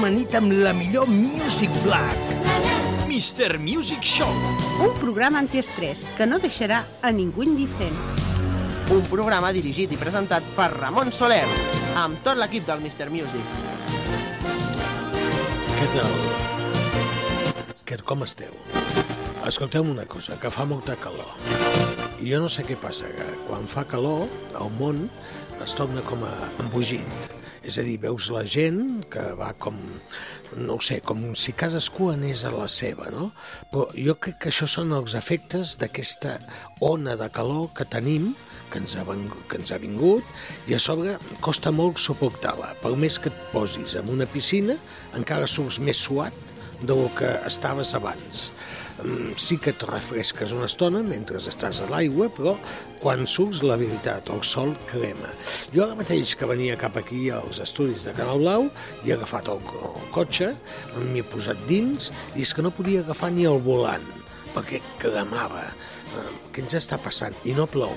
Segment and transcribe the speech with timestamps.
[0.00, 2.16] Amanit amb la millor Music Black.
[3.04, 3.58] Mr.
[3.60, 4.30] Music Show.
[4.80, 7.98] un programa antiestrès que no deixarà a ningú indiferent.
[8.96, 11.44] Un programa dirigit i presentat per Ramon Soler,
[12.00, 13.10] amb tot l'equip del Mr.
[13.12, 13.44] Music.
[15.74, 16.16] Què tal?
[17.84, 18.56] Què, com esteu?
[19.44, 21.36] Escolteu una cosa, que fa molta calor.
[22.24, 24.24] I jo no sé què passa, que quan fa calor,
[24.62, 25.10] el món
[25.60, 26.32] es torna com a
[26.64, 27.39] embogit.
[27.66, 29.76] És a dir, veus la gent que va com,
[30.56, 33.30] no ho sé, com si cadascú anés a la seva, no?
[33.72, 36.38] Però jo crec que això són els efectes d'aquesta
[36.80, 38.30] ona de calor que tenim,
[38.70, 40.24] que ens, ha vengut, que ens ha vingut,
[40.70, 42.72] i a sobre costa molt suportar-la.
[42.80, 44.78] Per més que et posis en una piscina,
[45.18, 46.36] encara surts més suat
[46.80, 48.48] del que estaves abans.
[49.04, 52.56] Mm, Sí que et refresques una estona mentre estàs a l'aigua, però
[53.00, 55.32] quan surts, la veritat, el sol crema.
[55.74, 58.68] Jo ara mateix que venia cap aquí als estudis de Canal Blau
[59.04, 60.52] i he agafat el, el cotxe,
[61.00, 64.06] m'hi he posat dins i és que no podia agafar ni el volant
[64.54, 65.68] perquè cremava.
[66.50, 67.36] Què ens està passant?
[67.46, 67.94] I no plou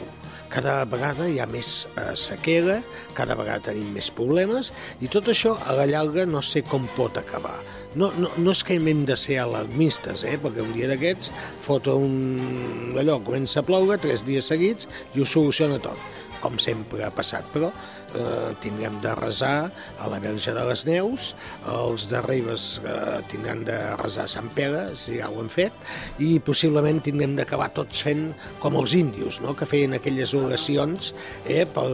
[0.53, 2.75] cada vegada hi ha més eh, sequera,
[3.17, 4.69] cada vegada tenim més problemes
[5.01, 7.55] i tot això a la llarga no sé com pot acabar.
[7.95, 10.37] No, no, no és que hem de ser alarmistes, eh?
[10.41, 11.29] perquè un dia d'aquests
[11.61, 12.95] fot un...
[12.97, 15.99] allò, comença a ploure tres dies seguits i ho soluciona tot
[16.43, 17.69] com sempre ha passat, però
[18.17, 21.33] eh, tindrem de resar a la Verge de les Neus,
[21.69, 25.75] els de Ribes eh, tindran de resar a Sant Pere, si ja ho hem fet,
[26.23, 28.29] i possiblement tindrem d'acabar tots fent
[28.63, 29.55] com els índios, no?
[29.57, 31.13] que feien aquelles oracions
[31.45, 31.87] eh, per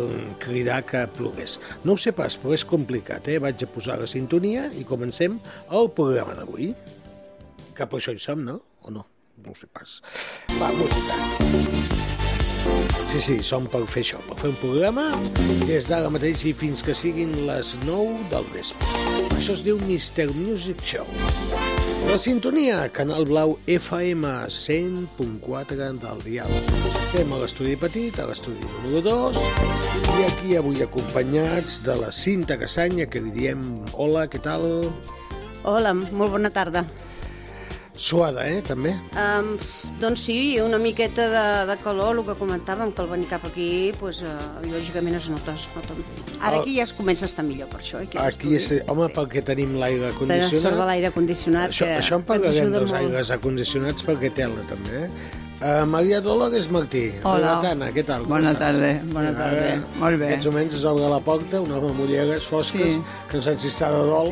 [0.44, 1.60] cridar que plogués.
[1.84, 3.32] No ho sé pas, però és complicat.
[3.32, 3.40] Eh?
[3.44, 5.40] Vaig a posar la sintonia i comencem
[5.76, 6.74] el programa d'avui.
[7.78, 8.60] Cap això hi som, no?
[8.84, 9.06] O no?
[9.40, 10.00] No ho sé pas.
[10.60, 11.79] Va, música.
[13.09, 15.06] Sí, sí, som per fer això, per fer un programa
[15.66, 18.86] des d'ara mateix i fins que siguin les 9 del vespre.
[19.34, 20.30] Això es diu Mr.
[20.38, 21.08] Music Show.
[22.09, 26.53] La sintonia, Canal Blau FM 100.4 del dial.
[26.90, 29.42] Estem a l'estudi petit, a l'estudi número 2,
[30.16, 33.62] i aquí avui acompanyats de la Cinta Cassanya, que li diem
[33.94, 34.66] hola, què tal?
[35.69, 36.86] Hola, molt bona tarda.
[38.00, 38.94] Suada, eh, també?
[39.12, 39.58] Um,
[40.00, 43.92] doncs sí, una miqueta de, de calor, el que comentàvem, que al venir cap aquí,
[44.00, 45.98] pues, uh, lògicament es nota, es nota.
[46.40, 48.00] Ara El- aquí ja es comença a estar millor, per això.
[48.00, 49.14] Aquí, a Aquí, és, home, Sí.
[49.20, 50.88] perquè tenim l'aire Tens sort de condicionat.
[50.88, 51.70] l'aire condicionat.
[51.76, 53.02] Això, que, això en que parlarem dels molt.
[53.04, 55.10] aires acondicionats perquè tela també, eh?
[55.59, 57.58] Uh, Maria Dolores Martí, Hola.
[57.59, 58.24] Tana, què tal?
[58.31, 59.66] Bona tarda, bona tarda.
[59.74, 60.30] ara, Molt bé.
[60.30, 63.02] Aquests moments es obre la porta, una home amb ulleres fosques, Sí.
[63.28, 64.30] que no saps si està de dol.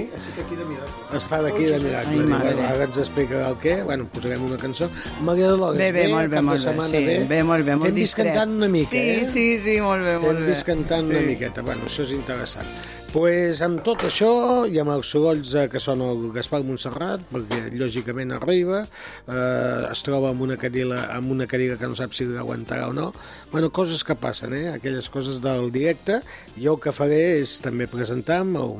[1.12, 2.14] Està d'aquí de miracle.
[2.14, 2.54] Ai, Diu, mare.
[2.54, 3.84] bueno, ara ens explica el què.
[3.84, 4.90] Bueno, posarem una cançó.
[5.20, 6.64] Maria Dolores, Bé, bé, molt bé, cap de molt bé.
[6.64, 9.30] setmana Sí, bé, molt bé, molt T'hem vist cantant una mica, sí, eh?
[9.34, 10.52] Sí, sí, molt bé, molt T'hem bé.
[10.52, 11.26] vist cantant una Sí.
[11.26, 11.62] miqueta.
[11.62, 12.68] Bueno, això és interessant.
[13.14, 14.30] Pues amb tot això
[14.68, 18.82] i amb els sorolls eh, que són el Gaspar Montserrat, perquè lògicament arriba,
[19.28, 22.96] eh, es troba amb una, cadira, amb una cadira que no sap si l'aguantarà o
[22.96, 23.12] no.
[23.52, 24.68] Bueno, coses que passen, eh?
[24.74, 26.20] aquelles coses del directe.
[26.58, 28.76] Jo el que faré és també presentar el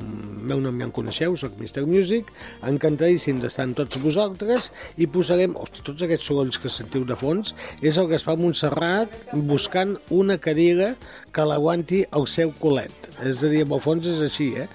[0.48, 1.86] meu nom ja em coneixeu, soc Mr.
[1.88, 2.28] Music,
[2.68, 7.54] encantadíssim d'estar amb tots vosaltres i posarem, hosti, tots aquests sorolls que sentiu de fons,
[7.80, 9.14] és el Gaspar Montserrat
[9.48, 10.94] buscant una cadira
[11.32, 12.92] que l'aguanti al seu colet.
[13.18, 14.68] És a dir, en el fons és així, eh?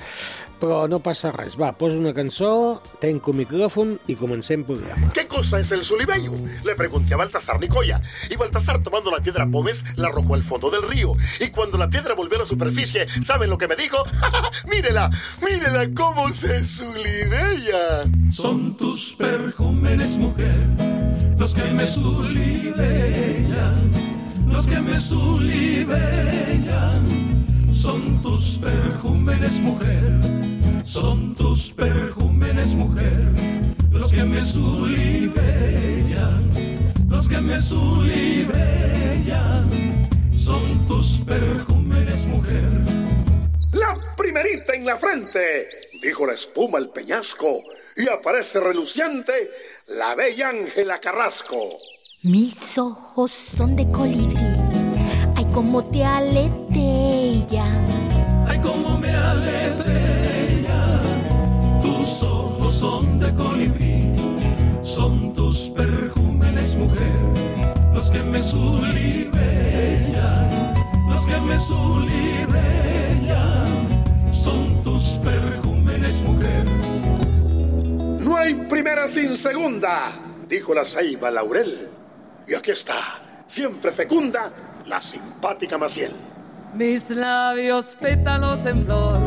[0.64, 1.58] Però no passa res.
[1.60, 5.10] Va, posa una cançó, tenco micròfon i comencem programa.
[5.12, 6.32] ¿Qué cosa es el Sulibello?
[6.64, 8.02] Le pregunté a Baltasar Nicoya.
[8.30, 11.18] Y Baltasar, tomando la piedra Pómez, la arrojó al fondo del río.
[11.42, 13.98] Y cuando la piedra volvió a la superficie, ¿saben lo que me dijo?
[14.72, 15.10] ¡Mírela!
[15.42, 18.06] ¡Mírela cómo se sulibella!
[18.32, 20.56] Son tus perjúmenes, mujer,
[21.38, 23.92] los que me sulibellan,
[24.48, 27.23] los que me sulibellan.
[27.84, 30.22] Son tus perjúmenes, mujer,
[30.86, 33.28] son tus perjúmenes, mujer,
[33.92, 36.50] los que me sulibellan,
[37.10, 39.70] los que me sulibellan.
[40.34, 42.64] Son tus perjúmenes, mujer.
[43.74, 45.68] ¡La primerita en la frente!
[46.02, 47.66] Dijo la espuma al peñasco.
[47.98, 49.52] Y aparece reluciente
[49.88, 51.80] la bella Ángela Carrasco.
[52.22, 54.53] Mis ojos son de colibrí,
[55.54, 57.86] como te aletean.
[58.48, 59.74] Ay, cómo me alegran
[62.04, 64.14] tus ojos son de colibrí.
[64.82, 67.14] Son tus perjúmenes, mujer,
[67.94, 69.40] los que me sulibellan,
[71.08, 72.54] los que me sulibellan.
[74.34, 76.66] Son tus perjúmenes, mujer.
[78.20, 80.20] No hay primera sin segunda,
[80.50, 81.90] dijo la ceiba Laurel.
[82.46, 82.96] Y aquí está,
[83.48, 84.52] siempre fecunda,
[84.86, 86.12] la simpática Maciel.
[86.76, 89.20] Mis labios pétalos en flor,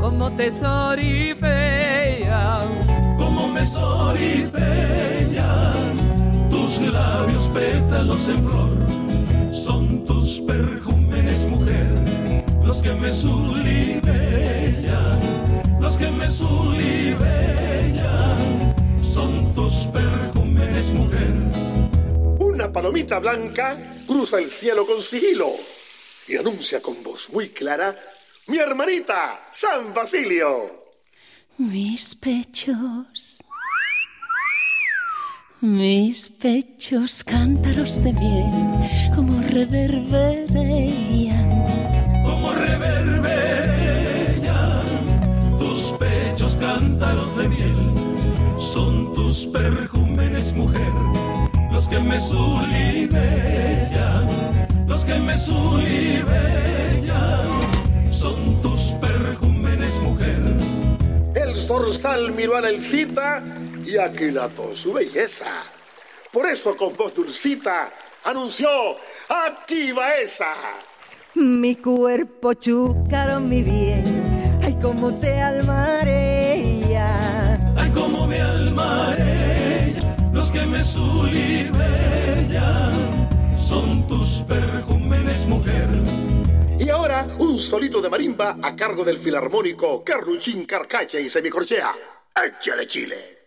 [0.00, 2.68] como tesoripellan.
[3.16, 5.40] como me soripellan
[6.50, 8.76] tus labios pétalos en flor
[9.52, 11.86] son tus perjúmenes mujer
[12.64, 15.20] los que me sulibellan
[15.80, 17.14] los que me sulibellan
[19.02, 21.30] son tus perjúmenes mujer
[22.40, 23.76] Una palomita blanca
[24.06, 25.52] cruza el cielo con sigilo
[26.26, 27.94] y anuncia con voz muy clara,
[28.46, 30.94] mi hermanita, San Basilio.
[31.58, 33.36] Mis pechos,
[35.60, 38.50] mis pechos cántaros de miel,
[39.14, 40.70] como reverberan.
[42.24, 43.18] como reverberan
[45.58, 47.76] tus pechos cántaros de miel
[48.58, 50.90] son tus perjúmenes mujer
[51.70, 54.28] los que me sulibellan
[54.86, 57.48] los que me sulibellan
[58.10, 60.38] son tus perjúmenes mujer
[61.34, 63.44] El zorzal miró a la Elcita
[63.84, 65.46] y aquilató su belleza.
[66.32, 67.90] Por eso con voz dulcita
[68.24, 68.68] anunció,
[69.28, 70.54] aquí va esa.
[71.34, 76.19] Mi cuerpo chúcaro, mi bien, ay, cómo te almaré
[80.84, 81.78] sulibellan
[83.56, 84.44] son tus
[85.46, 85.88] mujer
[86.78, 91.92] Y ahora un solito de marimba a cargo del filarmónico Carruchín Carcacha y Semicorchea.
[92.34, 93.39] ¡Échale chile!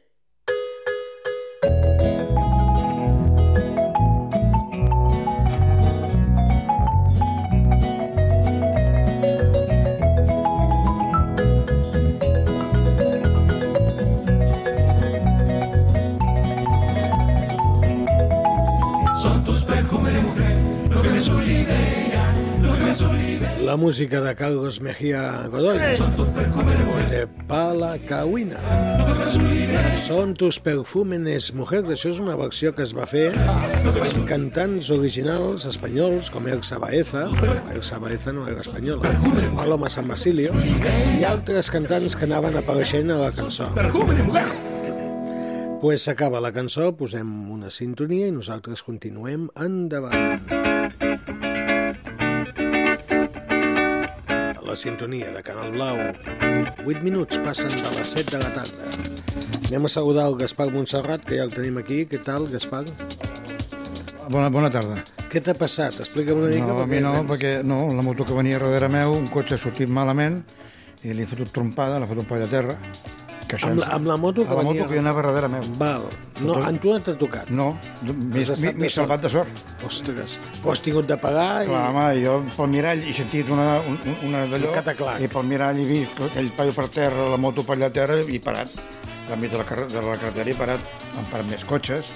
[23.74, 25.96] La música de Carlos Mejía Godoy.
[25.98, 26.14] son
[27.10, 28.60] De Pala Cauina.
[29.98, 31.82] Són tus perfúmenes mujer.
[31.90, 37.26] Això és una versió que es va fer amb cantants originals espanyols com Elsa Baeza.
[37.74, 39.10] Elsa Baeza no era espanyola.
[39.58, 40.54] Paloma San Basilio.
[41.18, 43.72] I altres cantants que anaven apareixent a la cançó.
[45.82, 50.83] Pues s'acaba la cançó, posem una sintonia i nosaltres continuem endavant.
[54.74, 55.98] La sintonia de Canal Blau.
[56.82, 58.88] 8 minuts passen de les 7 de la tarda.
[59.68, 62.00] Anem a saludar el Gaspar Montserrat, que ja el tenim aquí.
[62.10, 62.82] Què tal, Gaspar?
[64.34, 65.04] Bona, bona tarda.
[65.30, 66.00] Què t'ha passat?
[66.02, 66.72] Explica'm una mica.
[66.72, 69.62] No, a mi no, perquè no, la moto que venia darrere meu, un cotxe ha
[69.62, 70.42] sortit malament
[71.06, 72.74] i li he fotut trompada, l'ha fotut un poll a terra.
[73.62, 75.62] Amb la, amb la moto que a la moto que anava darrere meu.
[75.78, 76.06] Val.
[76.42, 77.50] No, en tu no t'ha tocat?
[77.54, 77.68] No,
[78.02, 78.96] m'he Has estat m'he- m'he de sort.
[78.96, 79.62] salvat de sort.
[79.86, 81.94] Ostres, ho has tingut de pagar Clar, i...
[81.94, 85.22] home, jo pel mirall he sentit una, un, un- una d'allò Un cataclac.
[85.22, 88.18] i pel mirall he vist aquell paio per terra, la moto per allà a terra
[88.28, 88.72] i parat.
[89.32, 90.80] A mig de la, carre- de la carretera he parat,
[91.18, 92.10] han parat més cotxes.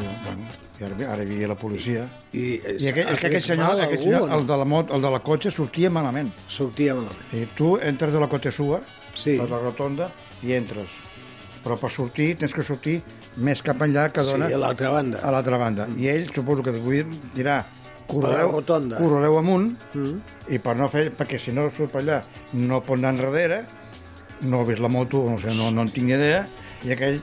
[0.00, 0.46] I, bueno,
[0.80, 2.04] i ara, ara hi havia la policia.
[2.32, 5.10] I, I aquell, és que aquest senyor, aquest senyor el, de la mot, el de
[5.10, 6.30] la cotxe, sortia malament.
[6.48, 7.26] Sortia malament.
[7.34, 8.78] I tu entres de la cotxe sua,
[9.14, 9.34] Sí.
[9.36, 10.06] per la rotonda,
[10.42, 10.88] i entres.
[11.64, 13.02] Però per sortir tens que sortir
[13.36, 15.18] més cap enllà que Sí, dona a l'altra banda.
[15.22, 15.86] a l'altra banda.
[15.98, 17.04] I ell suposo que vull
[17.34, 17.62] dirà
[18.08, 18.96] rotonda.
[18.98, 20.20] correleu amunt Mm.
[20.48, 22.22] i per no fer, perquè si no surt per allà
[22.54, 23.64] no pot anar enrere,
[24.42, 26.46] no ha vist la moto, no sé, no, no en tinc idea,
[26.84, 27.20] i aquell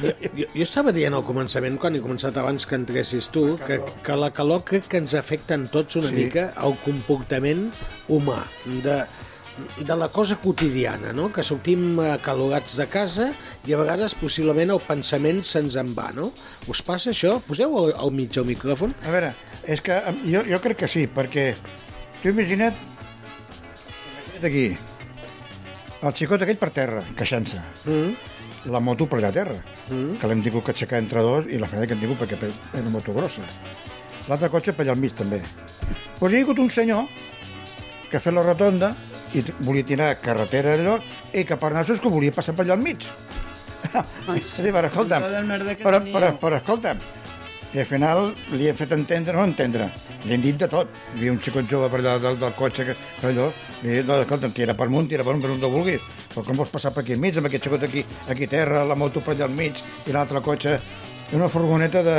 [0.00, 3.82] Jo, jo, jo estava dient al començament, quan he començat abans que entressis tu, que,
[4.02, 6.14] que la calor crec que ens afecta en tots una Sí.
[6.14, 7.70] mica el comportament
[8.08, 8.38] humà,
[8.82, 9.04] de,
[9.78, 11.30] de la cosa quotidiana, no?
[11.32, 13.28] que sortim acalorats de casa
[13.68, 16.30] i a vegades possiblement el pensament se'ns en va, no?
[16.72, 17.36] Us passa això?
[17.46, 18.94] Poseu al, al mig el micròfon.
[19.04, 19.34] A veure,
[19.68, 21.52] és que jo, jo crec que sí, perquè
[22.22, 24.64] tu imagina't, imagina't aquí,
[26.02, 28.14] el xicot aquell per terra, queixant-se, Mm.
[28.72, 29.58] la moto per allà a terra,
[29.90, 30.16] Mm.
[30.18, 32.54] que l'hem tingut que aixecar entre dos i la freda que hem tingut perquè és
[32.80, 33.42] una moto grossa.
[34.28, 35.40] L'altre cotxe per allà al mig també.
[36.18, 37.06] Però hi ha hagut un senyor
[38.10, 38.94] que ha fet la rotonda
[39.32, 40.98] i volia tirar carretera allò
[41.32, 43.06] i que per nassos que volia passar per allà al mig.
[44.36, 45.24] És a dir, però escolta'm,
[45.82, 47.00] però, però, però escolta'm,
[47.72, 49.86] I al final li hem fet entendre, no entendre,
[50.28, 50.90] li dit de tot.
[51.14, 53.46] Hi havia un xicot jove per allà del, del cotxe, que, per allò,
[53.80, 56.02] li he dit, "No, escolta, tira per amunt, tira per amunt, per on vulguis.
[56.34, 58.94] Però com vols passar per aquí enmig, amb aquest xicot aquí, aquí a terra, la
[58.94, 60.78] moto per allà al mig, i l'altre cotxe...
[61.32, 62.16] Una furgoneta de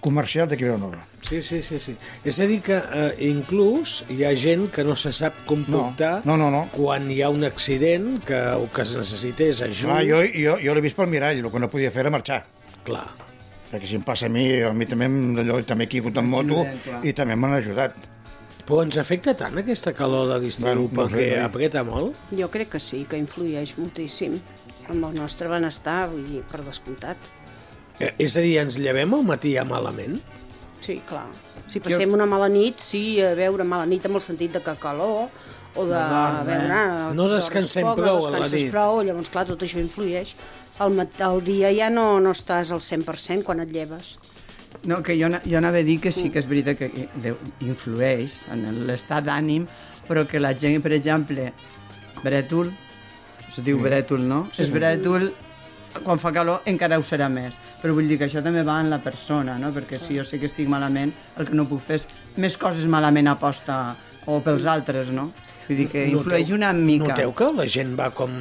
[0.00, 0.98] comercial d'aquí a Vilanova.
[1.30, 1.92] Sí, sí, sí, sí.
[2.26, 6.34] És a dir que eh, inclús hi ha gent que no se sap comportar No,
[6.36, 6.64] no, no.
[6.74, 9.86] quan hi ha un accident que el que es necessités ajut.
[9.86, 12.40] Clar, jo, jo, jo l'he vist pel mirall, el que no podia fer era marxar.
[12.84, 13.06] Clar.
[13.70, 15.06] Perquè si em passa a mi, a mi també,
[15.44, 16.64] allò, també he caigut en moto
[17.06, 17.94] i també m'han ajudat.
[18.66, 21.44] Però ens afecta tant aquesta calor de l'estiu Bueno, no perquè sé, oi?
[21.46, 22.18] apreta molt?
[22.38, 24.34] Jo crec que sí, que influeix moltíssim
[24.90, 27.16] amb el nostre benestar, vull dir, per descomptat.
[28.02, 30.18] Eh, és a dir, ens llevem al matí ja malament?
[30.90, 31.28] Sí, clar.
[31.70, 34.72] Si passem una mala nit, sí, a veure mala nit amb el sentit de que
[34.82, 35.28] calor,
[35.78, 36.40] o de eh?
[36.48, 36.80] veure...
[37.14, 38.72] No dorms descansem poc, prou no a la nit.
[38.72, 40.32] prou, llavors, clar, tot això influeix.
[40.82, 44.16] Al, mat al dia ja no, no estàs al 100% quan et lleves.
[44.82, 46.90] No, que jo, jo anava a dir que sí que és veritat que
[47.62, 49.68] influeix en l'estat d'ànim,
[50.10, 51.52] però que la gent, per exemple,
[52.24, 52.74] brètol,
[53.46, 54.42] es diu brètol, no?
[54.50, 54.64] Sí.
[54.66, 55.30] És brètol,
[56.02, 57.54] quan fa calor encara ho serà més.
[57.80, 59.70] Però vull dir que això també va en la persona, no?
[59.72, 62.84] Perquè si jo sé que estic malament, el que no puc fer és més coses
[62.90, 63.78] malament a posta
[64.28, 65.30] o pels altres, no?
[65.66, 67.12] Vull dir que influeix una mica.
[67.14, 68.34] Noteu que la gent va com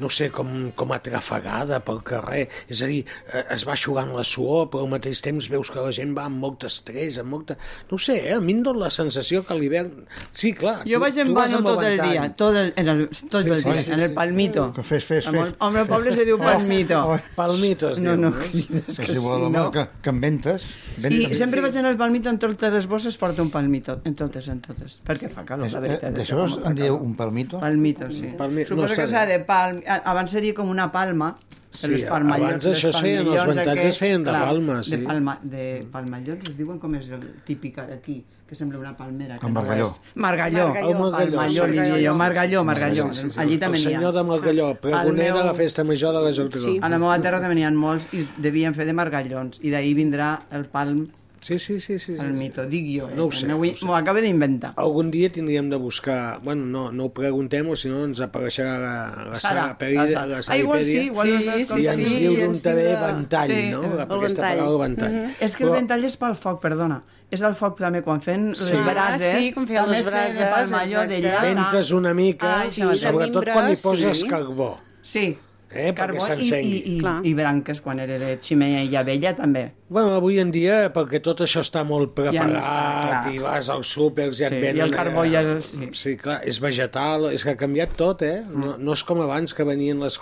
[0.00, 2.46] no sé, com, com atrafegada pel carrer.
[2.68, 5.80] És a dir, eh, es va eixugant la suor, però al mateix temps veus que
[5.82, 7.56] la gent va amb molt estrès, amb molta...
[7.90, 8.34] No sé, eh?
[8.36, 9.92] a mi em dona la sensació que l'hivern...
[10.36, 10.78] Sí, clar.
[10.88, 13.70] Jo vaig en amb tot el dia, tot el, en el, tot Sí, el sí,
[13.70, 14.14] dia, sí, en el sí.
[14.16, 14.66] palmito.
[14.76, 15.34] Que fes, fes, fes.
[15.34, 17.00] el, home, el poble se diu palmito.
[17.14, 19.70] Oh, Palmitos, No, diu, no, crides que És igual, sí, no?
[19.70, 20.68] que, que en ventes...
[20.96, 24.48] Sí, sempre vaig anar al palmito, en totes les bosses porto un palmito, en totes,
[24.52, 26.12] en totes, perquè fa calor, la veritat.
[26.14, 27.60] que D'això en diu un palmito?
[27.60, 28.30] Palmito, sí.
[28.38, 29.82] Palmi- no Suposo que s'ha de palm...
[29.86, 31.36] Abans seria com una palma,
[31.76, 34.94] Sí, palmallons, abans això feien, els ventalls es feien de clar, palma, sí.
[34.96, 39.36] De, palma, de palmallons, es diuen com és el típica d'aquí, que sembla una palmera.
[39.42, 39.84] Que El no margalló.
[39.90, 40.00] és.
[40.14, 40.68] Margalló.
[40.68, 40.88] Margalló.
[40.88, 43.08] El Margalló, Margalló, sí, jo, sí, Margalló, sí, Margalló.
[43.12, 43.40] sí, sí, sí.
[43.42, 43.98] Allí també El n'hi ha.
[43.98, 46.62] senyor de Margalló, pregoner de la festa major de la Geltrú.
[46.62, 46.78] Sí.
[46.80, 49.94] A la meva terra també n'hi ha molts i devien fer de margallons, i d'ahir
[49.98, 51.08] vindrà el palm,
[51.46, 51.98] Sí, sí, sí.
[52.00, 52.22] sí, sí.
[52.24, 53.06] el mito, dic jo.
[53.08, 53.14] Eh?
[53.14, 53.84] No ho sé, M'ho no ho sé.
[53.86, 54.72] m'ho acabo d'inventar.
[54.82, 56.40] Algun dia tindríem de buscar...
[56.42, 58.94] Bueno, no, no ho preguntem, o si no ens apareixerà la,
[59.30, 60.26] la Sara, Sara, Peri, la la, Sara.
[60.40, 62.82] la Ah, igual sí, igual Sí, sí, coses i ens sí, diu d'un ens també
[62.88, 63.84] de- ventall, Sí, no?
[63.84, 64.58] el Aquesta ventall.
[64.58, 65.16] paraula ventall.
[65.40, 66.98] És que el ventall és pel foc, perdona.
[67.30, 68.76] És el foc també quan fem les Sí.
[68.82, 69.34] brases.
[69.34, 71.22] Ah, sí, quan feien també les de brases, palmalló, de exacte.
[71.54, 71.70] llata.
[71.70, 74.26] Ventes una mica, Ai, sí, sí, de sobretot quan hi poses sí.
[74.28, 74.80] carbó.
[75.02, 75.38] Sí,
[75.68, 76.76] Eh, perquè carbó i, s'encengui.
[76.76, 77.20] i, i, Clar.
[77.26, 79.72] i branques quan era de ximella vella també.
[79.88, 83.30] Bueno, avui en dia, perquè tot això està molt preparat, Ja, clar.
[83.30, 84.80] i vas als súpers i et Sí, venen...
[84.80, 85.88] i el carbó eh, ja és- sí.
[85.94, 88.40] Sí, clar, és vegetal, és que ha canviat tot, eh?
[88.50, 90.18] No, no és com abans que venien les,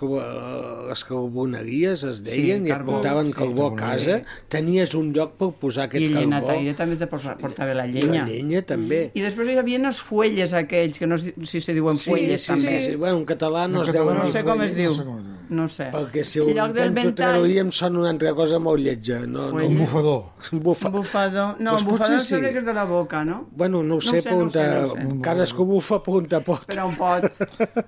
[0.90, 4.18] les carboneries, es deien, Sí, i et carbó, portaven sí, carbó a casa,
[4.52, 6.20] tenies un lloc per posar aquest I carbó.
[6.26, 8.20] llenyataire també te porta- portava la I llenya.
[8.26, 9.00] la llenya també.
[9.14, 12.42] I després hi havia els fuelles aquells, que no sé si se diuen Sí, fuelles
[12.42, 12.80] sí, també.
[12.82, 12.96] sí, sí.
[12.96, 14.92] Bueno, en català no En es deuen No dir sé com es diu.
[14.94, 15.34] sé com es diu.
[15.50, 15.90] No sé.
[15.92, 19.20] Perquè si ho lloc del intento ventall- traduir em sona una altra cosa molt lletja.
[19.26, 20.22] No, no, Un bufador.
[20.52, 20.88] Bufa...
[20.88, 21.56] Bufador.
[21.60, 22.40] No, Doncs bufador sí.
[22.40, 23.48] que és de la boca, no?
[23.52, 24.64] Bueno, no ho sé, No sé, no punta...
[24.64, 25.20] sé, no sé.
[25.22, 26.64] cadascú bufa punta pot.
[26.66, 27.28] Però un pot.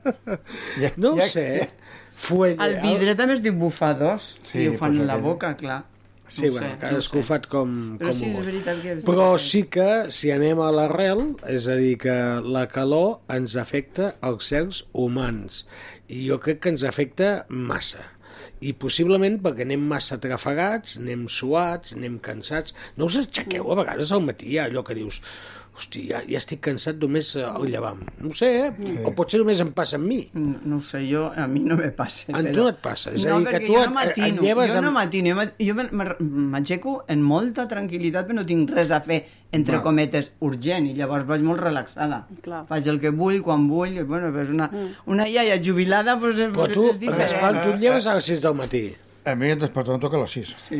[0.81, 1.71] Ja, No ho ja- sé.
[2.17, 2.65] Fuella.
[2.65, 5.83] El vidre també es diu bufadors, Sí, i ho fan pues en la boca, clar.
[6.29, 8.47] Sí, No bueno, sé, cadascú no ho fa com, Però com sí, ho és vol.
[8.49, 8.95] veritat que...
[9.07, 14.15] Però sí que, si anem a l'arrel, és a dir, que la calor ens afecta
[14.27, 15.65] als certs humans.
[16.11, 18.03] I jo crec que ens afecta massa.
[18.65, 22.75] I possiblement perquè anem massa atrafegats, anem suats, anem cansats.
[22.97, 25.21] No us aixequeu a vegades al matí, allò que dius
[25.77, 28.01] hosti, ja, ja estic cansat només eh, al llevam.
[28.23, 28.97] No ho sé, eh?
[29.05, 30.19] O potser només em passa amb mi.
[30.35, 32.33] No, no ho sé, jo, a mi no me passa.
[32.33, 33.95] A tu però- no et passa, és a no, dir, que tu jo et- no
[33.95, 35.75] matino, et lleves jo no amb- matino, jo
[36.21, 39.21] m'aixeco en molta tranquil·litat, però no tinc res a fer,
[39.53, 39.83] entre Va.
[39.85, 42.27] cometes, urgent, i llavors vaig molt relaxada.
[42.43, 42.65] Clar.
[42.69, 44.71] Faig el que vull, quan vull, i, bueno, és una,
[45.07, 47.23] una iaia jubilada, doncs, Però tu, és diferent.
[47.23, 48.85] Gaspar, tu et lleves a les 6 del matí.
[49.27, 50.51] A mi el despertador toca a les 6.
[50.63, 50.77] Sí,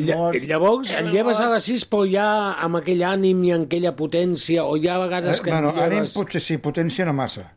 [0.00, 2.28] Lla llavors et lleves a les 6 però ja
[2.64, 5.98] amb aquell ànim i amb aquella potència o hi ha vegades que Eh, et ànim
[5.98, 6.14] lleves...
[6.16, 7.44] potser sí, potència no massa.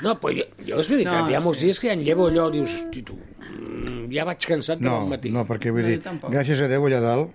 [0.00, 2.30] No, però jo, jo és veritat, No, hi ha molts dies que ja em llevo
[2.30, 5.32] allò, dius, hosti, tu, mm, ja vaig cansat No, del matí.
[5.34, 6.32] no, perquè vull No, dir, tampoc.
[6.32, 7.34] gràcies a Déu allà dalt,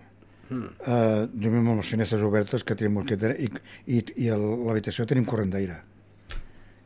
[0.49, 3.51] eh, dormim amb les finestres obertes, que tenim mosquetera, i,
[3.85, 5.77] i, i a l'habitació tenim corrent d'aire.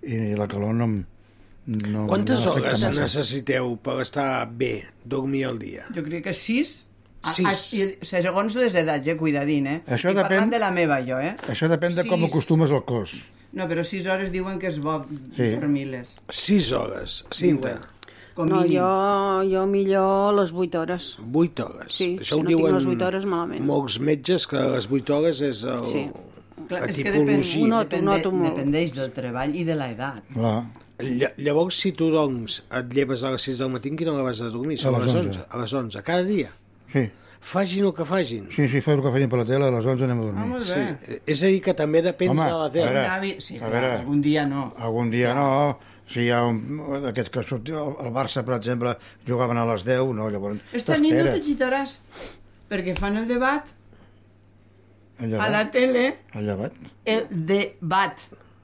[0.04, 0.84] I, la calor no...
[0.92, 1.06] em-
[1.70, 2.92] no Quantes no hores massa.
[2.96, 5.86] necessiteu per estar bé, dormir al dia?
[5.96, 6.86] Jo crec que sis,
[7.22, 7.46] a, Sis.
[7.46, 9.82] a, i, o sigui, segons les edats, eh, cuidadín, eh?
[9.88, 11.36] Això I depèn- parlant de la meva, jo, eh?
[11.52, 12.30] Això depèn de com Sis.
[12.32, 13.14] acostumes al cos.
[13.52, 15.50] No, però sis hores diuen que és bo Sí.
[15.56, 16.16] dormir-les.
[16.30, 17.80] 6 hores, Cinta.
[18.36, 18.78] Com no, mínim.
[18.78, 21.18] jo, jo millor les 8 hores.
[21.34, 21.94] 8 hores.
[21.94, 23.66] Sí, Això si ho no tinc diuen les 8 hores, malament.
[23.66, 26.10] molts metges, que les 8 hores és el, Sí.
[26.70, 27.64] Clar, la és que depèn, tipologia.
[27.64, 28.50] Ho noto, ho noto molt.
[28.56, 30.24] dependeix del treball i de l'edat.
[30.34, 30.64] Clar.
[31.00, 34.42] Lla- Llavors, si tu dorms, et lleves a les 6 del matí, quina hora vas
[34.42, 34.78] a dormir?
[34.80, 35.30] A Són les les 11.
[35.40, 35.46] 11.
[35.50, 36.50] A les 11, cada dia.
[36.94, 37.06] Sí.
[37.40, 38.50] Fagin el que fagin.
[38.52, 40.58] Sí, sí, feu el que feien per la tele, a les 11 anem a dormir.
[40.58, 41.20] Ah, Sí.
[41.26, 42.92] És a dir, que també depèn Home, de la a tele.
[42.92, 43.92] veure, sí, a clar, veure.
[44.02, 44.74] algun dia no.
[44.78, 45.80] Algun dia no,
[46.12, 50.12] si hi ha un, aquests que surt, el Barça, per exemple, jugaven a les 10,
[50.20, 50.60] no, llavors...
[50.74, 51.96] Esta nit no t'agitaràs,
[52.68, 53.64] perquè fan el debat
[55.20, 55.52] El a llevat.
[55.52, 56.74] la tele, El llevat.
[57.06, 58.18] el debat.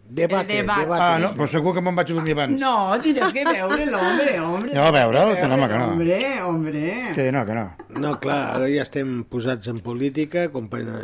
[0.08, 0.80] Debate, El debat.
[0.84, 1.02] debate.
[1.04, 2.60] Ah, no, però segur que me'n vaig a dormir abans.
[2.62, 4.72] No, tindràs que veure hombre, hombre.
[4.72, 5.88] Ja va veure'l, que no, home, que no.
[5.92, 6.84] Hombre, hombre.
[7.16, 7.64] Que no, que no.
[8.04, 10.46] No, clar, ara ja estem posats en política,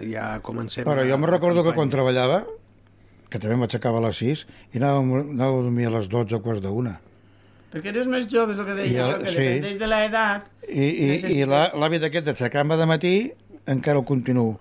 [0.05, 0.85] ja comencem...
[0.85, 2.43] Però jo me recordo que quan treballava,
[3.31, 6.41] que també m'aixecava a les 6, i anava, anava a dormir a les 12 o
[6.45, 6.99] quarts d'una.
[7.71, 9.37] Perquè eres més jove, és el que deia, I el- jo, que sí.
[9.47, 10.47] dependeix de l'edat.
[10.69, 11.09] I, i,
[11.41, 13.15] i la- l'hàbit aquest d'aixecar-me de matí
[13.65, 14.59] encara ho continuo.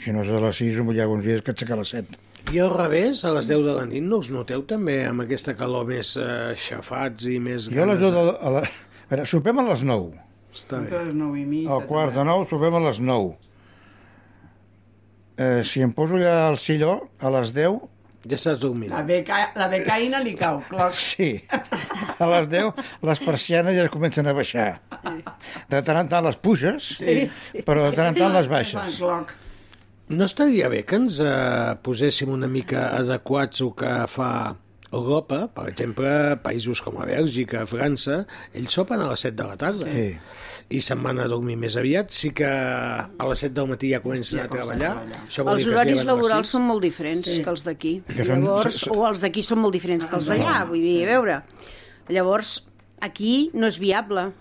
[0.00, 2.16] Si no és a les 6, hi ha uns dies que aixecar a les 7.
[2.52, 5.54] I al revés, a les 10 de la nit no us noteu també amb aquesta
[5.58, 8.34] calor més eh, xafats i més Jo a les ganes 10 de...
[8.40, 8.64] A la...
[8.64, 10.10] A veure, sopem a les 9.
[10.54, 10.90] Està bé.
[10.96, 11.70] les 9 i mitja.
[11.76, 13.30] Al quart de 9 sopem a les 9.
[15.40, 17.80] Eh, si em poso ja al silló, a les 10,
[18.28, 18.90] Ja estàs dormint.
[18.92, 19.36] La, beca...
[19.56, 20.90] la becaïna li cau, clar.
[21.10, 21.30] sí.
[22.20, 24.74] A les 10 les persianes ja comencen a baixar.
[25.72, 27.62] De tant en tant les puges, Sí, sí.
[27.64, 28.98] però de tant en tant les baixes.
[29.00, 29.32] cloc.
[30.10, 34.30] No estaria bé que ens eh, poséssim una mica adequats al que fa
[34.90, 36.08] Europa, per exemple,
[36.42, 38.24] països com a Bèlgica, França,
[38.58, 39.86] ells sopen a les 7 de la tarda.
[39.86, 40.08] Sí.
[40.74, 42.10] I se'n van a dormir més aviat.
[42.10, 44.96] Sí que a les 7 del matí ja comencen Ja a treballar.
[44.96, 45.28] comencen a treballar.
[45.30, 47.38] Això vol Els horaris laborals són molt diferents Sí.
[47.46, 47.94] que els d'aquí.
[48.18, 51.38] Llavors, o els d'aquí són molt diferents que els d'allà, vull dir, a veure.
[52.10, 52.64] Llavors,
[53.00, 54.32] aquí no és viable.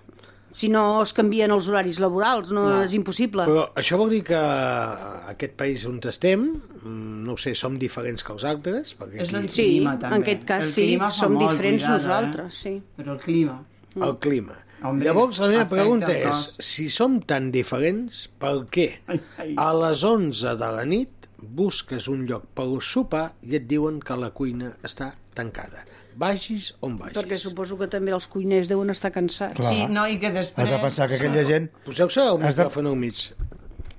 [0.60, 2.84] Si no es canvien els horaris laborals, no, Clar.
[2.88, 3.46] és impossible.
[3.48, 4.40] Però això vol dir que
[5.34, 6.46] aquest país on estem,
[6.82, 9.98] mm, no ho sé, som diferents que els altres, perquè És el aquí Sí, clima,
[10.00, 10.16] també.
[10.16, 12.60] en aquest cas El sí, som molt, diferents cuidado, nosaltres, eh?
[12.60, 12.82] sí.
[12.98, 13.62] Però el clima.
[13.96, 14.58] el clima.
[14.82, 19.54] Hombre, Llavors, la meva pregunta el és, si som tan diferents, per què Ai, ai.
[19.58, 24.16] a les 11 de la nit busques un lloc per sopar i et diuen que
[24.16, 25.84] la cuina està tancada?
[26.20, 27.16] Vagis on vagis.
[27.16, 29.56] Perquè suposo que també els cuiners deuen estar cansats.
[29.56, 29.72] Clar.
[29.72, 30.70] I, no, i que Has després...
[30.74, 33.22] de pensar que aquella gent Poseu-se el Has de- micròfon al mig.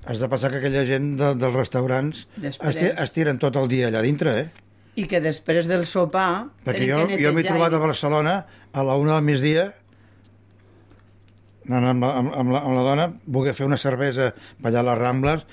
[0.05, 2.75] has de pensar que aquella gent de, dels restaurants Després.
[2.75, 4.47] esti, estiren tot el dia allà dintre, eh?
[5.01, 6.47] I que després del sopar...
[6.65, 8.33] Perquè jo, jo m'he trobat i- a Barcelona
[8.73, 9.67] a la una del migdia
[11.69, 14.31] anant amb la, amb, amb, la, amb la dona, voler fer una cervesa
[14.61, 15.43] per allà a les Rambles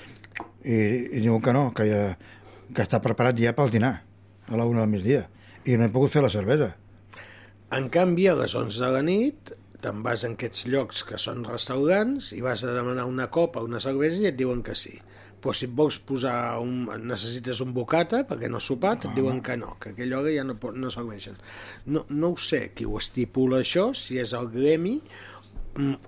[0.65, 0.75] i,
[1.17, 2.01] i diuen que no, que, ja,
[2.73, 3.93] que està preparat ja pel dinar
[4.49, 5.27] a la una del migdia
[5.65, 6.73] i no he pogut fer la cervesa.
[7.75, 11.45] En canvi, a les 11 de la nit te'n vas en aquests llocs que són
[11.47, 14.97] restaurants i vas a demanar una copa, una cervesa i et diuen que sí.
[15.39, 19.39] Però si et vols posar un, necessites un bocata perquè no has sopat, et diuen
[19.45, 21.37] que no, que a aquella hora ja no, no serveixen.
[21.87, 24.97] No, no ho sé qui ho estipula això, si és el gremi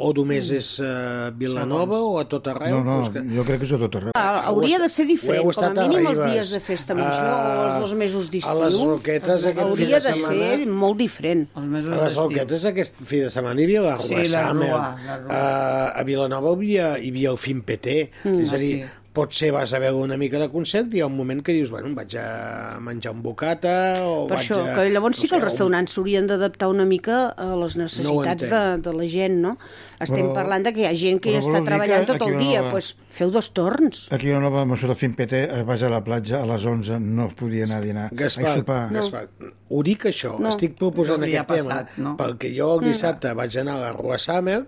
[0.01, 2.81] o només és uh, Vilanova o a tot arreu.
[2.83, 3.21] No, no, que...
[3.35, 4.11] jo crec que és a tot arreu.
[4.17, 7.65] Ah, hauria de ser diferent, com a a mínim els dies de festa major o
[7.65, 8.61] els dos mesos A d'estiu.
[8.63, 10.49] les Roquetes aquest fi Hauria de de setmana...
[10.57, 11.45] ser molt diferent.
[11.55, 12.17] Els mesos A les.
[12.19, 14.71] Roquetes aquest fi de setmana hi havia la Sí, Rua la Summer.
[14.71, 15.37] Rua, la Rua.
[15.41, 17.97] A, a Vilanova hi havia, hi havia el Fin PT.
[18.25, 19.00] Mm, és a dir, sí.
[19.11, 21.69] Potser vas a veure una mica de concert i hi ha un moment que dius,
[21.69, 23.73] bueno, vaig a menjar un bocata
[24.07, 24.75] o Per vaig això, a...
[24.77, 28.55] que llavors sí no que els restaurants s'haurien d'adaptar una mica a les necessitats de,
[28.55, 28.85] entenc.
[28.87, 29.57] de la gent, no?
[29.99, 32.39] Estem Però- parlant de que hi ha gent que però està treballant tot el no
[32.39, 34.05] dia, va- doncs pues, feu dos torns.
[34.15, 36.63] Aquí a la nova moció de Fin PT eh, vaig a la platja a les
[36.65, 38.07] 11, no es podia anar a dinar.
[38.15, 38.79] Gaspar, a sopar.
[38.93, 39.01] No.
[39.01, 39.27] Gaspar,
[39.69, 40.49] ho dic això, No.
[40.55, 42.15] estic proposant No aquest tema, passat, no?
[42.17, 44.61] perquè jo el dissabte vaig anar a la Rua Summer,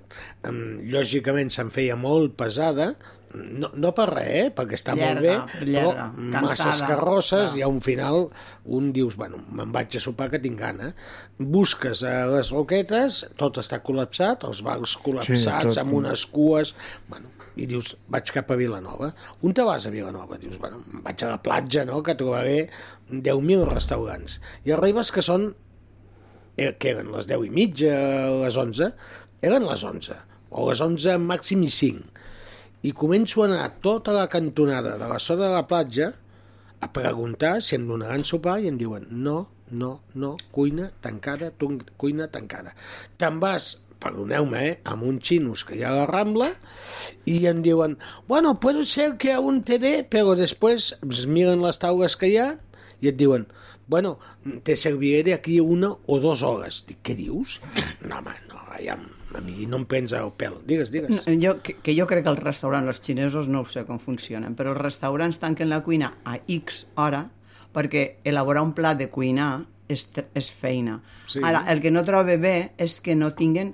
[0.93, 2.93] lògicament se'm feia molt pesada,
[3.33, 4.47] no, no per res, eh?
[4.55, 7.59] perquè està molt bé, Llarga, llarga, però masses cansada, carrosses clar.
[7.59, 8.19] i a un final
[8.79, 10.91] un dius, bueno, me'n vaig a sopar que tinc gana.
[11.39, 15.81] Busques a les roquetes, tot està col·lapsat, els bars col·lapsats, tot.
[15.81, 16.75] amb unes cues...
[17.09, 19.11] Bueno, i dius, vaig cap a Vilanova.
[19.45, 20.39] On te vas a Vilanova?
[20.41, 22.63] Dius, bueno, vaig a la platja, no?, que trobaré
[23.11, 24.39] 10.000 restaurants.
[24.65, 25.51] I arribes que són,
[26.57, 27.93] eh, que eren les 10 i mitja,
[28.41, 28.89] les 11,
[29.45, 30.17] eren les 11,
[30.53, 32.12] o les 11 màxim i 5.
[32.83, 36.11] I començo a anar tota la cantonada de la zona de la platja
[36.83, 41.79] a preguntar si em donaran sopar i em diuen no, no, no, cuina tancada, tun-
[41.97, 42.73] cuina tancada.
[43.17, 43.69] Te'n vas,
[44.03, 46.49] perdoneu-me, eh, amb uns xinos que hi ha a la Rambla
[47.25, 47.95] i em diuen,
[48.27, 52.49] bueno, puede ser que te dé, però després es miren les taules que hi ha
[52.99, 53.47] i et diuen,
[53.87, 54.17] bueno,
[54.63, 56.83] te serviré de aquí una o dos hores.
[56.87, 57.59] Dic, què dius?
[58.01, 58.97] No, home, no, ja,
[59.33, 60.59] a mi no em prens el pèl.
[60.67, 61.11] Digues, digues.
[61.11, 63.99] No, jo, que, que jo crec que els restaurants, els xinesos, no ho sé com
[64.01, 67.25] funcionen, però els restaurants tanquen la cuina a X hora
[67.73, 70.05] perquè elaborar un plat de cuinar és,
[70.37, 70.99] és feina.
[71.27, 71.41] Sí.
[71.43, 73.73] Ara, el que no trobo bé és que no tinguen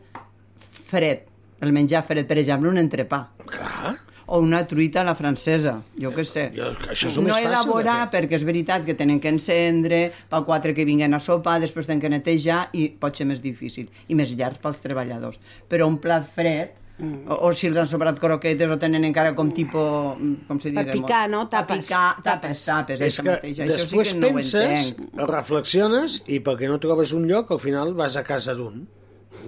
[0.90, 1.28] fred,
[1.62, 3.26] el menjar fred, per exemple, un entrepà.
[3.50, 3.98] Clar.
[4.30, 6.44] O una truita a la francesa, jo què sé.
[6.54, 8.12] Jo, això és no més fàcil elaborar, fer.
[8.28, 12.02] perquè és veritat que tenen que encendre, pel quatre que vinguen a sopar, després tenen
[12.04, 15.40] que netejar i pot ser més difícil i més llarg pels treballadors.
[15.68, 17.30] Però un plat fred, Mm.
[17.32, 20.18] o, o si els han sobrat croquetes o tenen encara com tipus,
[20.50, 20.82] com se diu?
[20.84, 21.46] Per picar, no?
[21.48, 21.86] Per Tapes.
[21.88, 23.54] picar, tapes, tapes, És que mateix.
[23.64, 25.30] Això després sí que no penses, entenc.
[25.32, 28.82] reflexiones i perquè no trobes un lloc, al final vas a casa d'un,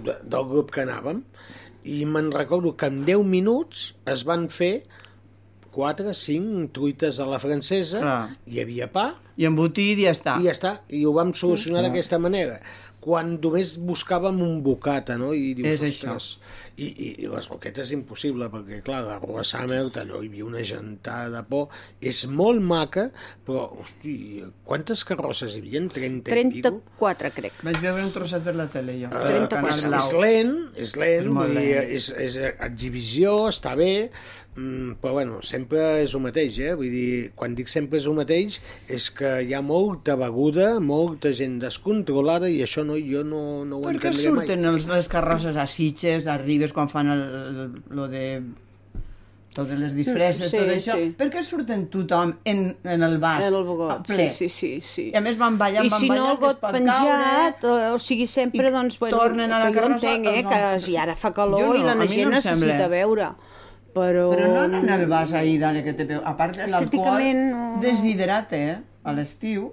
[0.05, 1.25] de, del grup que anàvem,
[1.83, 4.83] i me'n recordo que en 10 minuts es van fer
[5.71, 8.37] 4, 5 truites a la francesa, Clar.
[8.47, 10.35] hi havia pa, I embotit i ja està.
[10.41, 11.87] i ja està, i ho vam solucionar Mm.
[11.89, 12.59] d'aquesta manera
[13.01, 15.33] quan només buscàvem un bocata, no?
[15.33, 16.19] I dius, És això.
[16.81, 20.45] I, i, i les roquetes és impossible, perquè, clar, la Rua Summer, allò hi havia
[20.47, 21.67] una gentada de por,
[22.01, 23.07] és molt maca,
[23.45, 24.15] però, hosti,
[24.67, 25.83] quantes carrosses hi havia?
[25.93, 26.73] 30 i pico?
[26.97, 27.59] 34, crec.
[27.67, 29.11] Vaig veure un trosset per la tele, jo.
[29.11, 29.99] Uh, Al Canal és, Blau.
[29.99, 30.55] és lent,
[30.87, 31.91] és lent, És lent.
[31.99, 32.39] és, és
[32.71, 34.09] exhibició, està bé,
[34.55, 36.73] mm, però bueno, sempre és el mateix, eh?
[36.79, 38.59] Vull dir, quan dic sempre és el mateix,
[38.91, 43.79] és que hi ha molta beguda, molta gent descontrolada i això no, jo no, no
[43.81, 44.45] ho Per què entendré mai.
[44.47, 48.41] surten els, les carrosses a Sitges, a Ribes, quan fan el, el, lo de
[49.51, 50.93] totes les disfresses, Sí, tot això?
[50.95, 51.09] sí.
[51.19, 53.41] Per què surten tothom en, en el vas?
[53.43, 54.29] En el bogot, ple?
[54.29, 55.05] sí, sí, sí, sí.
[55.11, 56.77] I a més van ballant, I van si no, ballant, el got que es pot
[56.77, 57.91] penjat, caure.
[57.91, 60.45] o, o sigui, sempre, I doncs, bueno, tornen a la que jo carrossa, entenc, eh,
[60.47, 62.87] que si ara fa calor Jo no, i la no gent em necessita sembla.
[62.95, 63.27] veure.
[63.91, 64.29] Però...
[64.31, 66.21] Però no en el vas ahí, dale, que te veu.
[66.23, 67.65] A part, l'alcohol no.
[67.83, 68.77] deshidrata, eh?
[69.03, 69.67] A l'estiu,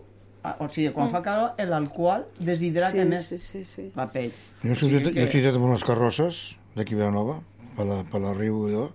[0.58, 3.92] o sigui, quan fa calor, l'alcohol deshidrata Sí, més sí, sí, sí.
[3.94, 4.32] la pell.
[4.64, 6.40] Jo he O sigui sortit, que- jo he sortit amb unes carrosses
[6.78, 7.40] d'aquí a Vilanova,
[7.76, 8.88] per la, per la riu allò,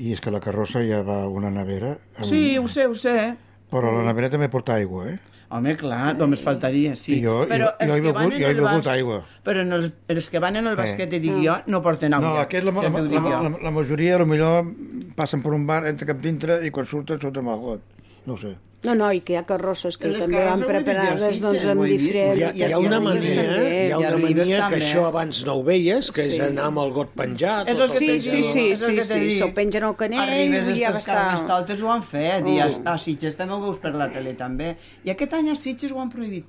[0.00, 2.94] i és que la carrossa ja va a una nevera, amb, Sí, ho sé, ho
[2.94, 3.34] sé.
[3.70, 5.18] però la nevera també porta aigua, eh?
[5.50, 7.16] Home, clar, només faltaria, sí.
[7.18, 8.92] I jo- però jo- jo he que van begut- en jo he el begut bas-
[8.92, 9.16] aigua.
[9.42, 10.76] Però en els, els que van en el Eh.
[10.76, 12.28] basquet, dic jo, no porten aigua.
[12.28, 12.88] No, aquest, la, la, ja
[13.20, 17.18] la, la, la majoria, potser passen per un bar, entra cap dintre i quan surten,
[17.20, 17.80] surten amb el got.
[18.26, 18.54] No ho sé.
[18.82, 21.82] No, no, i que hi ha carrosses que Les també van preparades Sitges, doncs, amb
[21.84, 22.38] diferents...
[22.38, 25.56] Hi ha, hi ha una mania, també, hi ha una mania que això abans no
[25.58, 26.40] ho veies, que és Sí.
[26.46, 27.68] anar amb el got penjat.
[27.68, 29.34] És el que Sí, sí, sí, sí, sí, dit.
[29.42, 31.18] se'l pengen al canell Arribes, i ja estar...
[31.18, 32.70] carnestoltes ho han fet, i Oh.
[32.86, 34.72] a, a Sitges també ho veus per la tele, també.
[35.04, 36.48] I aquest any a Sitges ho han prohibit.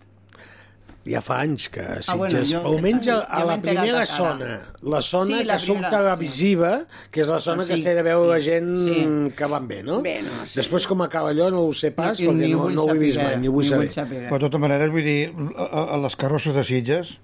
[1.04, 4.60] Ja fa anys que a Sitges, Ah, bueno, jo- almenys a, a la primera zona,
[4.84, 6.72] la zona Sí, que la surt primera, televisiva,
[7.10, 9.34] que és la zona que Sí, es té de veure la sí, gent sí.
[9.36, 10.02] que van bé, no?
[10.06, 10.60] Bé, no, sí.
[10.60, 13.18] Després com acaba allò no ho sé pas, Ni- perquè no, no ho he vist
[13.18, 13.90] mai, ni ho vull saber.
[13.92, 14.28] saber.
[14.30, 17.16] Però de tota manera, vull dir, a, a les carrosses de Sitges,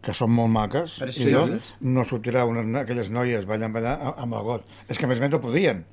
[0.00, 1.34] que són molt maques, i Precioses.
[1.36, 1.60] allò,
[1.92, 4.64] no sortirà una, aquelles noies ballant, ballant amb el got.
[4.88, 5.84] És que a més a més no podien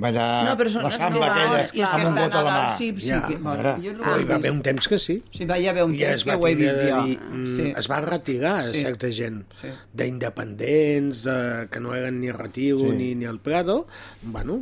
[0.00, 2.52] ballar No, però són la samba no, aquella és que amb un got a la
[2.58, 2.76] mà.
[2.78, 5.22] sí, sí, Ja, que, bueno, jo no he hi va haver un temps que sí.
[5.34, 7.02] Sí, va hi haver un I temps es que ho he vist jo.
[7.04, 7.72] dir, mm, Sí.
[7.76, 8.80] es va retirar Sí.
[8.82, 9.68] certa gent Sí.
[9.94, 12.96] d'independents, de, que no eren ni Retiro Sí.
[12.96, 13.86] ni, ni el Prado,
[14.22, 14.60] bueno,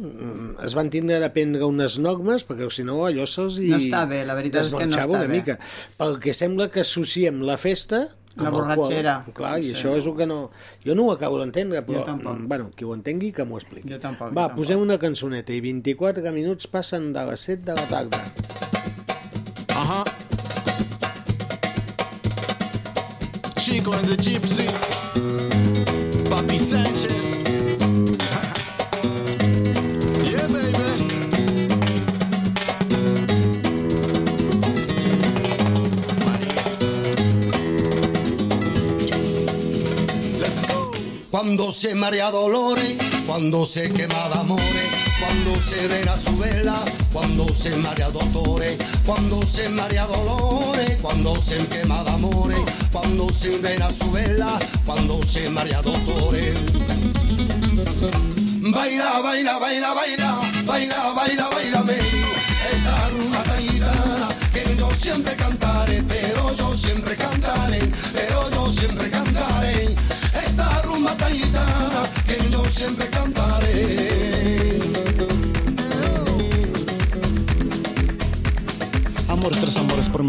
[0.64, 4.07] es van tindre de prendre unes normes perquè si no allò se'ls hi No està
[4.09, 5.29] bé, la veritat és que no està una bé.
[5.29, 5.59] mica.
[5.99, 9.25] Perquè sembla que associem la festa La borratxera.
[9.33, 9.72] Clar, i Sí.
[9.75, 10.51] això és el que no...
[10.85, 12.38] Jo no ho acabo d'entendre, però, Jo tampoc.
[12.38, 13.88] mm, bueno, qui ho entengui que m'ho expliqui.
[13.88, 14.64] Jo tampoc, jo Va, tampoc.
[14.64, 18.25] posem una cançoneta i 24 minuts passen de les 7 de la tarda.
[19.75, 20.05] Ajá.
[23.59, 24.66] Chico and the Gypsy.
[26.31, 27.26] Papi Sánchez.
[41.87, 42.96] Se marea dolores,
[43.29, 44.88] cuando se quema de amores,
[45.20, 51.57] cuando se vela su vela, cuando se marea dolores, cuando se marea dolores, cuando se
[51.68, 52.59] quema de amores,
[52.90, 56.57] cuando se vela su vela, cuando se marea dolores.
[58.62, 62.15] Baila, baila, baila, baila, baila, baila, baila, me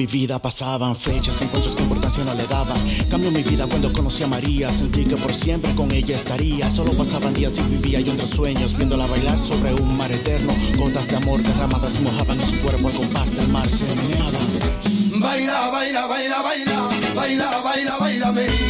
[0.08, 2.78] vida pasaban Fechas, encuentros que importancia no le daban
[3.10, 6.92] Cambió mi vida cuando conocí a María Sentí que por siempre con ella estaría Solo
[6.94, 11.18] pasaban días y vivía yo entre sueños Viéndola bailar sobre un mar eterno Gotas de
[11.18, 14.40] amor derramadas mojaban su cuerpo al compás del mar Se meneaba
[15.20, 18.67] Baila, baila, baila, baila, baila, baila, bailame.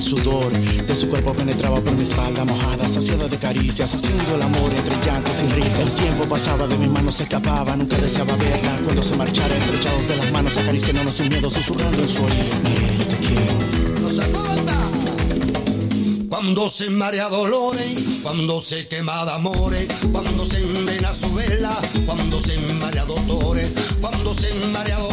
[0.00, 4.42] El sudor de su cuerpo penetraba por mi espalda mojada, saciada de caricias, haciendo el
[4.42, 5.78] amor entre llantos y risas.
[5.80, 8.78] El tiempo pasaba, de mis manos se escapaba, nunca deseaba verla.
[8.82, 12.44] Cuando se marchara, estrechados de las manos, acariciándonos sin miedo, susurrando en su oído.
[14.00, 14.50] No se.
[16.30, 22.40] Cuando se marea dolores, cuando se quema de amores, cuando se envena su vela, cuando
[22.42, 25.09] se marea dolores, cuando se marea dolores,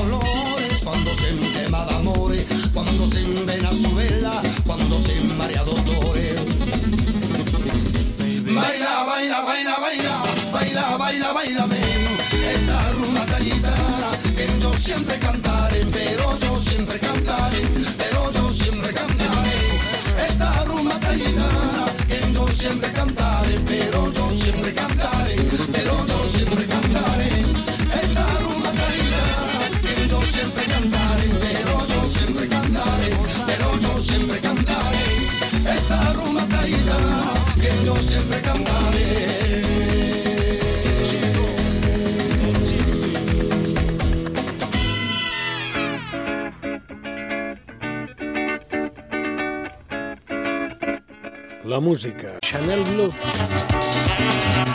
[51.78, 52.40] La música.
[52.42, 53.12] Chanel Blue.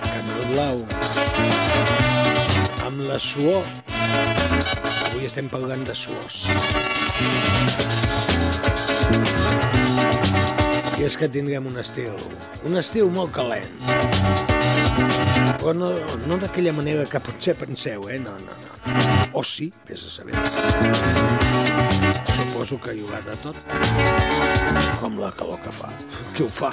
[0.06, 0.84] Canal Blau.
[2.86, 3.66] Amb la suor.
[5.08, 6.44] Avui estem parlant de suors.
[10.94, 12.14] I és que tindrem un estil,
[12.70, 13.66] un estil molt calent.
[15.58, 15.90] Però no,
[16.30, 18.22] no d'aquella manera que potser penseu, eh?
[18.22, 19.02] No, no, no.
[19.34, 21.41] O sí, vés a saber.
[22.32, 23.56] Suposo que hi haurà de tot.
[25.00, 25.90] Com la calor que fa.
[26.36, 26.72] Qui ho fa?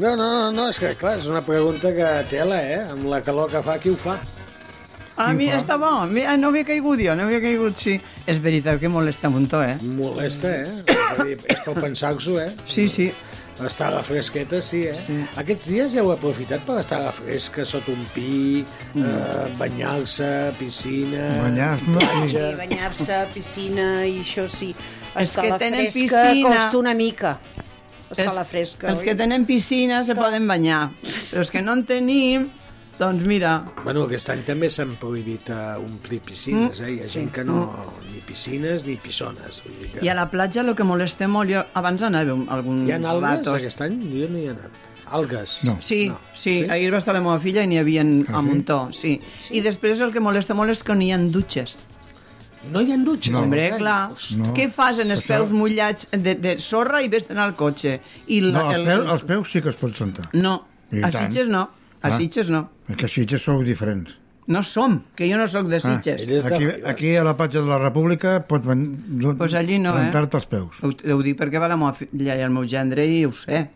[0.00, 2.78] No, no, no, no, és que clar, és una pregunta que tela, eh?
[2.94, 4.16] Amb la calor que fa, qui ho fa?
[5.20, 5.90] Ah, mira, està bo.
[6.08, 7.98] Mira, no havia caigut jo, no havia caigut, sí.
[8.24, 9.74] És veritat que molesta un muntó, eh?
[9.98, 10.78] Molesta, eh?
[10.86, 12.48] És, a dir, és per pensar-s'ho, eh?
[12.64, 13.10] Sí, sí.
[13.66, 14.96] Estar a la fresqueta, sí, eh?
[15.06, 15.16] Sí.
[15.42, 19.02] Aquests dies ja heu aprofitat per estar a la fresca, sota un pi, mm.
[19.04, 21.26] eh, banyar-se, piscina...
[21.42, 22.44] Banyar-se, platja.
[22.46, 24.70] I banyar-se, piscina i això sí.
[25.14, 27.34] Els Estar que a la tenen fresca piscina- costa una mica.
[28.10, 28.88] Estar a la fresca.
[28.90, 30.88] Els que tenen piscina se poden banyar,
[31.30, 32.48] però els que no en tenim,
[33.00, 33.54] doncs mira...
[33.82, 36.90] Bueno, aquest any també s'han prohibit uh, omplir piscines, eh?
[36.92, 37.14] Hi ha Sí.
[37.18, 37.64] gent que no...
[38.12, 39.62] Ni piscines ni pissones.
[39.64, 40.04] Vull dir que...
[40.06, 43.00] I a la platja el que molesta molt, jo abans anava a algun Hi ha
[43.00, 43.56] algues ratos.
[43.58, 43.98] aquest any?
[44.12, 44.78] Jo no hi he anat.
[45.10, 45.56] Algues?
[45.66, 45.78] No.
[45.82, 46.18] Sí, no.
[46.38, 49.16] sí, ahir va estar la meva filla i n'hi havia a muntó, sí.
[49.50, 51.72] I després el que molesta molt és que no hi ha dutxes.
[52.70, 53.32] No hi ha dutxes?
[53.34, 53.40] No.
[53.42, 54.12] Hombre, clar.
[54.38, 54.52] No.
[54.54, 57.96] Què fas en els peus mullats de, de sorra i vés anar al cotxe?
[58.28, 60.28] I No, els, peus, els peus sí que es pot sentar.
[60.36, 60.58] No,
[60.92, 61.32] I a tant.
[61.32, 61.64] Sitges no.
[62.02, 62.16] A Ah.
[62.16, 62.70] Sitges no.
[62.88, 64.16] És que a Sitges sou diferents.
[64.50, 66.22] No som, que jo no sóc de Sitges.
[66.24, 68.86] ell és de Aquí, aquí a la platja de la República pots ven...
[69.38, 70.10] Pues allí no, eh?
[70.10, 70.80] els peus.
[70.82, 73.68] Ho, ho dic perquè va la meva filla i el meu gendre i ho sé.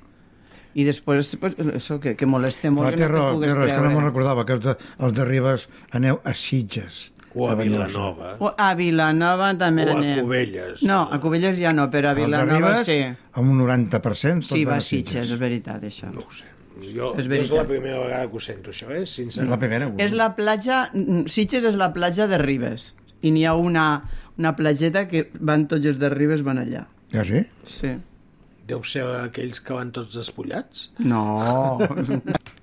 [0.75, 3.67] I després, pues, això que, que molesta molt, La que no terra, te pugues terra,
[3.69, 7.13] és que no me'n recordava, que els de, els de Ribes aneu a Sitges.
[7.35, 7.55] O a.
[7.59, 8.33] Vilanova.
[8.43, 10.25] O a Vilanova també O a anem.
[10.25, 10.83] Cubelles.
[10.83, 12.99] No, a Cubelles ja no, però a Vilanova sí.
[13.35, 16.11] amb un 90% tots Sí, va a a Sitges, és veritat, això.
[16.11, 16.51] No ho sé.
[16.95, 17.45] Jo, És és, veritat.
[17.47, 19.05] és la primera vegada que ho sento, això, eh?
[19.07, 19.51] Sincerament.
[19.55, 19.91] La primera.
[20.05, 20.91] És la platja...
[20.93, 22.91] mm, Sitges és la platja de Ribes.
[23.25, 23.87] I n'hi ha una,
[24.37, 26.87] una platgeta que van tots els de Ribes, van allà.
[27.15, 27.45] Ja sí?
[27.71, 27.95] Sí.
[28.69, 30.91] Deu ser aquells que van tots despullats?
[30.99, 31.79] No.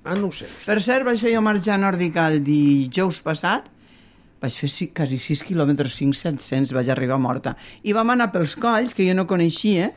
[0.04, 0.48] Ah, no ho sé.
[0.66, 3.68] per cert, vaig fer jo marxar nòrdica el dijous passat.
[4.42, 7.54] Vaig fer sí, quasi 6 quilòmetres, 5-700, vaig arribar morta.
[7.86, 9.92] I vam anar pels colls, que jo no coneixia,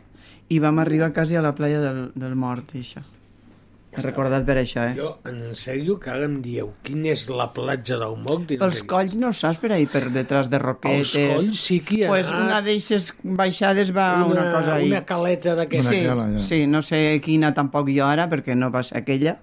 [0.52, 3.00] i vam arribar quasi a la playa del, del Mort, i això.
[3.96, 4.94] He recordat per això, eh?
[4.98, 8.48] Jo, en sèrio, que ara em dieu quina és la platja del Moc?
[8.58, 11.14] Pels colls no saps per ahí, per detrás de roquetes.
[11.14, 14.88] Els colls sí que hi ha Pues una d'eixes baixades va una, Una- cosa ahí.
[14.90, 15.90] una caleta d'aquesta.
[15.94, 16.44] Sí, cala, ja.
[16.48, 19.38] sí, no sé quina tampoc jo ara, perquè no va ser aquella,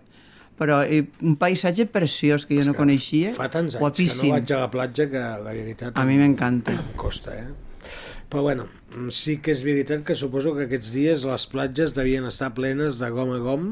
[0.60, 4.22] però eh, un paisatge preciós que jo no coneixia, Fa tants anys guapíssim.
[4.22, 5.96] que no vaig a la platja que la veritat...
[5.98, 6.76] A mi m'encanta.
[6.76, 7.48] Em costa, eh?
[8.32, 8.68] Però bueno,
[9.12, 13.10] sí que és veritat que suposo que aquests dies les platges devien estar plenes de
[13.12, 13.66] gom a gom,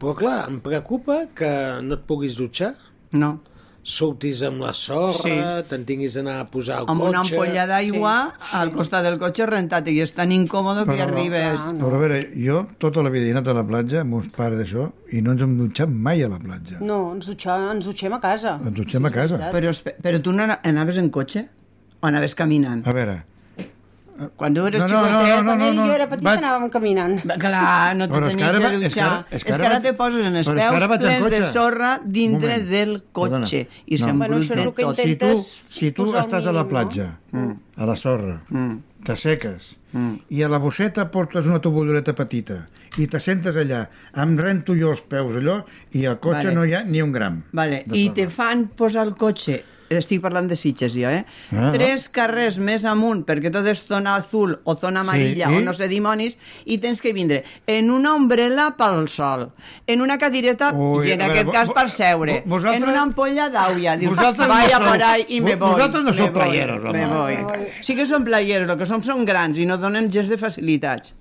[0.00, 1.52] però clar, em preocupa que
[1.84, 2.74] no et puguis dutxar.
[3.12, 3.36] No.
[3.82, 5.36] Surtis amb la sorra, Sí.
[5.70, 7.08] te'n tinguis d'anar a posar el Amb cotxe...
[7.08, 8.12] una ampolla d'aigua
[8.58, 11.62] al costat del cotxe rentat i és tan incòmode que hi arribes...
[11.80, 14.60] Però a veure, jo tota la vida he anat a la platja amb uns pares
[14.60, 14.84] d'això
[15.16, 16.76] i no ens hem dutxat mai a la platja.
[16.84, 18.58] No, ens, dutxa, ens dutxem a casa.
[18.60, 19.40] Ens dutxem a casa.
[19.50, 19.72] Però,
[20.04, 21.46] però tu no ana- anaves en cotxe?
[22.02, 22.84] O anaves caminant?
[22.86, 23.16] A veure,
[24.36, 25.28] Quan tu eres No, no, xicotet...
[25.28, 27.14] no, no, Quan ell no, jo era petita vaig- anàvem caminant.
[27.40, 29.06] Clar, no te és que tenies ara que va- és que dutxar.
[29.10, 32.50] ara- És que ara te poses en els és ara peus plens de sorra dintre
[32.58, 32.68] Moment.
[32.70, 33.82] del cotxe Perdona.
[33.86, 34.04] i No.
[34.04, 34.98] s'embrute Bueno, és que tot.
[34.98, 36.68] intentes si tu, si tu estàs a la mínim, no?
[36.68, 37.18] platja,
[37.76, 38.76] a la sorra, Mm.
[39.04, 40.14] t'asseques, Mm.
[40.28, 44.90] i a la bosseta portes una tovallolet petita, i te sentes allà, em rento jo
[44.92, 46.54] els peus allò, i al cotxe Vale.
[46.54, 47.42] no hi ha ni un gram.
[47.52, 47.84] Vale.
[47.86, 51.24] de I te fan posar el cotxe estic parlant de Sitges jo, eh?
[51.50, 51.70] Ah.
[51.74, 55.58] Tres carrers més amunt, perquè tot és zona azul o zona amarilla Sí, i?
[55.58, 59.48] o no sé dimonis, i tens que vindre en una ombrella pel sol,
[59.86, 63.02] en una cadireta, Ui, i en veure, aquest cas per seure, vo- vosaltres- en una
[63.02, 65.72] ampolla d'aulla, dius, Vosaltres no vaya sou- por ahí i me vo- voy.
[65.72, 66.92] vosaltres no sou playeros, home.
[66.98, 67.38] Me voy.
[67.82, 71.14] Sí que són playeros, el que som són grans i no donen gens de facilitats.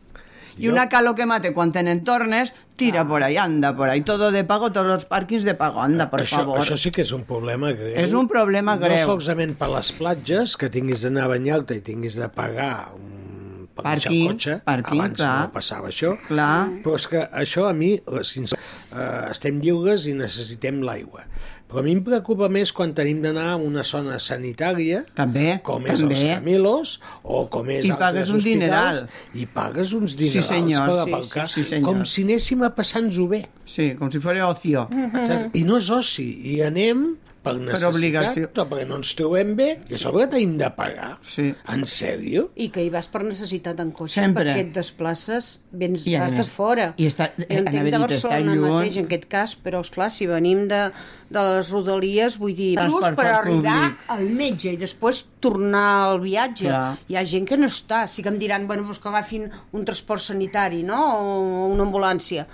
[0.60, 4.02] I Jo- una calor que mate quan tenen tornes, tira por ahí, anda por ahí,
[4.02, 6.60] todo de pago, todos los parkings de pago, anda, por això, favor.
[6.60, 7.96] Això sí que és un problema greu.
[7.96, 9.08] És un problema greu.
[9.08, 13.68] No solament per les platges, que tinguis d'anar a banyar-te i tinguis de pagar un
[13.80, 15.36] per Parking, cotxe, parking, abans clar.
[15.46, 16.68] no passava això, Clar.
[16.84, 18.60] però és que això a mi, eh, sincer,
[18.92, 21.24] eh, estem lliures i necessitem l'aigua.
[21.70, 25.86] Però a mi em preocupa més quan tenim d'anar a una zona sanitària, també, com
[25.86, 26.16] és també.
[26.18, 29.02] els Camilos, o com és I altres hospitals, dineral.
[29.38, 31.86] i pagues uns dinerals senyor, per sí, aparcar, sí, sí, senyor.
[31.86, 33.44] com si anéssim a passar-nos-ho bé.
[33.70, 34.88] Sí, com si fos ocio.
[35.14, 35.52] Saps?
[35.54, 37.06] I no és oci, i anem
[37.44, 38.50] per necessitat, obligació.
[38.52, 41.18] o perquè no ens trobem bé, i a sobre tenim de pagar.
[41.24, 41.54] Sí.
[41.74, 42.50] En sèrio?
[42.60, 44.44] I que hi vas per necessitat en cotxe, Sempre.
[44.44, 46.94] perquè et desplaces, vens, I vas de fora.
[46.98, 48.70] i està- jo entenc anava a de dir, està Barcelona lluny.
[48.74, 50.92] mateix, en aquest cas, però, esclar, si venim de,
[51.30, 53.98] de les rodalies, vull dir, Transport per arribar públic.
[54.08, 56.66] al metge i després tornar al viatge.
[56.68, 56.98] Clar.
[57.08, 59.86] Hi ha gent que no està, sí que em diran, bueno, doncs que agafin un
[59.86, 62.46] transport sanitari, no?, o una ambulància.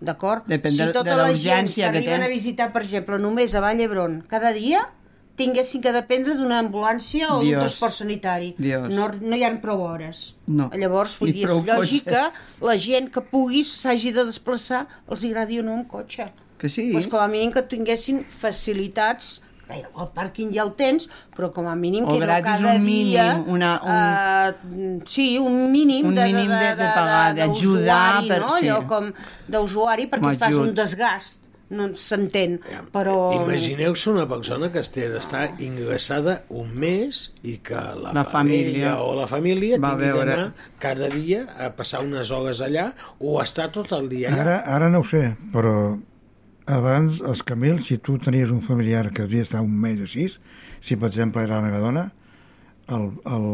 [0.00, 0.44] D'acord?
[0.46, 2.34] Depèn si de- tota de la urgència que que arriben a tens.
[2.34, 4.88] visitar, per exemple, només a Vall d'Hebron cada dia,
[5.36, 8.54] tinguessin que dependre d'una ambulància o d'un transport sanitari.
[8.58, 8.88] Dios.
[8.94, 10.36] No, no hi ha prou hores.
[10.46, 10.70] No.
[10.74, 12.30] Llavors, vull dir, és lògic que
[12.60, 16.28] la gent que pugui s'hagi de desplaçar els agradi o no amb cotxe.
[16.58, 16.92] Que sí.
[16.92, 21.66] Pues com a mínim que tinguessin facilitats Bé, el pàrquing ja el tens, però com
[21.70, 23.28] a mínim que no cada un mínim, dia...
[23.46, 24.98] una- un...
[25.00, 28.52] Uh, sí, un mínim, Un de, mínim de- de pagar, d'ajudar per- no?
[28.58, 28.68] sí.
[28.68, 29.08] Allò com
[29.48, 31.40] d'usuari perquè fas un desgast
[31.74, 32.58] no s'entén,
[32.92, 33.14] però...
[33.40, 38.98] Imagineu-se una persona que té d'estar ingressada un mes i que la, La família.
[39.02, 40.28] o la família Va tingui veure.
[40.36, 44.42] d'anar cada dia a passar unes hores allà o estar tot el dia allà.
[44.44, 45.24] Ara, ara no ho sé,
[45.56, 45.96] però
[46.66, 50.38] abans els camils, si tu tenies un familiar que havia estat un mes o sis,
[50.80, 52.04] si per exemple era la meva dona,
[52.88, 53.46] el, el,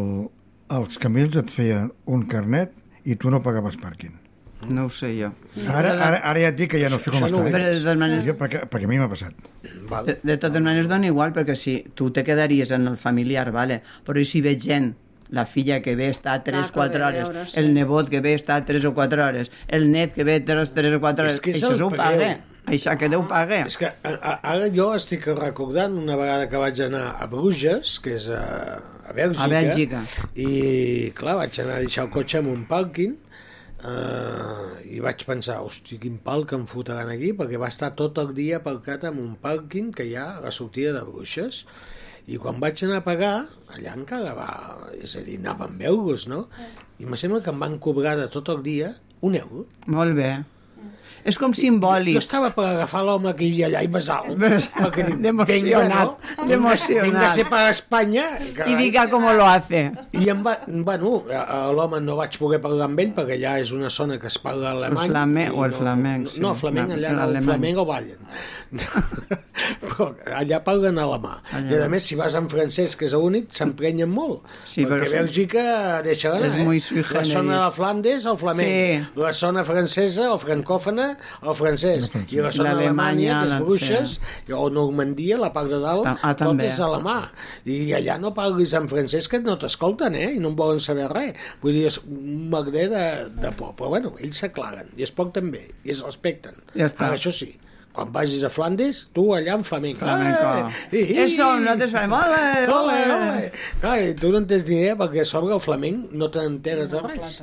[0.77, 2.73] els camils et feien un carnet
[3.05, 4.17] i tu no pagaves pàrquing.
[4.69, 5.31] No ho sé jo.
[5.73, 7.39] Ara, ara, ara ja et dic que ja no sé com no està.
[7.39, 7.53] ho he eh?
[7.55, 9.33] Però de totes maneres- Jo, perquè, perquè a mi m'ha passat.
[9.89, 10.05] Val.
[10.11, 13.81] De, de totes maneres dona igual, perquè si tu te quedaries en el familiar, vale?
[14.05, 14.93] però i si veig gent
[15.31, 17.59] la filla que ve està 3 que 4 ve a hores, veure, sí.
[17.59, 20.97] el nebot que ve està 3 o 4 hores, el net que ve 3, 3
[20.99, 21.97] o 4 hores, És que és això preu.
[21.97, 22.33] paga.
[22.71, 23.65] Això que Déu paga.
[23.67, 28.29] És que ara jo estic recordant una vegada que vaig anar a Bruges, que és
[28.31, 28.43] a,
[29.11, 30.03] a Bèlgica, A Bèlgica.
[30.39, 33.17] i clar, vaig anar a deixar el cotxe en un pàrquing
[33.85, 38.19] eh, i vaig pensar, hosti, quin pal que em fotran aquí, perquè va estar tot
[38.23, 41.65] el dia aparcat en un pàrquing que hi ha a la sortida de Bruixes.
[42.31, 43.35] I quan vaig anar a pagar,
[43.75, 44.49] allà encara va...
[45.01, 46.45] És a dir, anava amb euros, no?
[47.01, 48.93] I me sembla que em van cobrar de tot el dia
[49.27, 49.65] un euro.
[49.91, 50.29] Molt bé.
[51.25, 52.15] És com simbòlic.
[52.17, 54.37] Jo estava per agafar l'home que hi havia allà i besar-lo.
[55.25, 56.47] D'emocionat, no?
[56.49, 58.27] Vinga a ser per Espanya.
[58.67, 59.83] I diga com lo hace.
[60.17, 61.23] I em va, bueno,
[61.77, 64.73] l'home no vaig poder parlar amb ell perquè allà és una zona que es parla
[64.77, 65.09] alemany.
[65.11, 66.41] El flame- i o el flamenc, No, sí.
[66.45, 68.27] no flamenc allà no, el flamenc o ballen.
[69.81, 71.37] però allà parlen alemà.
[71.53, 71.71] Allà.
[71.71, 74.45] I a més, si vas en francès, que és l'únic, s'emprenyen molt.
[74.67, 75.65] Sí, perquè però- Bèlgica
[76.07, 76.65] deixa anar, eh?
[77.13, 77.71] La zona de.
[77.75, 78.69] Flandes, el flamenc.
[78.69, 79.21] Sí.
[79.21, 81.11] La zona francesa, o francòfona,
[81.43, 82.11] el francès.
[82.31, 84.21] I la zona Alemanya, que la- és Bruixes,
[84.57, 86.69] o Normandia, la part de dalt, Ta- ah, tot també.
[86.69, 87.19] és alemà.
[87.65, 90.33] I allà no parlis en francès que no t'escolten, eh?
[90.37, 91.35] I no en volen saber res.
[91.63, 93.07] Vull dir, és un merder de,
[93.41, 93.75] de por.
[93.77, 96.55] Però bueno, ells s'aclaren, i es porten bé, i es respecten.
[96.75, 97.07] Ja està.
[97.09, 97.53] Ara, això sí,
[97.93, 100.05] quan vagis a Flandes, tu allà en flamenco.
[100.07, 100.71] Flamenco.
[100.93, 101.19] Eh, hi.
[101.25, 103.15] Eso, nosaltres farem, ole, Ole, ole.
[103.31, 103.53] ole.
[103.81, 107.41] Clar, tu no en tens ni idea perquè sobre el flamenc no t'enteres de res.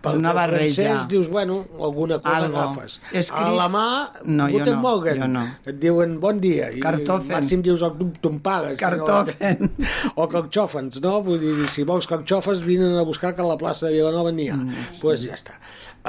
[0.00, 0.84] Perquè Una barreja.
[0.84, 2.60] francès dius, bueno, alguna cosa Algo.
[2.60, 3.00] agafes.
[3.12, 5.20] Escrit- A la mà, No, jo no, Morgen.
[5.20, 5.42] jo no.
[5.66, 6.70] Et diuen bon dia.
[6.72, 7.32] I Kartoffeln.
[7.42, 8.76] màxim dius el tum, tum pagues.
[8.78, 9.72] Cartofen.
[10.14, 11.22] O carxòfens, no?
[11.22, 14.48] Vull dir, si vols carxòfens, vinen a buscar que a la plaça de Vilanova n'hi
[14.48, 14.56] ha.
[14.56, 15.58] Doncs pues ja està.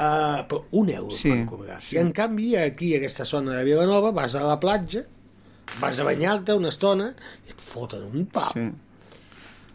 [0.00, 1.80] Uh, però un euro Sí, sí, van cobrar.
[1.92, 5.02] I en canvi, aquí, a aquesta zona de Vilanova, vas a la platja,
[5.80, 7.10] vas a banyar-te una estona
[7.44, 8.54] i et foten un pap.
[8.54, 8.70] Sí.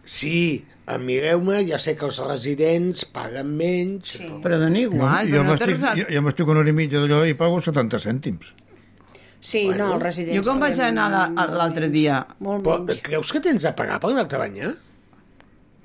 [0.06, 0.64] Sí,
[1.02, 4.22] mireu-me, ja sé que els residents paguen menys, sí.
[4.24, 4.40] però...
[4.44, 7.24] Però dona Jo, igual, jo té m'estic jo, jo m'estic una hora i mitja d'allò
[7.26, 8.52] i pago 70 cèntims.
[9.46, 10.38] Sí, no, els residents...
[10.38, 11.10] Jo quan vaig anar
[11.54, 12.22] l'altre dia...
[12.42, 13.02] Molt però menys.
[13.06, 14.72] creus que tens a pagar per anar-te a banyar?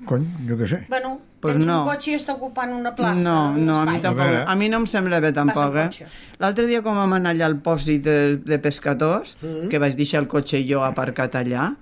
[0.06, 0.80] Cony, jo què sé.
[0.90, 1.80] Bueno, Pues tens no.
[1.82, 3.18] un cotxe i està ocupant una plaça.
[3.24, 4.02] No, un no, a mi espai.
[4.04, 4.22] tampoc.
[4.24, 4.42] veure.
[4.46, 6.06] A mi no em sembla bé tampoc, eh?
[6.38, 9.68] L'altre dia quan vam anar allà al pòsit de, de pescadors, Mm.
[9.68, 11.72] que vaig deixar el cotxe jo aparcat allà,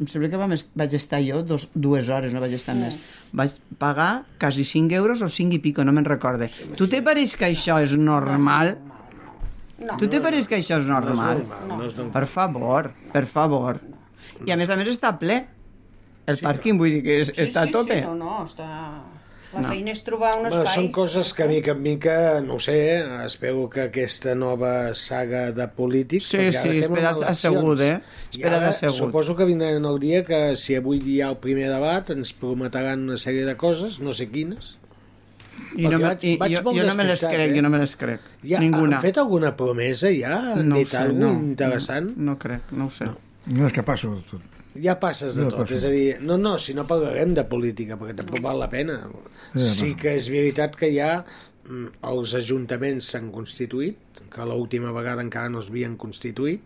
[0.00, 2.98] em sembla que vam vaig estar jo dos, dues hores, no vaig estar més.
[3.32, 6.50] Vaig pagar quasi 5 euros o 5 i pico, no me'n recorde.
[6.76, 8.76] Tu te pareix que això és normal?
[9.78, 9.96] No.
[9.98, 11.44] Tu te pareix que això és normal?
[11.68, 12.12] No, no és normal.
[12.14, 13.80] Per favor, per favor.
[14.46, 15.44] I a més a més està ple.
[16.26, 17.98] El pàrquing, vull dir que és, Sí, està sí, a tope.
[18.00, 18.68] Sí, no, no, està...
[19.54, 20.74] La feina és trobar un Bueno, espai.
[20.74, 22.74] són coses que mica en mica, no ho sé,
[23.24, 26.32] espero que aquesta nova saga de polítics...
[26.32, 28.00] Sí, ara sí, espera't assegut, eh?
[28.32, 28.96] Espera't assegut.
[28.98, 33.04] suposo que vindrà el dia que si avui hi ha el primer debat ens prometran
[33.06, 34.72] una sèrie de coses, no sé quines.
[35.78, 37.54] I no, me, vaig- i, vaig jo, jo no me les crec, eh?
[37.54, 38.26] jo no me les crec.
[38.42, 38.96] Ja, Ninguna.
[38.98, 40.34] Han fet alguna promesa ja?
[40.56, 42.10] Han no ho dit sé, alguna no, interessant?
[42.16, 43.06] No, no crec, no ho sé.
[43.06, 43.14] No.
[43.54, 44.50] No és que passo de tot.
[44.82, 45.74] Ja passes de No tot, passa.
[45.76, 48.96] és a dir, no, no, si no parlarem de política, perquè tampoc val la pena.
[49.54, 51.24] Sí que és veritat que ja
[51.68, 53.96] mm, els ajuntaments s'han constituït,
[54.34, 56.60] que l'última vegada encara no es havien constituït.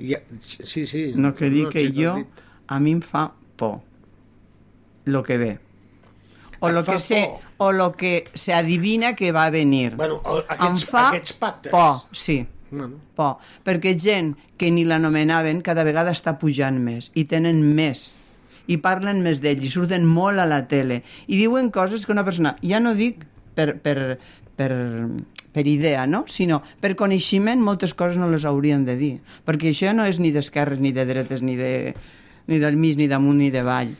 [0.00, 1.12] Ja, sí, sí.
[1.14, 2.44] No que dir que sí, t'ho jo, dit.
[2.68, 3.26] a mi em fa
[3.60, 3.80] por
[5.04, 5.58] lo que ve.
[6.62, 7.20] O Et lo que sé,
[7.58, 7.68] por?
[7.68, 9.94] o lo que se adivina que va a venir.
[9.96, 11.70] Bueno, aquests- em fa aquests pactes.
[11.72, 12.46] por, sí.
[12.70, 13.00] Bueno.
[13.18, 18.20] Por, perquè gent que ni l'anomenaven cada vegada està pujant més i tenen més
[18.70, 22.24] i parlen més d'ell i surten molt a la tele i diuen coses que una
[22.26, 23.24] persona, ja no dic
[23.58, 24.20] per, per,
[24.54, 24.70] per,
[25.50, 26.22] per idea, no?
[26.30, 29.14] sinó per coneixement moltes coses no les haurien de dir
[29.48, 31.96] perquè això no és ni d'esquerres ni de dretes ni, de,
[32.46, 33.90] ni del mig ni damunt ni de vall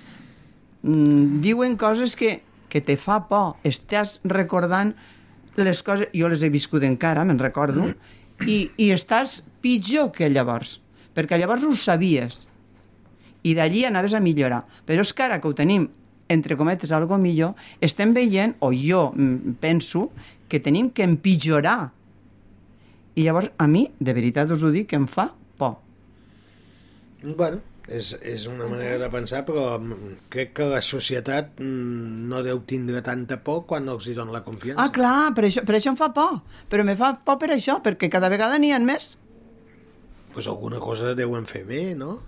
[0.87, 2.37] mm, diuen coses que,
[2.71, 4.95] que te fa por estàs recordant
[5.59, 7.91] les coses, jo les he viscut encara, me'n recordo,
[8.47, 10.79] i, i estàs pitjor que llavors,
[11.17, 12.43] perquè llavors ho sabies,
[13.43, 14.63] i d'allí anaves a millorar.
[14.87, 15.89] Però és que ara que ho tenim,
[16.31, 19.09] entre cometes, algo millor, estem veient, o jo
[19.61, 20.11] penso,
[20.49, 21.91] que tenim que empitjorar.
[23.17, 25.79] I llavors, a mi, de veritat us ho dic, que em fa por.
[27.23, 27.61] Bueno,
[27.91, 32.63] és, és una manera de pensar, però mm, crec que la societat mm, no deu
[32.69, 34.83] tindre tanta por quan els hi dona la confiança.
[34.85, 36.41] Ah, clar, per això, per això em fa por.
[36.71, 39.17] Però me fa por per això, perquè cada vegada n'hi ha més.
[40.33, 42.23] pues alguna cosa deuen fer bé, no?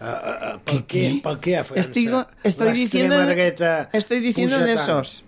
[0.00, 1.20] Uh, uh, uh, ¿Por qué?
[1.22, 1.80] ¿Por qué a França?
[1.80, 2.08] Estoy,
[2.44, 5.24] estoy diciendo, dreta estoy diciendo de esos.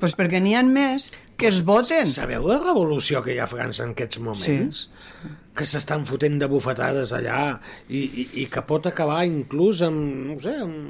[0.00, 2.08] Pues perquè n'hi ha més que es voten.
[2.08, 4.82] Sabeu la revolució que hi ha a França en aquests moments?
[4.88, 5.32] Sí.
[5.60, 7.40] Que s'estan fotent de bufetades allà
[7.88, 10.00] i, i, i que pot acabar inclús amb,
[10.30, 10.88] no sé, amb,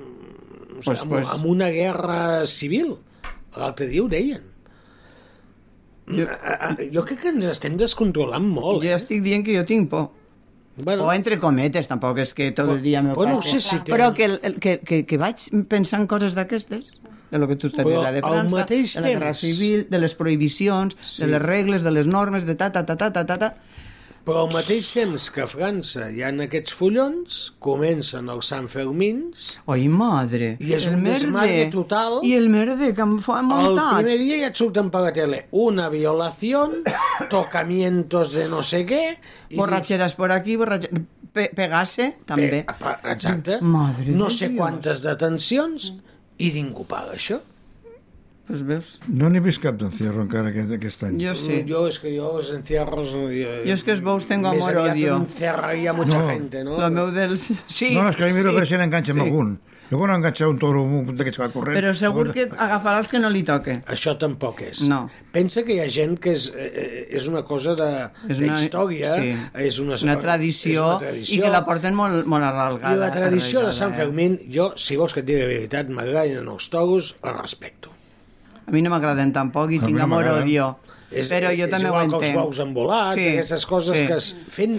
[0.77, 2.95] no sé, Pues- amb, pues- amb una guerra civil.
[3.59, 4.47] L'altre dia ho deien.
[6.11, 6.27] Jo...
[6.95, 8.83] jo crec que ens estem descontrolant molt.
[8.87, 10.09] Jo estic dient que jo tinc por.
[10.81, 13.77] Bueno, O entre cometes, tampoc és que tot el dia me Bueno, no sé si
[13.85, 14.29] té- Però que,
[14.63, 16.93] que, que, que vaig pensant coses d'aquestes,
[17.31, 19.99] de lo que tu estàs dient, de França, mateix de la guerra temps- civil, de
[19.99, 21.25] les prohibicions, Sí.
[21.25, 23.51] de les regles, de les normes, de ta, ta, ta, ta, ta, ta, ta.
[24.31, 29.49] Però al mateix temps que a França hi ha aquests follons, comencen els Sant Fermins,
[29.75, 30.53] Oi, madre.
[30.63, 32.21] I és el un desmadre total.
[32.23, 33.97] I el merde que em fa el muntat.
[33.97, 36.77] primer dia ja et surten per la tele una violación,
[37.35, 39.03] tocamientos de no sé què...
[39.51, 41.03] i Borratxeres por aquí, borratxeres...
[41.35, 42.63] Pe pegarse, també.
[42.71, 43.59] Pe- Exacte.
[43.63, 44.59] Madre no sé Dios.
[44.63, 45.91] quantes detencions
[46.39, 47.43] i ningú paga això.
[48.51, 48.87] Pues veus?
[49.07, 51.21] No n'he vist cap d'encierro encara aquest, aquest any.
[51.23, 51.61] Jo sí.
[51.69, 53.13] Yo es que yo los encierros...
[53.15, 55.17] eh, Jo és que els bous tengo més aviat amor-odio.
[55.23, 56.27] encerraria mucha No.
[56.29, 56.81] gente, ¿no?
[56.83, 57.45] Lo meu dels...
[57.71, 57.93] Sí.
[57.95, 58.67] no, és que a mi miro sí.
[58.73, 59.23] si n'enganxem sí.
[59.29, 59.53] algun.
[59.91, 61.75] Jo quan enganxar un toro d'aquests que va corrent...
[61.79, 63.77] Però segur que agafarà els que no li toque.
[63.91, 64.83] Això tampoc és.
[64.87, 65.01] No.
[65.35, 67.89] Pensa que hi ha gent que és, eh, és una cosa de,
[68.31, 69.33] És una- història, sí.
[69.67, 72.95] és una, Una tradició, és una tradició i que la porten molt, molt arrelgada.
[72.95, 73.99] I la tradició de Sant eh?
[74.03, 77.90] Fermín, jo, si vols que et digui la veritat, m'agraden els toros, els respecto.
[78.71, 80.45] A mi no m'agraden tampoc i A tinc no amor m'agraden.
[80.47, 80.77] odio.
[81.11, 82.39] És, Però jo és també ho igual que els entenc.
[82.39, 84.07] bous embolats, Sí, sí, aquestes coses sí.
[84.07, 84.77] que es, fent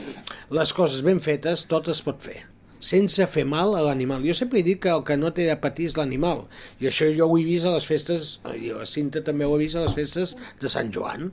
[0.56, 2.38] les coses ben fetes, tot es pot fer
[2.82, 4.24] sense fer mal a l'animal.
[4.26, 6.48] Jo sempre he dit que el que no té de patir és l'animal.
[6.82, 9.60] I això jo ho he vist a les festes, i la Cinta també ho ha
[9.60, 11.28] vist a les festes de Sant Joan.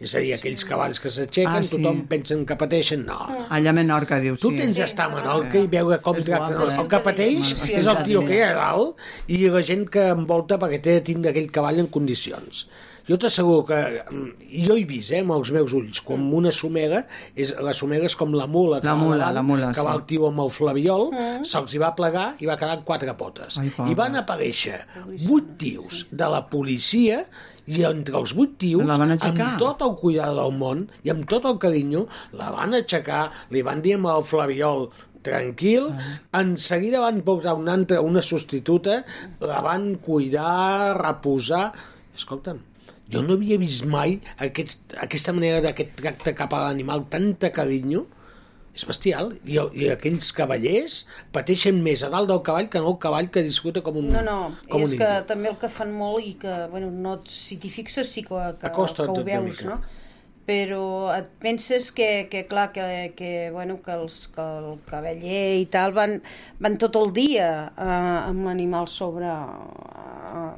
[0.00, 1.76] És a dir, aquells cavalls que s'aixequen, Ah, sí.
[1.76, 3.02] tothom pensen que pateixen.
[3.04, 3.18] No.
[3.52, 4.56] Allà a Menorca, dius, Tu sí.
[4.62, 6.80] tens d'estar a Menorca i veure com És tracten guapo, el, eh?
[6.80, 8.26] el que pateix Sí, és el sí, tio sí.
[8.28, 8.96] que hi ha a dalt
[9.28, 12.66] i la gent que envolta perquè té de tindre aquell cavall en condicions.
[13.10, 13.76] Jo t'asseguro que,
[14.10, 17.72] mm, i jo he vist, eh, amb els meus ulls, com una somega, és, la
[17.74, 19.86] somega és com la mula, que La mula, davant, la mula, que sí.
[19.86, 21.08] va el tio amb el flabiol,
[21.42, 23.58] se'ls hi va plegar i va quedar amb quatre potes.
[23.58, 23.90] Ai, pobre.
[23.90, 24.80] I van aparèixer
[25.26, 27.24] vuit tios de la policia
[27.70, 29.52] i entre els vuit tios, La van aixecar.
[29.52, 32.06] amb tot el cuidado del món i amb tot el carinyo,
[32.40, 34.88] la van aixecar, li van dir amb el flabiol
[35.22, 35.90] tranquil,
[36.32, 39.02] en seguida van portar una altra, una substituta,
[39.40, 41.70] la van cuidar, reposar...
[42.16, 42.58] Escolta'm,
[43.12, 48.06] jo no havia vist mai aquest, aquesta manera d'aquest tracte cap a l'animal, tanta carinyo,
[48.74, 49.32] és bestial.
[49.44, 51.00] I, I aquells cavallers
[51.34, 54.22] pateixen més a dalt del cavall que no el cavall que disfruta com un No,
[54.22, 54.36] no,
[54.70, 55.26] com és un que indi.
[55.30, 58.70] també el que fan molt i que, bueno, no, si t'hi fixes sí que, que,
[58.70, 59.80] que ho veus, no?
[60.46, 65.66] Però et penses que, que clar, que, que, bueno, que, els, que el cavaller i
[65.70, 66.16] tal van,
[66.58, 67.90] van tot el dia eh,
[68.30, 69.30] amb l'animal sobre...
[69.30, 70.50] Eh,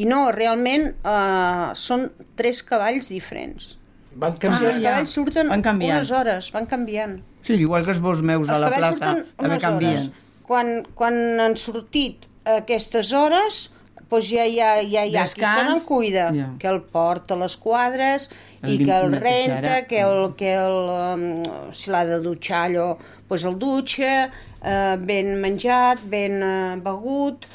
[0.00, 3.77] I no, realment eh, són tres cavalls diferents.
[4.18, 6.00] Van O sigui, els cavalls surten Van canviant.
[6.00, 7.18] unes hores, van canviant.
[7.46, 9.98] Sí, igual que els bous meus a Els la cavalls plaça, també canvien.
[9.98, 10.10] hores.
[10.48, 13.60] Quan, quan han sortit aquestes hores,
[14.08, 16.48] doncs ja, ja, ja, ja qui se Descans, n'en cuida, ja.
[16.58, 18.30] que el porta a les quadres
[18.62, 22.88] El i que el renta, que el, que el, um, si l'ha de dutxar allò,
[23.28, 24.14] doncs el dutxa,
[24.62, 27.46] eh, ben menjat, ben eh, begut,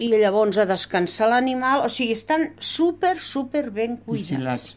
[0.00, 4.68] i llavors a descansar l'animal, o sigui, estan super, super ben cuidats Vigilats.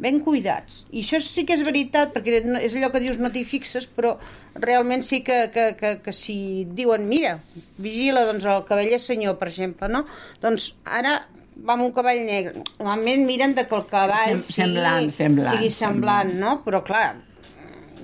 [0.00, 0.84] Ben cuidats.
[0.96, 4.14] I això sí que és veritat, perquè és allò que dius no t'hi fixes, però
[4.56, 7.34] realment sí que, que, que, que si diuen, mira,
[7.76, 10.04] vigila doncs, el cavaller senyor, per exemple, no?
[10.40, 11.18] Doncs ara
[11.60, 12.62] va amb un cavall negre.
[12.78, 16.40] Normalment miren de que el cavall Sem- semblant, sigui, semblant, sigui semblant, semblant.
[16.40, 16.62] no?
[16.64, 17.10] Però clar,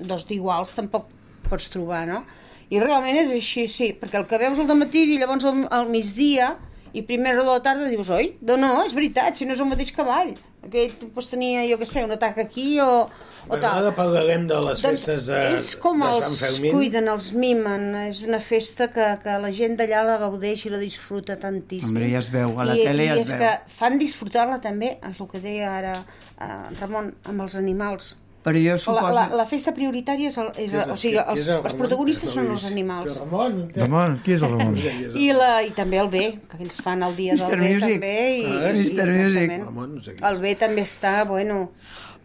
[0.05, 1.09] dos d'iguals tampoc
[1.49, 2.21] pots trobar, no?
[2.69, 5.87] I realment és així, sí, perquè el que veus al matí i llavors al, al
[5.89, 6.53] migdia
[6.97, 8.31] i primera hora de la tarda dius, oi?
[8.41, 10.33] No, no, és veritat, si no és el mateix cavall.
[10.67, 13.05] Aquest pues, tenia, jo què sé, un atac aquí o,
[13.47, 13.83] o tal.
[13.83, 16.73] ara parlarem de les Doncs festes de, és com de els Sant Fermín.
[16.75, 20.81] cuiden, els mimen, és una festa que, que la gent d'allà la gaudeix i la
[20.81, 21.93] disfruta tantíssim.
[21.93, 23.45] Hombre, ja es veu, a la I, tele ja i es és veu.
[23.45, 28.15] que fan disfrutar-la també, és el que deia ara eh, Ramon, amb els animals.
[28.47, 29.09] Però jo La, suposo...
[29.17, 31.73] la, la festa prioritària és, el, és, és o el- sigui, els, és el els
[31.81, 33.17] protagonistes són el els animals.
[33.19, 34.77] Ramon, Ramon, qui és el Ramon?
[35.19, 37.97] I, la, I també el bé, que ells fan el dia del bé Music.
[37.97, 38.13] també.
[38.39, 39.09] I, Ah, i, Mr.
[39.19, 40.23] Music.
[40.31, 41.59] El bé també està, bueno,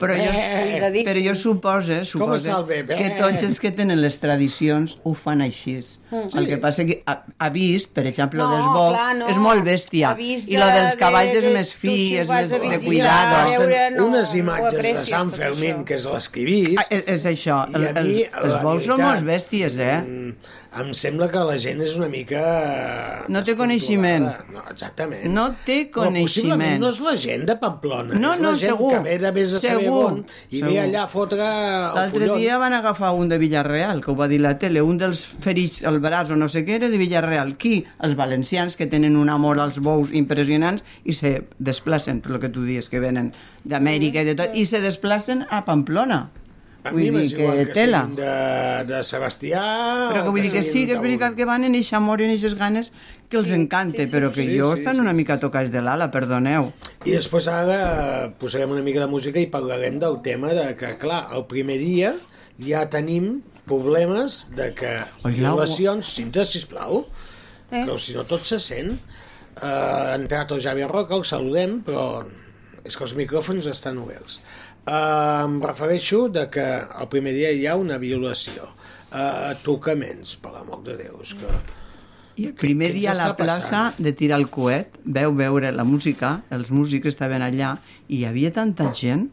[0.02, 2.96] Però jo, Eh, però jo supose, supose està el bebè?
[2.98, 5.76] que tots els que tenen les tradicions ho fan així.
[6.10, 6.36] Mm.
[6.36, 9.28] El que passa que ha, ha vist, per exemple, No, dels bous, clar, no.
[9.32, 10.10] és molt bèstia.
[10.18, 12.58] I lo de- dels cavalls de- és de- més tu fi, si és més de
[12.84, 13.46] cuidado.
[13.52, 17.04] veure, no, unes imatges de Sant Fermín, que és les que he vist, Ah, és,
[17.06, 20.02] és això, I el, mi, els bous són molt bèsties, eh?
[20.02, 20.34] mm,
[20.80, 22.40] em sembla que la gent és una mica...
[23.28, 24.24] No té coneixement.
[24.54, 25.26] No, exactament.
[25.34, 26.80] No té Però possiblement coneixement.
[26.80, 28.90] no és la gent de Pamplona, No, és no, la gent segur.
[28.94, 30.18] que ve de vés a saber Segur, on
[30.50, 30.70] i segur.
[30.70, 34.28] ve allà a fotre el L'altre dia van agafar un de Villarreal, que ho va
[34.32, 37.56] dir la tele, un dels ferits al braç o no sé què era de Villarreal.
[37.60, 37.84] Qui?
[38.00, 42.48] Els valencians, que tenen un amor als bous impressionants i se desplacen, per lo que
[42.48, 43.32] tu dius, que venen
[43.64, 46.30] d'Amèrica i de tot, i se desplacen a Pamplona.
[46.84, 48.00] A Vull mi dir que que tela.
[48.10, 48.30] de,
[48.88, 49.60] de Sebastià...
[50.10, 52.26] Però que vull dir que sí, que és veritat que van en eixa amor i
[52.26, 52.90] en eixes ganes
[53.30, 55.00] que els Sí, encanta, sí, sí, però que Sí, jo sí, estan sí.
[55.04, 56.72] una mica tocats de l'ala, perdoneu.
[57.06, 61.28] I després ara posarem una mica de música i parlarem del tema de que, clar,
[61.38, 62.12] el primer dia
[62.58, 64.90] ja tenim problemes de que
[65.24, 66.14] Oi, violacions...
[66.18, 67.06] Cinta, sisplau,
[67.72, 67.86] Eh?
[67.88, 68.90] que si no tot se sent.
[69.56, 72.24] Uh, ha entrat el Javier Roca, el saludem, però
[72.84, 74.40] és que els micròfons estan oberts.
[74.82, 76.62] Uh, em refereixo de que
[76.98, 78.66] el primer dia hi ha una violació.
[79.12, 81.52] Uh, tocaments, per l'amor de Déu, que...
[82.40, 83.98] I el primer dia a la plaça passant?
[84.02, 87.74] de tirar el coet, veu veure la música, els músics estaven allà,
[88.08, 89.26] i hi havia tanta gent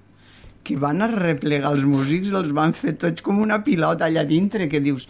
[0.67, 4.81] que van arreplegar els músics, els van fer tots com una pilota allà dintre, que
[4.83, 5.07] dius,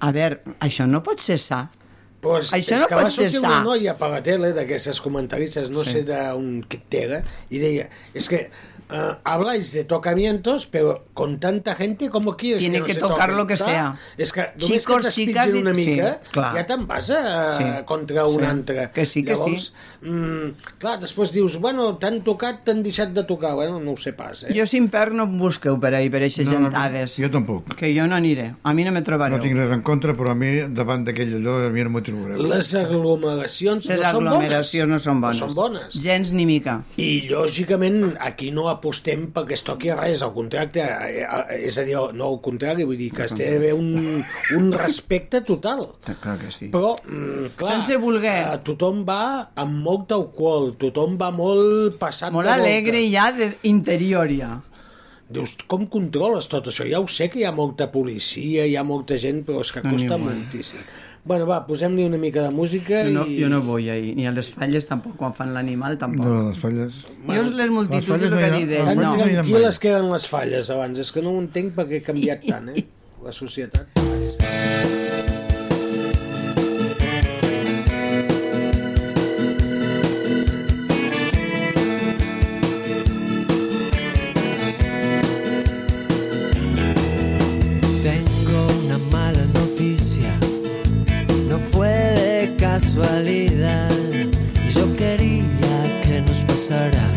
[0.00, 1.66] a veure, això no pot cessar.
[2.24, 3.50] Pues Això és no que pot ser sortir sa.
[3.52, 5.92] una noia per la tele d'aquestes comentaristes, no Sí.
[6.00, 7.20] sé d'on que era,
[7.52, 7.84] i deia,
[8.16, 8.46] és que
[8.90, 13.18] uh, habláis de tocamientos, pero con tanta gente como quieres Tiene que no que tocar
[13.30, 13.36] toquen.
[13.36, 13.96] lo que sea.
[14.18, 16.54] És que només Chicos, que i- una mica, sí, clar.
[16.54, 17.64] ja te'n vas a, Sí.
[17.84, 18.46] contra un Sí.
[18.46, 18.90] altre.
[18.92, 19.72] Que sí, que Llavors,
[20.02, 23.54] Mm, clar, després dius, bueno, t'han tocat, t'han deixat de tocar.
[23.54, 24.52] Bueno, no ho sé pas, eh?
[24.54, 27.16] Jo, sin per, no em busqueu per ahir, per aquestes No, no, gentades.
[27.18, 27.74] jo tampoc.
[27.74, 28.54] Que jo no aniré.
[28.62, 29.38] A mi no me trobareu.
[29.38, 32.02] No tinc res en contra, però a mi, davant d'aquell allò, a mi no m'ho
[32.02, 32.46] trobareu.
[32.46, 34.32] Les aglomeracions Les no són bones.
[34.32, 35.40] aglomeracions no són bones.
[35.40, 35.92] No són bones.
[36.00, 36.84] Gens ni mica.
[36.96, 40.84] I, lògicament, aquí no apostem perquè es toqui res, al contracte,
[41.58, 44.22] és a dir, no al contrari, vull dir que es té d'haver un,
[44.56, 45.86] un respecte total.
[46.06, 46.68] Clar que sí.
[46.72, 48.36] Però, mm, clar, Sense voler.
[48.54, 49.20] eh, tothom va
[49.56, 52.62] amb molt alcohol, tothom va molt passat Molt de volta.
[52.62, 54.54] alegre ja d'interior ja.
[55.28, 56.84] Dius, com controles tot això?
[56.86, 59.82] Ja ho sé que hi ha molta policia, hi ha molta gent, però és que
[59.82, 60.20] No, costa igual.
[60.36, 60.84] moltíssim.
[61.26, 63.40] Bueno, va, posem-li una mica de música Jo no, i...
[63.42, 66.22] jo no vull ahir, ni a les falles tampoc, quan fan l'animal tampoc.
[66.22, 67.02] No, les falles...
[67.26, 69.12] Jo les multituds, falles el no que he dit, Tan no.
[69.18, 72.70] tranquil·les que eren les falles abans, és que no ho entenc perquè ha canviat tant,
[72.70, 72.86] eh?
[73.26, 74.06] La societat.
[92.78, 93.88] Casualidad.
[94.74, 97.08] Yo quería que nos pasara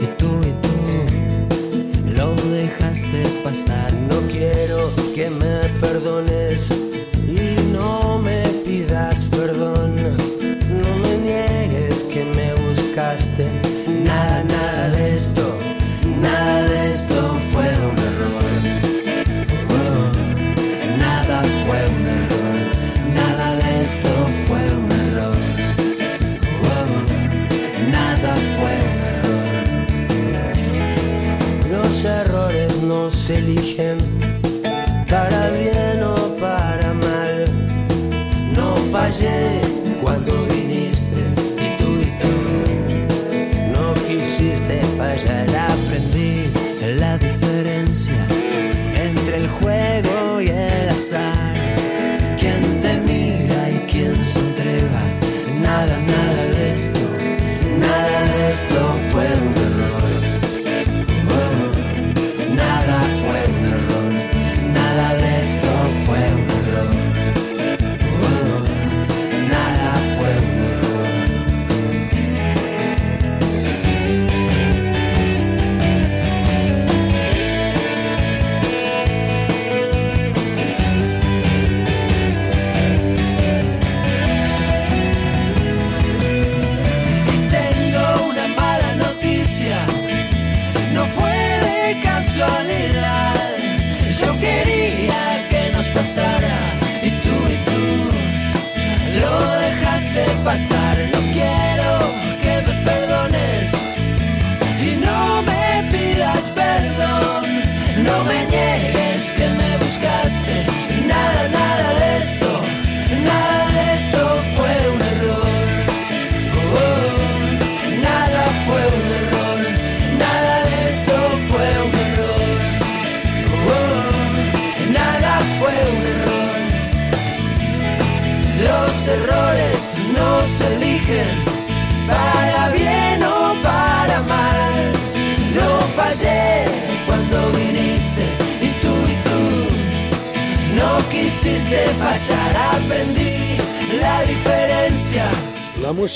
[0.00, 3.92] y tú y tú lo dejaste pasar.
[4.10, 4.78] No quiero
[5.16, 6.68] que me perdones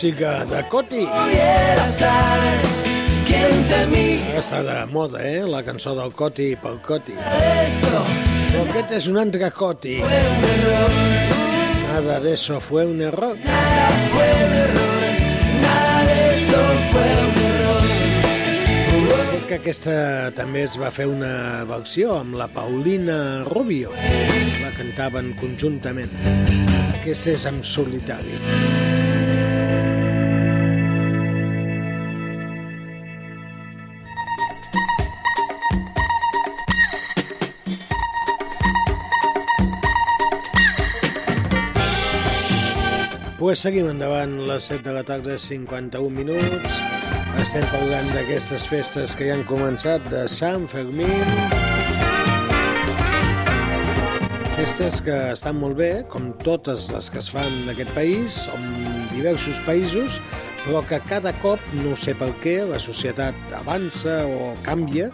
[0.02, 1.04] música de Coti.
[4.34, 5.44] Està de moda, eh?
[5.46, 7.14] La cançó del Coti pel Coti.
[7.14, 8.00] Però
[8.64, 10.00] aquest és un altre Coti.
[11.86, 13.36] Nada de eso fue un error.
[14.10, 15.02] fue un error,
[15.62, 16.58] nada de esto
[16.90, 17.86] fue un error.
[19.30, 23.94] Crec que aquesta també es va fer una versió amb la Paulina Rubio.
[24.64, 26.10] La cantaven conjuntament.
[26.90, 28.91] Aquesta és en solitari.
[43.52, 46.76] Pues seguim endavant, les 7 de la tarda, 51 minuts.
[47.42, 51.20] Estem parlant d'aquestes festes que ja han començat, de Sant Fermín.
[54.54, 58.64] festes que estan molt bé, com totes les que es fan d'aquest país, en
[59.12, 60.16] diversos països,
[60.64, 65.12] però que cada cop, no sé per què, la societat avança o canvia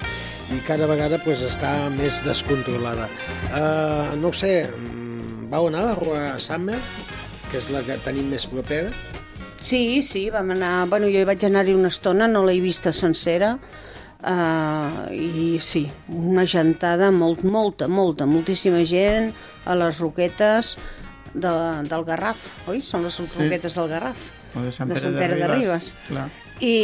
[0.55, 3.11] i cada vegada pues, està més descontrolada.
[3.51, 6.79] Uh, no sé, mm, vau anar a la Rua Summer,
[7.51, 8.93] que és la que tenim més propera?
[9.61, 10.87] Sí, sí, vam anar...
[10.91, 13.55] Bueno, jo hi vaig anar-hi una estona, no l'he vista sencera,
[14.23, 19.33] uh, i sí, una gentada, molt, molta, molta, moltíssima gent
[19.67, 20.77] a les roquetes
[21.35, 21.55] de,
[21.91, 22.83] del Garraf, oi?
[22.85, 25.95] Són les roquetes del Garraf, O de Sant de Pere, Sant Pere de Ribes.
[26.09, 26.29] Clar.
[26.59, 26.75] I,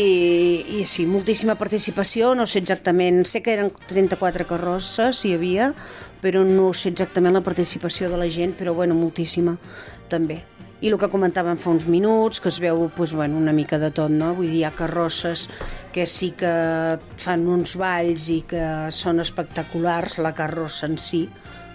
[0.78, 5.72] i sí, moltíssima participació, no sé exactament, sé que eren 34 carrosses, hi havia,
[6.22, 9.56] però no sé exactament la participació de la gent, però bueno, moltíssima
[10.12, 10.42] també.
[10.84, 13.88] I el que comentàvem fa uns minuts, que es veu pues, bueno, una mica de
[13.94, 14.34] tot, no?
[14.36, 15.46] Vull dir, hi ha carrosses
[15.94, 16.50] que sí que
[17.24, 21.22] fan uns balls i que són espectaculars, la carrossa en si,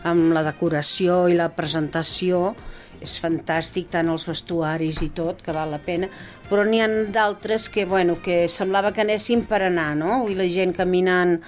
[0.06, 2.54] amb la decoració i la presentació,
[3.02, 6.10] és fantàstic, tant els vestuaris i tot, que val la pena,
[6.50, 10.22] però n'hi ha d'altres que, bueno, que semblava que anessin per anar, no?
[10.30, 11.40] I la gent caminant,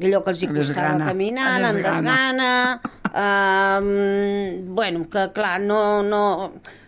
[0.00, 1.10] allò que els hi costava desgana.
[1.12, 2.48] caminant, amb desgana.
[3.12, 6.24] desgana, um, bueno, que clar, no, no,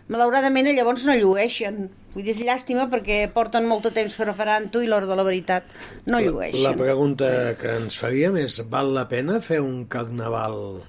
[0.09, 1.89] malauradament llavors no llueixen.
[2.13, 5.63] Vull dir, és llàstima perquè porten molt de temps preparant-ho i l'hora de la veritat
[6.07, 6.77] no La llueixen.
[6.79, 10.81] pregunta que ens faríem és, val la pena fer un carnaval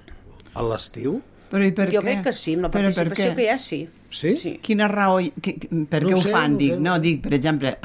[0.55, 1.19] a l'estiu?
[1.49, 2.05] Però i per jo què?
[2.05, 3.87] crec que sí, amb la participació que hi ha, sí.
[4.09, 4.35] Sí?
[4.37, 4.51] sí.
[4.65, 5.53] Quina raó, qui-
[5.89, 6.51] per No què ho ho sé, fan?
[6.51, 6.79] no ho dic, sé.
[6.79, 7.77] no, dic, per exemple,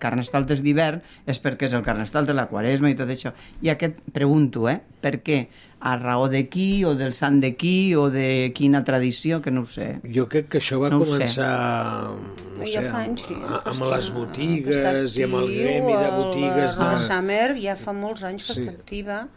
[0.00, 3.32] Carnestoltes d'hivern és perquè és el Carnestol de la Quaresma i tot això.
[3.60, 5.46] I aquest, pregunto, eh, per què?
[5.78, 9.62] A raó de qui, o del sant de qui, o de quina tradició, que no
[9.62, 10.00] ho sé.
[10.08, 11.10] Jo crec que això va No sé.
[11.10, 12.08] començar
[12.56, 15.92] no Ja sé, fa anys, sí, a- amb que les botigues i amb el gremi
[15.92, 16.92] de el- botigues de...
[16.92, 18.60] El Summer ja fa molts anys que Sí.
[18.64, 19.28] està activa.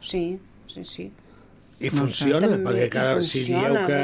[0.00, 1.12] Sí, sí, sí.
[1.80, 4.02] I funciona, També, perquè cada, si dieu que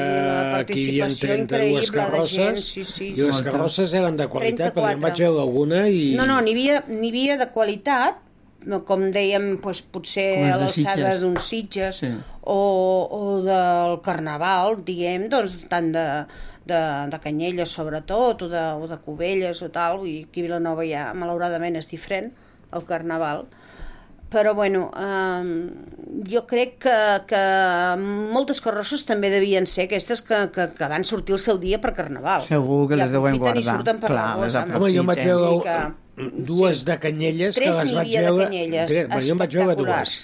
[0.58, 4.26] aquí hi participació 32 increïble de carrosses, gent, sí, sí, i les carrosses eren de
[4.28, 5.00] qualitat, perquè en 34.
[5.00, 6.14] vaig veure alguna i...
[6.16, 8.29] No, no, n'hi havia, havia de qualitat, no,
[8.86, 12.10] com dèiem, doncs, potser a l'alçada d'uns sitges Sí.
[12.42, 12.58] o,
[13.10, 16.04] o del carnaval, diguem, doncs tant de,
[16.68, 16.80] de,
[17.12, 21.08] de Canyelles sobretot, o de, o de Cubelles o tal, dir, aquí a Vilanova ja
[21.16, 22.30] malauradament és diferent,
[22.76, 23.46] el carnaval,
[24.30, 27.40] però bueno, eh, jo crec que, que
[28.32, 31.92] moltes carrosses també devien ser aquestes que, que, que van sortir el seu dia per
[31.98, 32.44] carnaval.
[32.46, 33.76] Segur que I les deuen aprofiten i guardar.
[33.80, 34.54] surten per Clar, la les.
[34.60, 38.20] Home, jo em vaig veure que- dues de canyelles que Tres les n'hi vaig havia
[38.20, 38.44] de veure...
[38.46, 40.14] canyelles, Tres, bueno, jo em vaig veure dues.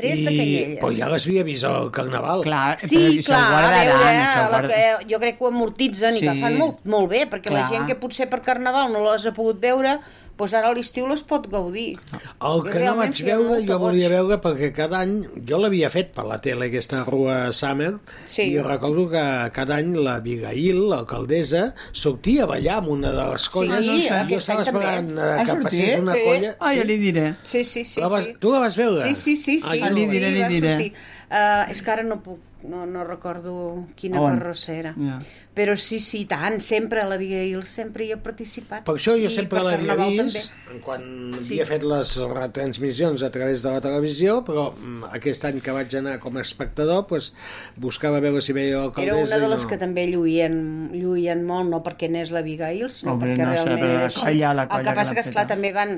[0.00, 0.78] Tres de I- canyelles.
[0.80, 2.42] Però ja les havia vist al carnaval.
[2.46, 6.20] Clar, Sí, clar, a veure, eh, la guarda- que jo crec que ho amortitzen i
[6.22, 6.40] que Sí.
[6.40, 7.70] fan molt, molt bé, perquè la Clar.
[7.74, 9.98] gent que potser per carnaval no les ha pogut veure,
[10.40, 11.98] doncs ara a l'estiu les pot gaudir.
[12.40, 14.16] El que no vaig veure, jo volia goig.
[14.16, 18.48] veure perquè cada any, jo l'havia fet per la tele aquesta rua Summer, Sí.
[18.54, 23.48] i recordo que cada any la Abigail, l'alcaldessa, sortia a ballar amb una de les
[23.48, 24.80] colles, Sí, i jo aquest estava any també.
[24.80, 25.62] esperant eh, que sortit?
[25.64, 26.20] passés una Sí.
[26.24, 26.56] colla.
[26.58, 27.34] Ah, ja li diré.
[27.44, 28.00] Sí, sí, sí.
[28.00, 28.34] La vas- sí.
[28.40, 29.02] tu la vas veure?
[29.08, 29.60] Sí, sí, sí.
[29.62, 29.96] Ah, sí, jo no.
[29.96, 30.92] li sí, diré, li va diré.
[31.30, 34.32] Uh, és que ara no puc, no, no recordo quina On?
[34.38, 34.94] carrossa era.
[34.98, 35.18] Ja.
[35.50, 38.84] Però sí, sí, tant, sempre a l'Abigail sempre hi ha participat.
[38.86, 40.80] Per això jo I sempre l'havia vist també.
[40.84, 41.02] quan
[41.42, 41.56] Sí.
[41.56, 45.94] havia fet les retransmissions a través de la televisió, però mm, aquest any que vaig
[45.98, 47.32] anar com a espectador pues,
[47.76, 49.68] buscava veure si veia Era l'alcaldessa una de les no.
[49.72, 50.56] que també lluïen,
[50.94, 54.20] lluïen molt, no perquè n'és l'Abigail, sinó Hombre, perquè no realment era la així.
[54.22, 55.96] colla, la El colla que que passa que, esclar, també van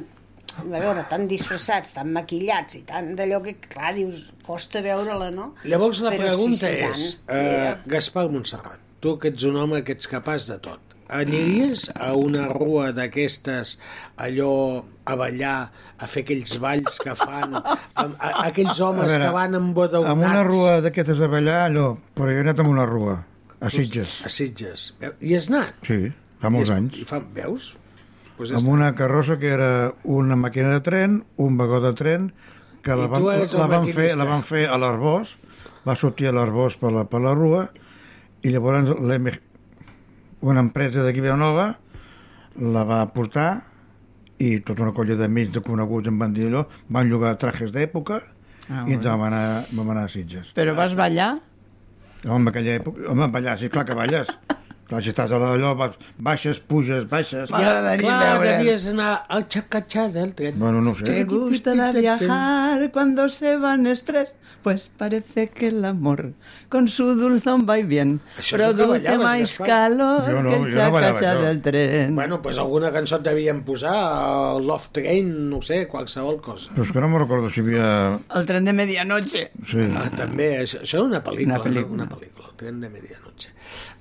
[0.58, 5.54] a veure, tan disfressats, tan maquillats i tant d'allò que, clar, dius, costa veure-la, no?
[5.64, 7.36] Llavors la Però pregunta sí, sí, és, tant.
[7.38, 10.80] eh, Gaspar Montserrat, tu que ets un home que ets capaç de tot,
[11.12, 13.74] aniries a una rua d'aquestes
[14.22, 15.56] allò a ballar,
[15.98, 19.74] a fer aquells balls que fan, a, a, aquells homes A veure, que van amb
[19.76, 20.12] bodaunats...
[20.14, 23.18] Amb una rua d'aquestes a ballar, allò, però jo he anat amb una rua,
[23.62, 24.20] a Sitges.
[24.26, 24.88] A Sitges.
[25.20, 25.74] I has anat?
[25.86, 25.98] Sí,
[26.42, 27.00] fa molts I és- anys.
[27.02, 27.72] I fa, veus?
[28.38, 28.72] Pues ja Amb està.
[28.78, 29.68] una carrossa que era
[30.08, 32.30] una màquina de tren, un vagó de tren,
[32.82, 35.34] que I la van, la van, fer, la van fer a l'Arbós,
[35.86, 37.66] va sortir a l'Arbós per la, per la rua,
[38.42, 38.90] i llavors
[40.42, 41.68] una empresa d'aquí Vilanova
[42.58, 43.50] la va portar
[44.42, 48.20] i tota una colla d'amics de coneguts em van dir allò, van llogar trajes d'època
[48.70, 50.52] Ah, i ens vam anar, vam anar a Sitges.
[50.56, 51.32] Però vas ballar?
[52.22, 53.08] Home, en aquella època...
[53.10, 54.30] Home, ballar, sí, clar que balles.
[54.92, 55.70] Clar, si estàs a allò,
[56.20, 57.48] baixes, puges, baixes...
[57.48, 60.58] Ja, clar, devies anar al xacatxà del tren.
[60.60, 61.06] Bueno, no sé.
[61.08, 64.34] ¿Te gustará viajar cuando se van express?
[64.62, 66.34] Pues parece que el amor
[66.68, 70.42] con su dulzón va y bien Això és el que produce ballaves, más calor Jo
[70.42, 72.14] no, que el jo no del tren.
[72.14, 73.96] Bueno, pues alguna cançó et devien posar,
[74.52, 76.70] el Love Train, no sé, qualsevol cosa.
[76.76, 77.88] Però és que no me recordo si havia...
[78.38, 79.48] El tren de medianoche.
[79.66, 79.88] Sí.
[79.88, 81.88] Ah, també, això, això és una pel·lícula, Una pel·lícula.
[81.88, 82.04] No?
[82.04, 83.50] una pel·lícula, el tren de medianoche.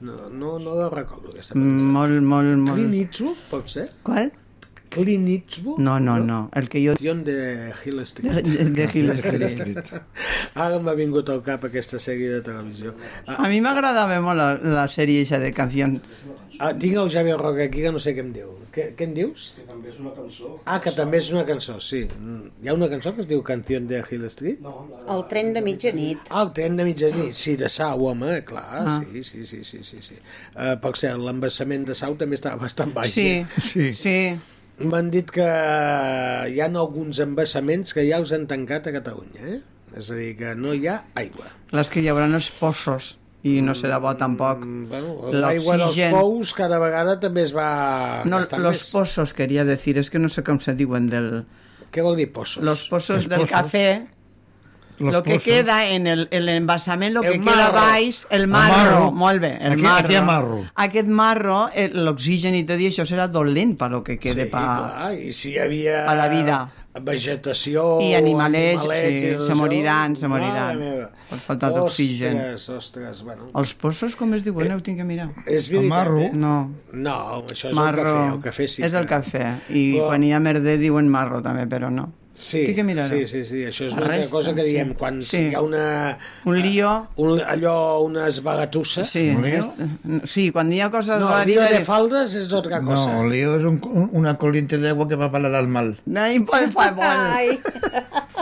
[0.01, 1.91] No, no, no la recordo, aquesta Mm, pel·lícula.
[1.97, 2.95] Molt, molt, molt...
[3.01, 3.89] Eastwood, pot ser?
[4.03, 4.32] ¿Cuál?
[4.91, 5.77] Clint Eastwood?
[5.79, 6.49] No, no, no.
[6.53, 6.91] El que jo...
[6.97, 8.34] Canción de Hill Street.
[8.43, 9.93] De, de Hill Street.
[10.59, 12.91] Ara m'ha vingut al cap aquesta sèrie de televisió.
[13.25, 14.49] Ah, A mi m'agradava molt la,
[14.82, 15.88] la sèrie eixa de canció.
[16.62, 18.51] Ah, tinc el Javier Roca aquí que no sé què em diu.
[18.72, 19.49] Què, què em dius?
[19.57, 20.51] Que també és una cançó.
[20.64, 22.05] Ah, que també és una cançó, sí.
[22.07, 24.62] Mm, Hi ha una cançó que es diu Canción de Hill Street?
[24.64, 26.30] No, la, El tren de mitjanit.
[26.30, 28.95] Ah, el tren de mitjanit, sí, de Sau, home, clar, Ah.
[29.12, 29.99] sí, sí, sí, sí, sí.
[30.05, 30.16] sí.
[30.55, 33.12] Uh, per cert, l'embassament de Sau també estava bastant baix.
[33.18, 33.45] Sí, eh?
[33.72, 33.91] sí.
[34.05, 34.18] sí.
[34.82, 35.45] M'han dit que
[36.49, 39.59] hi ha alguns embassaments que ja els han tancat a Catalunya, eh?
[39.99, 41.51] És a dir, que no hi ha aigua.
[41.76, 44.59] Les que hi haurà els poços i no serà bo tampoc.
[44.65, 48.91] Mm, Bueno, l'aigua dels pous cada vegada també es va No, gastant los més.
[48.91, 51.45] pozos, quería decir, es que no sé cómo se diuen del...
[51.91, 52.63] Què vol dir pozos?
[52.63, 53.49] Los pozos del pozos.
[53.51, 54.05] café,
[54.99, 55.43] Los lo que pozos.
[55.43, 57.73] queda en el, el envasament, lo El que queda marro.
[57.81, 59.11] baix, el El marro, marro.
[59.11, 60.05] molt bé, el Aquí- marro.
[60.07, 60.65] aquí marro.
[60.75, 64.49] Aquest marro, eh, l'oxigen i tot i això serà dolent per lo que quede sí,
[64.51, 66.69] pa, clar, i si hi havia a la vida.
[66.99, 70.81] Vegetació I animalets, animalets sí, se això, moriran, se moriran.
[71.29, 72.35] Per falta d'oxigen.
[72.35, 73.49] Ostres, ostres, bueno.
[73.55, 74.67] Els pozos, com es diuen?
[74.71, 75.29] Eh, ho tinc que mirar.
[75.45, 76.19] És veritat, marro.
[76.19, 76.31] eh?
[76.33, 76.55] No,
[76.91, 77.15] No,
[77.47, 78.01] això és marro.
[78.01, 79.45] el cafè, el cafè sí és el cafè.
[79.69, 82.09] I Però- quan hi ha merder diuen marro també, però no.
[82.41, 83.09] Sí, Tinc que mirar-ho.
[83.13, 84.95] sí, sí, sí, això és una altra cosa que diem, sí.
[84.97, 85.37] quan Sí.
[85.51, 86.17] hi ha una...
[86.49, 86.89] Un lío...
[87.21, 89.05] Un, allò, una esbagatussa.
[89.05, 89.59] Sí, Un lío?
[89.59, 93.13] és- sí, quan hi ha coses No, el lío de faldes és otra cosa.
[93.13, 95.93] No, el lío es un, un- una corriente de agua que va para el mal.
[96.15, 97.05] Ai, por favor.
[97.37, 97.59] Ai,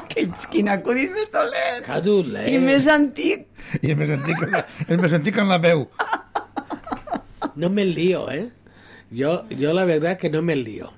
[0.09, 1.83] Que, quin acudit més dolent.
[1.85, 2.47] Que dolent.
[2.49, 3.43] I més antic.
[3.83, 4.39] I és més antic,
[4.87, 5.83] és més antic en la veu.
[7.55, 8.47] No me lío, eh?
[9.11, 10.89] Jo, jo la veritat que no me lío.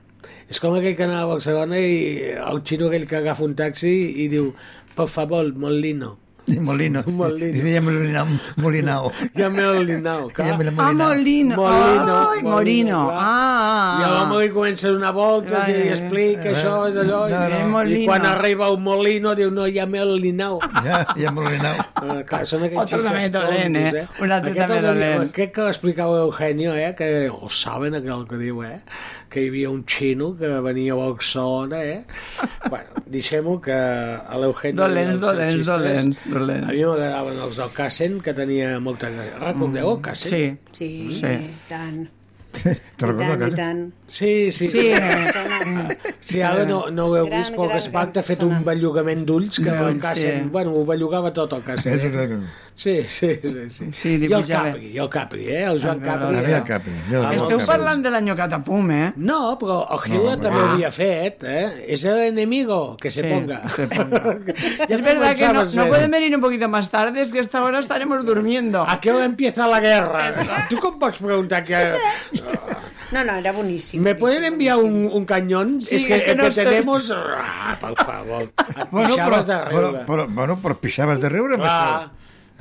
[0.52, 1.94] És com aquell que anava a Barcelona i
[2.36, 3.94] el xino aquell que agafa un taxi
[4.26, 4.52] i diu,
[4.98, 6.18] por favor, molino.
[6.52, 7.04] Molino.
[7.20, 7.54] Molino.
[7.56, 8.26] I deia Molinao.
[8.64, 9.12] Molinao.
[10.36, 10.48] Clar.
[10.50, 11.56] Ja me la Ah, Molino.
[11.56, 12.98] Molino, Ai, Morino.
[13.08, 13.20] clar.
[13.22, 14.02] Ah.
[14.02, 17.22] I l'home li comença a donar voltes i li explica eh, això, és allò.
[17.30, 17.60] no, i, no.
[17.62, 18.10] I Molino.
[18.10, 20.66] quan arriba el molino diu, no, ja m'he olinat.
[20.90, 21.86] Ja, ja Molinao.
[22.02, 24.26] Uh, clar, són aquests Otro també xistes dolent, tontos, eh?
[24.26, 25.26] Un altre Aquest també dolent.
[25.30, 26.92] Aquest que l'explicava Eugenio, eh?
[26.98, 28.80] Que ho saben aquell que diu, eh?
[29.32, 32.02] Que hi havia un xino que venia a Barcelona, eh?
[32.70, 34.82] bueno, deixem-ho que a l'Eugenio...
[34.84, 36.68] Dolents, dolents, dolents, dolents.
[36.68, 39.40] A mi m'agradaven els del Cassen, que tenia molta gràcia.
[39.46, 40.58] Recordeu el Cassen?
[40.76, 40.90] Sí.
[41.12, 41.38] sí, Sí.
[41.48, 42.02] i tant.
[42.52, 43.82] Te I recordo tant, tant.
[44.12, 44.68] Sí, sí.
[44.74, 44.90] Sí.
[46.32, 48.52] Sí, ara no, no ho heu Gran, vist, però gran, Gaspar gran t'ha fet un
[48.52, 48.66] persona.
[48.68, 50.50] bellugament d'ulls que el D'ulls, Cassen, sí.
[50.54, 52.00] bueno, ho bellugava tot el Cassen.
[52.00, 52.40] Eh?
[52.82, 53.70] Sí, sí, sí.
[53.70, 53.86] sí.
[53.94, 54.72] Sí, I el pujava.
[54.72, 55.66] Capri, i el Capri, eh?
[55.70, 56.38] El Joan Capri.
[56.40, 56.64] Havia eh?
[56.66, 56.94] Capri.
[57.12, 59.12] Jo, Ah, Esteu parlant de l'any Catapum, eh?
[59.18, 60.64] No, però el Hitler No, també ah.
[60.64, 61.68] ho havia fet, eh?
[61.94, 63.60] És el enemigo, que se Sí, ponga.
[63.70, 64.24] se ponga.
[64.90, 67.60] Ya es verdad que no, no pueden venir un poquito más tarde, es que hasta
[67.60, 68.82] ahora estaremos durmiendo.
[68.88, 70.66] ¿A qué hora empieza la guerra?
[70.68, 71.78] ¿Tú com pots preguntar que...
[73.12, 74.02] No, no, era boníssim.
[74.02, 75.82] ¿Me pueden enviar un, un cañón?
[75.84, 77.14] Sí, es que, es que el no que estoy- tenemos...
[77.14, 78.44] Ah, por favor.
[78.44, 80.06] Et Bueno, però, de riure.
[80.08, 82.10] però, bueno, però pixaves de riure Clar.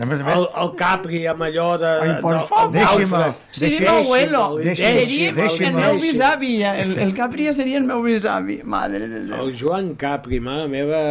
[0.01, 1.91] A més a més, El, el Capri amb allò de...
[2.05, 2.71] Ai, por el favor.
[2.73, 3.13] Deixi'm.
[3.53, 4.43] Seria mi abuelo.
[4.63, 6.53] deixi'm, Seria el meu bisavi.
[6.71, 8.61] El, el Capri seria el meu bisavi.
[8.65, 9.45] Madre de Déu.
[9.45, 11.03] El Joan Capri, mare meva...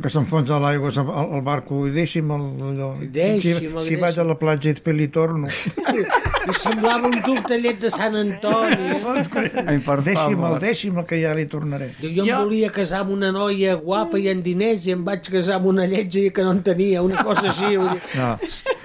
[0.00, 2.90] que s'enfonsa a l'aigua al, al barco i deixi'm el, allò.
[3.02, 5.50] Deixi'm, si, el si vaig a la platja i li torno.
[6.50, 8.96] I semblava un tortellet de Sant Antoni.
[9.66, 11.90] Ai, per Deixi'm el, deixi'm el que ja li tornaré.
[12.00, 15.04] Diu, jo, em Jo- volia casar amb una noia guapa i en diners i em
[15.04, 17.76] vaig casar amb una lletja que no en tenia, una cosa així.
[17.76, 18.29] No.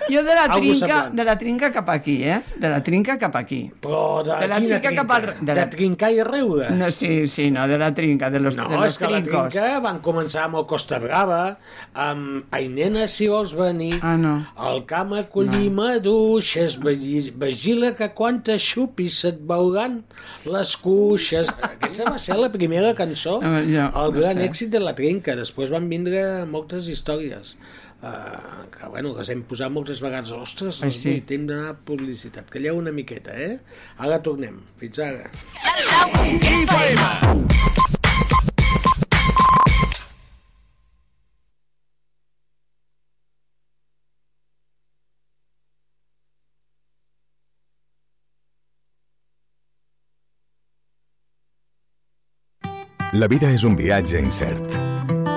[0.09, 1.13] Jo de la trinca, semblant.
[1.17, 2.39] de la trinca cap aquí, eh?
[2.61, 3.71] De la trinca cap aquí.
[3.81, 6.69] Però de, De la quina trinca cap al- De, la- de trincar i riure.
[6.77, 9.21] No, sí, sí, no, de la trinca, de los, No, de los és que la
[9.23, 9.49] trincos.
[9.49, 11.57] trinca van començar amb el Costa Brava,
[11.93, 14.45] amb Ai, nena, si vols venir, Ah, no.
[14.71, 15.81] el camp a collir no.
[15.83, 20.03] maduixes, vigila que quan te xupis se't veuran
[20.45, 21.49] les cuixes.
[21.75, 24.45] Aquesta va ser la primera cançó, Ah, ja, el no gran sé.
[24.49, 25.35] èxit de la trinca.
[25.35, 27.55] Després van vindre moltes històries
[28.05, 31.17] eh, que bueno, les hem posat moltes vegades, ostres, Ai, sí.
[31.29, 33.57] hem d'anar a publicitat, calleu una miqueta, eh?
[33.97, 35.29] Ara tornem, fins ara.
[53.15, 54.75] La vida és un viatge incert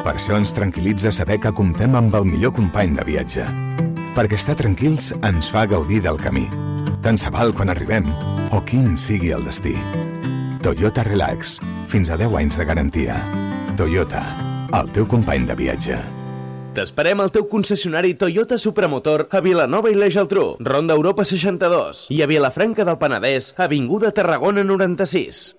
[0.09, 3.43] per això ens tranquil·litza saber que comptem amb el millor company de viatge.
[4.17, 6.47] Perquè estar tranquils ens fa gaudir del camí.
[7.05, 8.09] Tant se val quan arribem
[8.49, 9.75] o quin sigui el destí.
[10.65, 11.59] Toyota Relax.
[11.93, 13.19] Fins a 10 anys de garantia.
[13.77, 14.25] Toyota.
[14.81, 16.01] El teu company de viatge.
[16.73, 22.25] T'esperem al teu concessionari Toyota Supramotor a Vilanova i la Geltrú, Ronda Europa 62 i
[22.25, 25.58] a Vilafranca del Penedès, Avinguda Tarragona 96.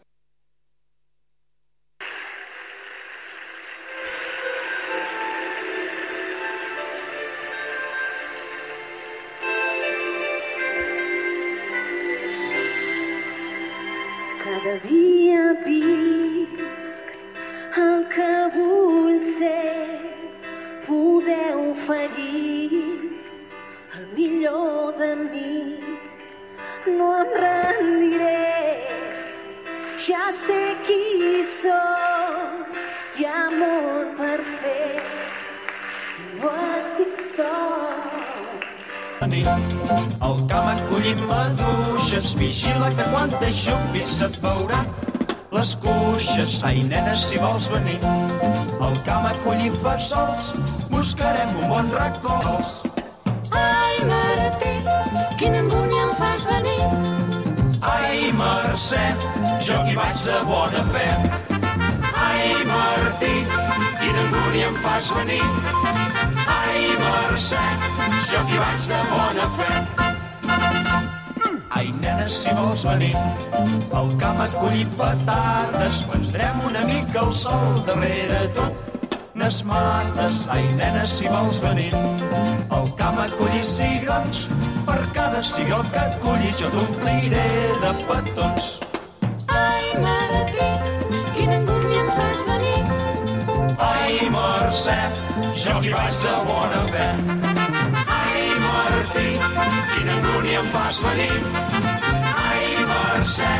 [50.10, 52.40] Fesols, buscarem un bon racó.
[53.52, 54.74] Ai, Martí,
[55.38, 56.88] quina angúnia em fas venir.
[57.82, 59.04] Ai, Mercè,
[59.62, 61.06] jo que hi vaig de bona fe.
[62.26, 63.34] Ai, Martí,
[64.00, 65.46] quina angúnia em fas venir.
[66.58, 67.64] Ai, Mercè,
[68.32, 69.72] jo que hi vaig de bona fe.
[71.70, 73.16] Ai, nena, si vols venir,
[73.94, 78.79] al camp acollit petardes, prendrem una mica el sol darrere tot.
[79.40, 81.94] Nes mates, ai, nena, si vols venir,
[82.76, 84.50] al camp acollir cigrons,
[84.84, 87.46] per cada cigró que acolli jo t'ompliré
[87.80, 88.68] de petons.
[89.48, 90.68] Ai, Martí,
[91.38, 92.84] quina angúnia em fas venir.
[93.88, 95.00] Ai, Mercè,
[95.64, 97.08] jo hi vaig de bona fe.
[98.20, 99.28] Ai, Martí,
[99.96, 101.42] quina angúnia em fas venir.
[102.44, 103.52] Ai, Mercè,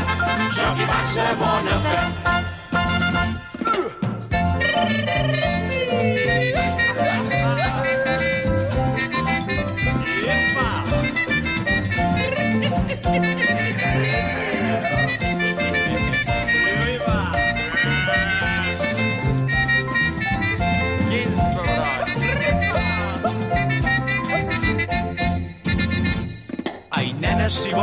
[0.60, 2.49] jo hi vaig de bona fe.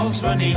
[0.07, 0.55] Vols venir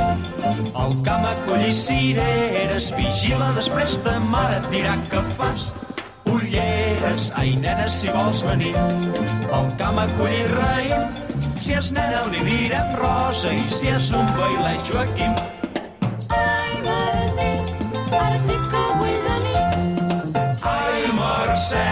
[0.79, 5.65] al camp a collir cireres, vigila, després ta mare et dirà que fas
[6.31, 7.25] ulleres.
[7.35, 8.71] Ai, nena, si vols venir
[9.51, 11.19] al camp a collir raïm,
[11.59, 15.35] si és nena li direm Rosa i si és un bailet Joaquim.
[16.39, 17.51] Ai, Martí,
[18.21, 20.55] ara sí que vull venir.
[20.77, 21.85] Ai, Mercè,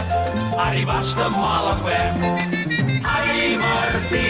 [0.70, 2.02] arribes de mala fe.
[3.20, 4.28] Ai, Martí,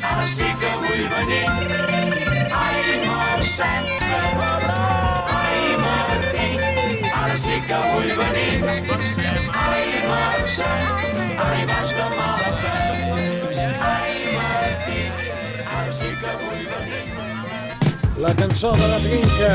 [0.00, 1.91] ara sí que vull venir.
[3.60, 3.68] Ai,
[5.76, 6.56] Martí,
[7.12, 8.64] ara sí que vull venir.
[8.64, 10.70] Ai, Mercè,
[11.98, 12.48] de mala.
[13.90, 15.00] Ai, Martí,
[15.66, 17.04] ara sí que vull venir.
[18.24, 19.52] La cançó de la trinca.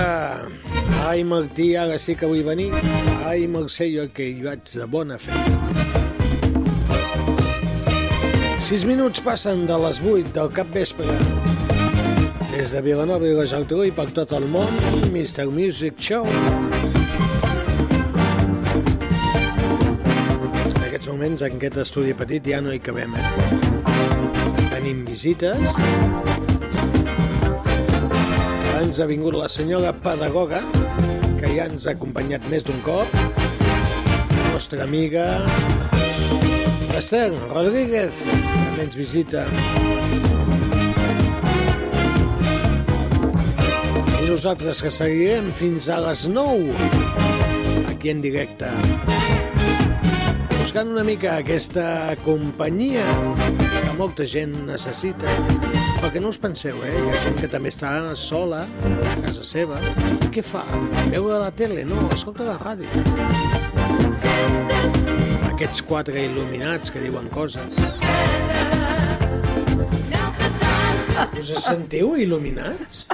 [1.08, 2.70] Ai, Martí, ara sí que vull venir.
[3.26, 5.34] Ai, Mercè, jo que hi vaig de bona fe.
[8.62, 11.18] Sis minuts passen de les 8 del cap vespre.
[12.68, 14.68] Des de Vilanova i la Geltrú i per tot el món,
[15.08, 15.46] Mr.
[15.48, 16.26] Music Show.
[20.66, 23.24] En aquests moments, en aquest estudi petit, ja no hi cabem, eh?
[24.74, 25.80] Tenim visites.
[28.82, 30.60] Ens ha vingut la senyora pedagoga,
[31.40, 33.08] que ja ens ha acompanyat més d'un cop.
[33.16, 35.40] La nostra amiga
[37.00, 39.48] Esther Rodríguez, també ens visita.
[44.28, 46.74] Nosaltres que seguirem fins a les 9,
[47.88, 48.68] aquí en directe.
[50.58, 53.06] Buscant una mica aquesta companyia
[53.56, 55.32] que molta gent necessita.
[56.02, 56.92] Perquè no us penseu, eh?
[56.92, 59.80] Hi ha gent que també està sola a casa seva.
[60.34, 60.66] Què fa?
[61.14, 61.86] Veure la tele?
[61.88, 62.90] No, escolta la ràdio.
[65.54, 67.80] Aquests quatre il·luminats que diuen coses.
[71.38, 73.08] Us sentiu il·luminats?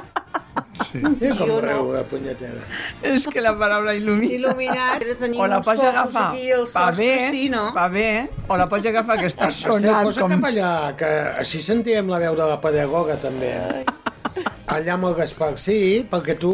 [0.94, 1.02] Sí.
[1.40, 2.04] Com Jo no.
[2.10, 2.62] punyetera.
[3.10, 4.30] És que la paraula il·lumina...
[4.38, 6.28] Il·luminat, o la pots agafar
[6.74, 7.66] pa bé, sí, no?
[7.74, 10.36] pa bé, o la pots agafar que està Esteu, sonant posa com...
[10.36, 11.10] cap allà, que
[11.42, 13.54] així sentíem la veu de la pedagoga, també.
[13.58, 14.44] Eh?
[14.74, 15.78] Allà amb el Gaspar, sí,
[16.10, 16.54] perquè tu,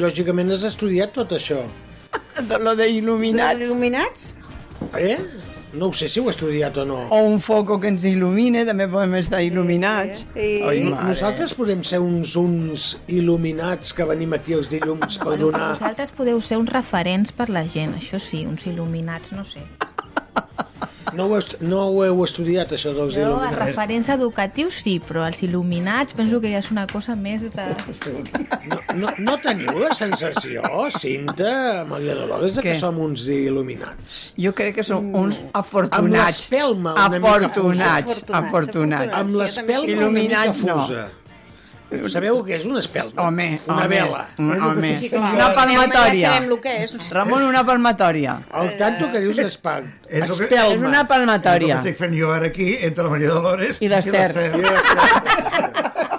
[0.00, 1.62] lògicament, has estudiat tot això.
[2.60, 3.56] Lo de il·luminats.
[3.56, 4.28] Il·luminats?
[4.96, 5.16] Eh?
[5.72, 6.96] No ho sé si ho he estudiat o no.
[7.14, 10.24] O un foco que ens il·lumine, també podem estar il·luminats.
[10.34, 11.08] Ai, No- mare.
[11.12, 15.68] Nosaltres podem ser uns, uns il·luminats que venim aquí els dilluns per Bueno, donar...
[15.76, 19.62] vosaltres podeu ser uns referents per la gent, això sí, uns il·luminats, no sé.
[21.16, 23.58] No ho, est no ho heu estudiat, això dels Jo, els il·luminats?
[23.66, 27.66] referents educatius sí, però els il·luminats penso que ja és una cosa més de...
[28.94, 30.62] No, no teniu la sensació,
[30.96, 34.20] Cinta, Maria Dolores, de que som uns il·luminats?
[34.40, 36.26] Jo crec que som uns Amb afortunats.
[36.26, 38.36] l'espelma una mica Afortunats, fusa.
[38.42, 39.16] afortunats.
[39.20, 40.78] Amb l'espelma una mica Il·luminats no.
[42.10, 43.24] Sabeu què és una espelma?
[43.26, 44.26] Home, una home, vela.
[44.38, 44.92] home.
[44.96, 45.34] Sí, clar.
[45.34, 46.30] Una Ja palmatòria.
[46.62, 47.10] que és.
[47.10, 48.36] Ramon, una palmatòria.
[48.62, 49.82] El tanto que dius Gaspar.
[50.08, 51.74] És el que- És una palmatòria.
[51.74, 54.32] És el que estic fent jo ara aquí, entre la Maria Dolores I l'Ester.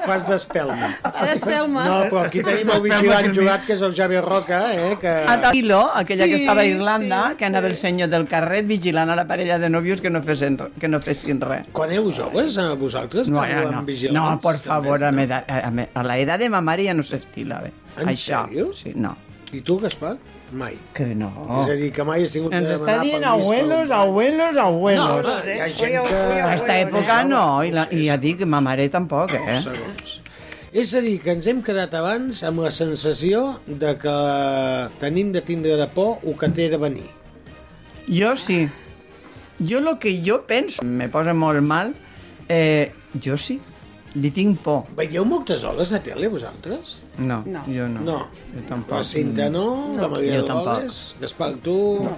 [0.06, 0.89] Fas d'espelma.
[1.22, 1.84] D'espelma.
[1.86, 4.97] No, però aquí tenim el vigilant jugat, que és el Javier Roca, eh?
[5.02, 5.14] Que...
[5.30, 9.10] A Tilo, aquella que Sí, estava a Irlanda, que anava el senyor del carret vigilant
[9.10, 11.68] a la parella de nòvios que no fessin, que no fessin res.
[11.72, 13.82] Quan éreu joves, a vosaltres, No, anàveu no,
[14.12, 17.04] no, no, por favor, a, a, mi- a la edad de ma mare ja no
[17.04, 17.72] s'estila, bé.
[17.99, 18.45] En Això.
[18.47, 18.72] sèrio?
[18.74, 19.16] Sí, no.
[19.52, 20.16] I tu, Gaspar?
[20.56, 20.76] Mai.
[20.95, 21.30] Que no.
[21.62, 25.26] És a dir, que mai has tingut Ens de està dient abuelos, abuelos, abuelos.
[25.28, 26.20] No, no, hi ha gent que...
[26.39, 29.58] A esta època no, i, la, i ja dic, ma mare tampoc, eh?
[29.64, 30.20] Segons.
[30.72, 34.16] És a dir, que ens hem quedat abans amb la sensació de que
[35.02, 37.10] tenim de tindre de por el que té de venir.
[38.08, 38.64] Jo sí.
[39.60, 41.91] Jo lo que jo penso, me posa molt mal,
[42.47, 43.60] eh, jo sí,
[44.16, 44.84] li tinc por.
[44.97, 46.97] Veieu moltes hores de tele, vosaltres?
[47.18, 47.64] No, No.
[47.68, 48.01] jo no.
[48.01, 48.18] No.
[48.55, 48.97] Jo tampoc.
[48.97, 50.66] La Cinta no, la Maria jo tampoc.
[50.76, 51.78] Dolores, Gaspar, tu...
[52.03, 52.18] No.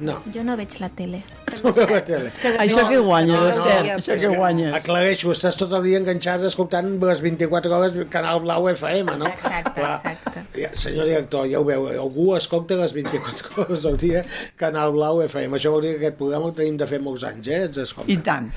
[0.00, 0.14] No.
[0.32, 1.22] Jo no veig la tele.
[1.60, 2.28] No veu la tele.
[2.62, 4.68] Això que guanya, No, no, no, això que guanya.
[4.78, 9.26] Aclareixo, estàs tot el dia enganxada escoltant les 24 hores Canal Blau FM, no?
[9.32, 9.96] Exacte, Clar.
[9.98, 10.44] exacte.
[10.60, 14.22] Ja, senyor director, ja ho veu, algú escolta les 24 hores al dia
[14.60, 15.58] Canal Blau FM.
[15.58, 17.62] Això vol dir que aquest programa el tenim de fer molts anys, eh?
[17.68, 18.12] Ens escolta.
[18.14, 18.48] I tant.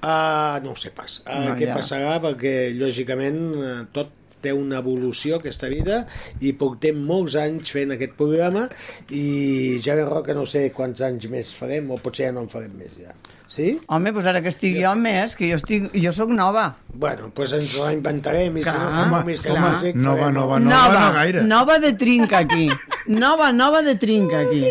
[0.00, 1.20] Uh, no ho sé pas.
[1.26, 1.76] Uh, No, què ja.
[1.76, 2.16] passarà?
[2.24, 6.02] Perquè, lògicament, uh, tot té una evolució, aquesta vida,
[6.40, 8.66] i portem molts anys fent aquest programa
[9.10, 12.48] i ja ve Roca no sé quants anys més farem, o potser ja no en
[12.52, 13.14] farem més, ja.
[13.48, 13.78] Sí?
[13.88, 16.66] Home, doncs ara que estic jo més, que jo estic, jo sóc nova.
[16.92, 19.70] Bueno, doncs ens la inventarem i si no Clar, fem un mister clar.
[19.72, 19.96] músic...
[19.96, 21.44] Nova, farem nova, el- nova, no gaire.
[21.48, 22.68] nova de trinca aquí.
[23.08, 24.66] Nova, nova de trinca aquí.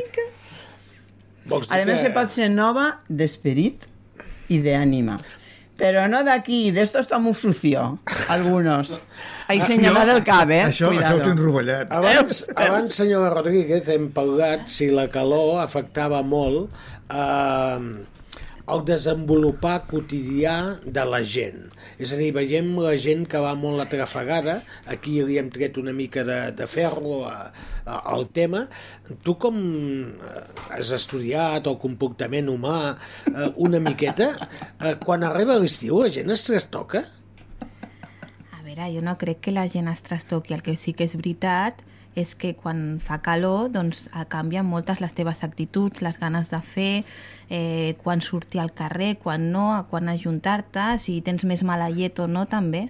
[1.48, 3.86] Vols dir A més, que- se pot ser nova d'esperit
[4.54, 5.18] i d'ànima.
[5.78, 8.00] Però no d'aquí, d'esto estamos sucio,
[8.30, 9.00] algunos.
[9.48, 10.64] Ahí señalada el cap, eh?
[10.66, 11.22] Això, això Cuidado.
[11.22, 11.94] ho tinc rovellat.
[11.96, 16.68] Abans, abans, senyora Rodríguez, hem parlat si la calor afectava molt
[17.08, 18.06] eh,
[18.68, 21.70] el desenvolupar quotidià de la gent.
[21.98, 24.60] És a dir, veiem la gent que va molt atrafegada,
[24.92, 27.48] aquí li hem tret una mica de, de ferro a,
[27.86, 28.66] a, al tema.
[29.24, 30.42] Tu com eh,
[30.76, 34.34] has estudiat el comportament humà eh, una miqueta,
[34.84, 37.08] eh, quan arriba l'estiu la gent es trastoca?
[38.78, 40.54] Veure, jo no crec que la gent es trastoqui.
[40.54, 41.80] El que sí que és veritat
[42.18, 46.60] és que quan fa calor doncs, eh, canvien moltes les teves actituds, les ganes de
[46.62, 47.04] fer,
[47.50, 52.28] eh, quan sortir al carrer, quan no, quan ajuntar-te, si tens més mala llet o
[52.28, 52.90] no, també.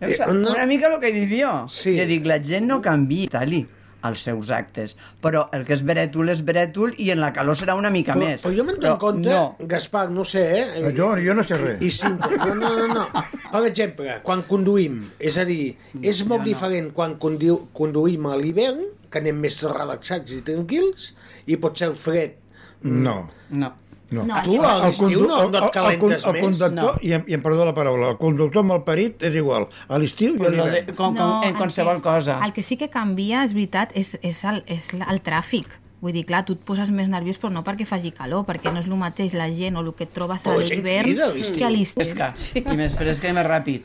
[0.00, 1.66] Eh, Una mica el que he dit jo.
[1.68, 1.96] Sí.
[1.98, 3.66] Jo dic, la gent no canvia, tali
[4.08, 4.96] els seus actes.
[5.22, 8.24] Però el que és brètol és brètol i en la calor serà una mica Però,
[8.24, 8.42] més.
[8.42, 9.56] però jo me'n dono compte, No.
[9.70, 10.92] Gaspar, no sé, eh?
[10.96, 11.82] Jo, jo no sé res.
[11.84, 13.06] I Cinta, no, no, no, no.
[13.52, 18.84] Per exemple, quan conduïm, és a dir, és molt diferent quan condu conduïm a l'hivern,
[19.10, 21.14] que anem més relaxats i tranquils,
[21.46, 22.34] i pot ser el fred.
[22.82, 23.22] No.
[23.50, 23.72] No.
[24.10, 24.22] No.
[24.24, 26.44] No, Tu, a l'estiu, no, no et calentes el, el, el més?
[26.46, 27.02] conductor, No.
[27.04, 30.46] i, em, i em perdó la paraula, el conductor malparit és igual, a l'estiu i
[30.46, 30.94] a l'hivern.
[30.96, 32.38] com, en el qualsevol que, cosa.
[32.44, 35.66] El que sí que canvia, és veritat, és, és, el, és el tràfic.
[36.00, 38.78] Vull dir, clar, tu et poses més nerviós, però no perquè faci calor, perquè no
[38.80, 41.12] és el mateix la gent o el que et trobes a l'hivern
[41.58, 42.04] que a l'estiu.
[42.04, 43.82] Fresca, i més fresca i més ràpid.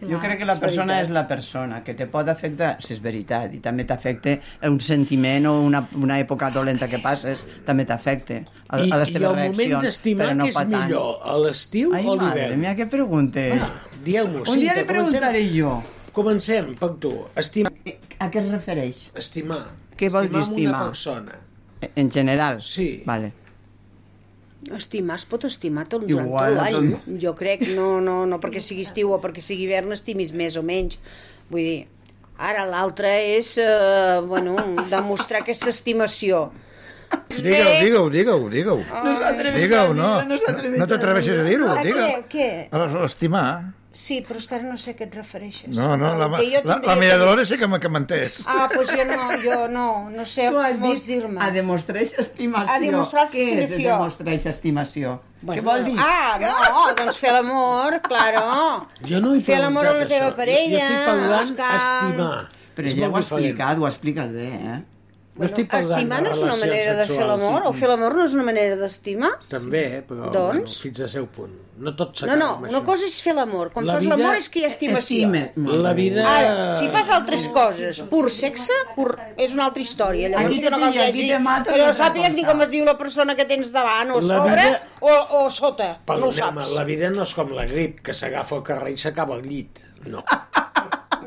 [0.00, 1.06] Jo Clar, crec que la és persona veritat.
[1.06, 4.38] és la persona, que te pot afectar, si és veritat, i també t'afecta
[4.68, 8.38] un sentiment o una, una època dolenta que passes, també t'afecta
[8.68, 9.56] a, I, a les I teves el reaccions.
[9.58, 10.68] moment d'estimar no què és tant.
[10.72, 12.60] millor, a l'estiu Ai, o a madre l'hivern?
[12.60, 13.60] mía, què preguntes?
[14.04, 15.82] Dieu-m'ho, Un dia li preguntaré jo.
[16.12, 17.12] Comencem per tu.
[17.36, 17.70] Estimar.
[18.18, 19.10] A què es refereix?
[19.14, 19.60] Estimar.
[19.96, 20.80] Què vol dir Estimar estimar?
[20.80, 21.38] una persona.
[21.94, 22.62] En general?
[22.62, 23.02] Sí.
[23.06, 23.32] Vale.
[24.76, 26.90] Estimar es pot estimar tot, Igual, durant tot l'any.
[26.92, 30.56] tot- Jo crec, no, no, no perquè sigui estiu o perquè sigui hivern estimis més
[30.56, 30.98] o menys.
[31.48, 31.86] Vull dir,
[32.36, 34.56] ara l'altre és, eh, bueno,
[34.90, 36.50] demostrar aquesta estimació.
[37.28, 38.76] Digue-ho, digue-ho, digue-ho, digue-ho.
[38.78, 40.22] No s'atreveix Digue-ho, a no.
[40.28, 40.88] no s'atreveix No a
[41.42, 42.06] dir-ho, dir-ho.
[42.06, 43.00] digue Què, què?
[43.00, 43.72] L'estimar.
[43.92, 45.72] Sí, però és que ara no sé a què et refereixes.
[45.74, 48.36] No, no, la, la, jo la, tindria Maria Dolores sí que m'ha m'entès.
[48.46, 51.40] Ah, doncs jo no, jo no, no sé com vols dir-me.
[51.42, 52.76] a demostrar estimació.
[52.76, 53.96] A demostrar Què és estimació.
[53.96, 55.16] a demostrar estimació?
[55.42, 55.96] Què vol dir?
[55.98, 58.44] Ah, no, doncs fer l'amor, claro.
[59.10, 60.38] Jo no he Fer l'amor amb la teva això.
[60.38, 60.70] parella.
[60.70, 62.40] Jo estic parlant estimar.
[62.76, 64.78] Però ella ho ha explicat, ho ha explicat bé, eh?
[65.40, 67.68] No estic parlant Estimar no és una manera de fer l'amor, sí.
[67.68, 69.30] o fer l'amor no és una manera d'estimar?
[69.48, 70.46] També, però Doncs?
[70.60, 71.54] bueno, fins a seu punt.
[71.80, 73.70] No tot No, s'acaba no, amb una cosa és fer l'amor.
[73.72, 75.30] Quan La fas vida- l'amor és que hi ha estimació.
[75.30, 75.42] Estime.
[75.80, 76.24] La vida...
[76.28, 79.14] Ara, si fas altres coses, pur sexe, pur...
[79.40, 80.28] és una altra història.
[80.34, 83.34] Llavors Aquí no cal mato, Però no no sàpigues ni com es diu la persona
[83.38, 85.88] que tens davant, o La sobre vida- o, o sota.
[85.94, 86.76] No ho Perdoneu-me, saps.
[86.76, 89.80] la vida no és com la grip, que s'agafa al carrer i s'acaba al llit.
[90.06, 90.22] No.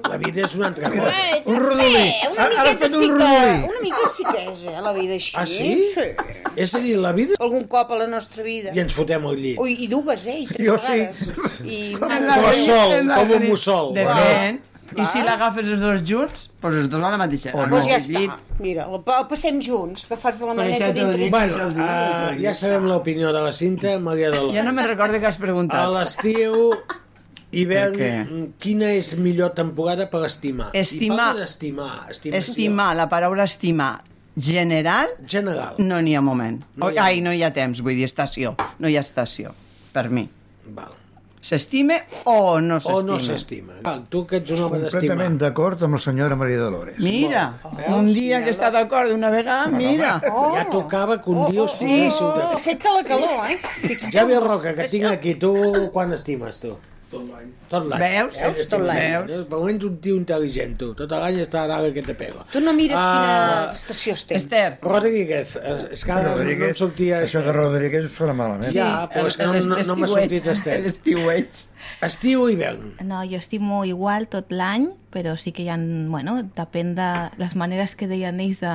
[0.10, 1.12] La vida és una altra cosa.
[1.34, 1.96] Eh, Un rodolí.
[1.96, 3.14] eh, una Ara- ara miqueta fem un sí que...
[3.14, 3.64] rodolí.
[3.70, 5.34] Una mica sí que és, eh, la vida així.
[5.40, 5.70] Ah, sí?
[5.94, 6.08] sí?
[6.56, 7.38] És a dir, la vida...
[7.40, 8.74] Algun cop a la nostra vida.
[8.76, 9.58] I ens fotem al llit.
[9.64, 10.42] Ui, i dues, eh?
[10.44, 10.92] I tres Jo sí.
[10.92, 11.58] vegades.
[11.64, 11.80] I...
[11.98, 13.92] Com a sol, com un mussol.
[13.98, 14.62] Depèn.
[14.94, 17.54] I si l'agafes els dos junts, doncs els dos a la mateixa.
[17.56, 17.80] O al no.
[17.80, 18.36] Doncs ja està.
[18.62, 21.30] Mira, el, el passem junts, que fas de la això t'ho dintre.
[21.34, 24.54] Bueno, uh, ja sabem l'opinió de la Cinta, Maria Dolors.
[24.54, 25.88] Ja no me'n recordo que has A preguntat.
[25.96, 26.76] l'estiu,
[27.54, 28.24] hivern, Per què?
[28.30, 30.70] mm, quina és millor temporada per estimar?
[30.74, 31.16] Estimar.
[31.16, 31.92] I parla d'estimar.
[32.10, 32.40] estimació.
[32.40, 34.02] Estimar, la paraula estimar
[34.36, 35.76] general, General.
[35.78, 36.64] no n'hi ha moment.
[36.76, 38.56] No hi No ha- Ai, no hi ha temps, vull dir estació.
[38.80, 39.54] No hi ha estació,
[39.94, 40.28] per mi.
[40.74, 40.92] Val.
[41.44, 42.96] S'estime o no s'estima?
[42.98, 43.74] O no s'estima.
[43.84, 45.02] Val, Tu que ets un home d'estimar.
[45.02, 46.96] Completament d'acord amb la senyora Maria Dolores.
[47.04, 47.42] Mira,
[47.90, 50.22] un dia que està d'acord una vegada, mira.
[50.32, 50.54] Oh.
[50.56, 51.86] Ja tocava que un dia us sí.
[51.86, 52.44] fotéssiu de...
[52.56, 53.60] Oh, fet-te la calor, eh?
[54.10, 56.78] Javier com- Roca, que tinc aquí, tu quan estimes, tu?
[57.14, 57.50] Tot l'any.
[57.72, 58.04] Tot l'any.
[58.04, 58.38] Veus?
[58.42, 58.70] Veus?
[58.72, 59.02] Tot l'any.
[59.30, 59.48] Veus?
[59.50, 60.92] Per moment un tio intel·ligent, tu.
[60.98, 62.46] Tot l'any està a dalt que te pega.
[62.54, 64.40] Tu no mires Ah, quina estació estem.
[64.42, 67.22] Esther, Rodríguez, eh, és que ara no, no em sortia...
[67.28, 68.74] Això de Rodríguez sona malament.
[68.74, 70.82] Ja, però és que no, no, no m'ha sortit Esther.
[70.88, 71.64] L'estiuet.
[72.04, 72.96] Estiu o hivern?
[73.06, 77.10] No, jo estimo igual tot l'any, però sí que hi ha, bueno, depèn de
[77.40, 78.74] les maneres que deien ells de,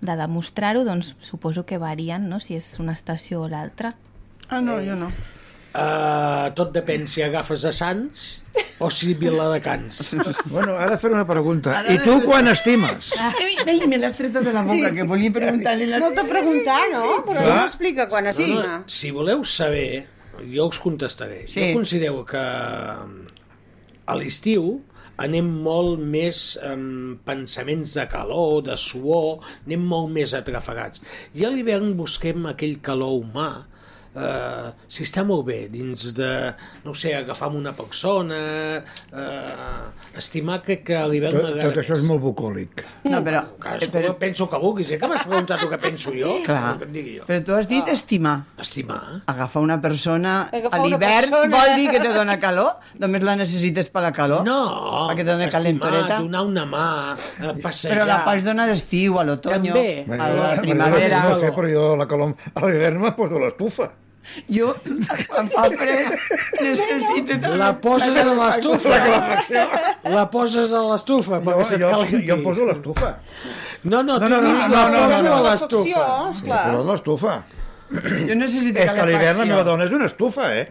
[0.00, 3.92] de demostrar-ho, doncs suposo que varien, no?, si és una estació o l'altra.
[4.48, 5.10] Ah, no, jo no.
[5.72, 8.42] Uh, tot depèn si agafes a Sants
[8.84, 10.02] o si Viladecans.
[10.52, 11.72] Bueno, ara fer una pregunta.
[11.78, 13.14] Ara I tu de- quan estimes?
[13.40, 16.02] Ei, ei, me l'has tret de la boca, que volia preguntar-li la...
[16.02, 17.22] No t'ha preguntat, no?
[17.24, 17.56] Però Clar.
[17.56, 18.62] no explica quan No, estima.
[18.68, 20.04] no, si voleu saber,
[20.52, 21.46] jo us contestaré.
[21.48, 21.70] Sí.
[21.70, 22.44] Jo considero que
[24.12, 24.82] a l'estiu
[25.22, 31.00] anem molt més amb pensaments de calor, de suor, anem molt més atrafegats.
[31.38, 33.50] I a l'hivern busquem aquell calor humà,
[34.16, 36.30] eh, si està molt bé dins de,
[36.84, 38.38] no ho sé, agafar amb una persona,
[39.12, 42.82] eh, estimar que, que a l'hivern m'agrada tot això és molt bucòlic.
[43.08, 43.42] No, però...
[43.62, 44.98] Cadascú però, penso que vulguis, eh?
[45.00, 46.34] Que m'has preguntat el que penso jo?
[46.48, 46.74] Clar.
[46.82, 47.26] Que digui jo.
[47.28, 48.36] però tu has dit estimar.
[48.60, 49.22] Estimar.
[49.30, 51.56] Agafar una persona Agafar a l'hivern persona.
[51.56, 52.74] vol dir que te dona calor?
[53.02, 54.44] Només la necessites per la calor?
[54.46, 54.58] No,
[55.10, 56.18] Perquè te dona estimar, calentoreta?
[56.22, 56.86] donar una mà,
[57.16, 57.94] eh, passejar.
[57.96, 61.20] Però la pots donar d'estiu, a l'otoño, a la primavera.
[61.22, 63.90] Dolores, No sé, però jo la calor, a l'hivern me poso l'estufa.
[64.48, 64.68] Jo,
[65.28, 66.12] quan fa fred,
[66.62, 67.54] necessito...
[67.58, 68.92] La poses a l'estufa.
[68.92, 69.64] La calefacció.
[70.14, 72.22] La poses a l'estufa Jo, perquè se't jo, calenti.
[72.28, 73.10] jo em poso l'estufa.
[73.84, 75.34] No, no, tu No, no, no, dius no, la no, no, poso no.
[75.34, 76.06] a l'estufa.
[76.42, 77.34] Jo poso l'estufa.
[77.92, 79.64] Jo necessito És que a l'hivern la meva calefacció.
[79.72, 80.68] dona és una estufa, eh?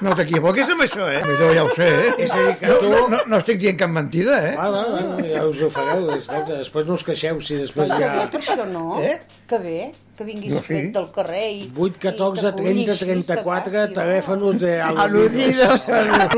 [0.00, 1.18] No t'equivoquis amb això, eh?
[1.36, 2.12] Jo ja ho sé, eh?
[2.24, 4.54] És a dir, que tu- No, no, no estic dient cap mentida, eh?
[4.56, 6.06] Va, va, va, ja us ho fareu.
[6.14, 8.14] Escolta, després no us queixeu si després Que ja...
[8.14, 8.86] bé, per això no?
[9.04, 9.18] Eh?
[9.50, 9.74] Que bé,
[10.20, 10.66] que vinguis Jo sí.
[10.68, 11.66] fred del carrer i...
[11.72, 13.98] 8, 14, i 30, t'acollis, 34, t'acaci, no?
[14.02, 15.90] telèfons de Al·ludidos.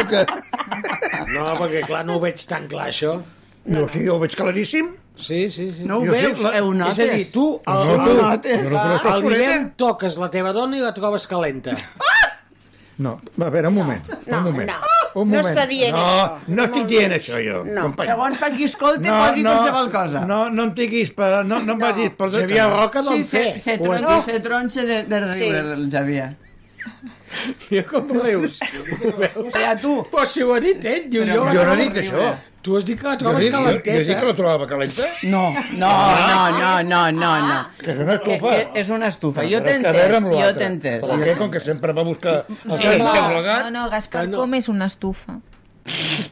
[0.08, 0.24] Que...
[1.34, 3.18] No, perquè clar, no ho veig tan clar, això.
[3.66, 4.92] Jo sí, ho veig claríssim.
[5.12, 5.84] Sí, sí, sí.
[5.84, 6.38] No ho Jo sí, veus?
[6.40, 6.98] la- Ho És notes?
[7.04, 8.62] a dir, tu al, No, no, tu, notes.
[8.64, 11.74] jo no crec que a és l'hivern toques la teva dona i la trobes calenta.
[12.98, 14.02] No, a veure, un moment.
[14.28, 14.68] No, un moment.
[14.68, 14.90] no.
[15.14, 15.46] Un No moment.
[15.56, 16.38] està dient no, això.
[16.48, 17.62] No estic dient això, jo.
[17.64, 17.82] No.
[17.88, 18.08] company.
[18.08, 20.20] Segons per qui escolta pot dir qualsevol cosa.
[20.28, 22.46] No, no em diguis, per, no, no em vagis pel dret.
[22.48, 23.58] Xavier Roca Sí, d'on se, fer?
[23.58, 24.24] se, has tronxa, dit?
[24.30, 25.38] se tronxa de, de Sí.
[25.40, 26.30] riure, el Xavier.
[27.70, 28.58] Mira com rius.
[28.62, 29.52] Ho veus?
[29.54, 29.94] Ja tu.
[30.12, 31.44] Però si ho ha dit ell, diu jo.
[31.52, 32.32] Jo no he dit això.
[32.62, 34.26] Tu has dit que la Jo trobes dic, jo, jo dic que calenteta.
[34.28, 35.06] la trobava calenta.
[35.24, 35.40] No,
[35.72, 35.92] no,
[36.28, 37.56] no, no, no, no, no.
[37.80, 38.50] Que és una Que, estufa.
[38.72, 39.42] que és una estufa.
[39.42, 41.00] Jo Però t'he que entès, jo t'he entès.
[41.02, 43.14] Perquè com que sempre va buscar el Sí, no.
[43.14, 44.38] No, no, Gaspar, Que no.
[44.44, 45.40] com és una estufa?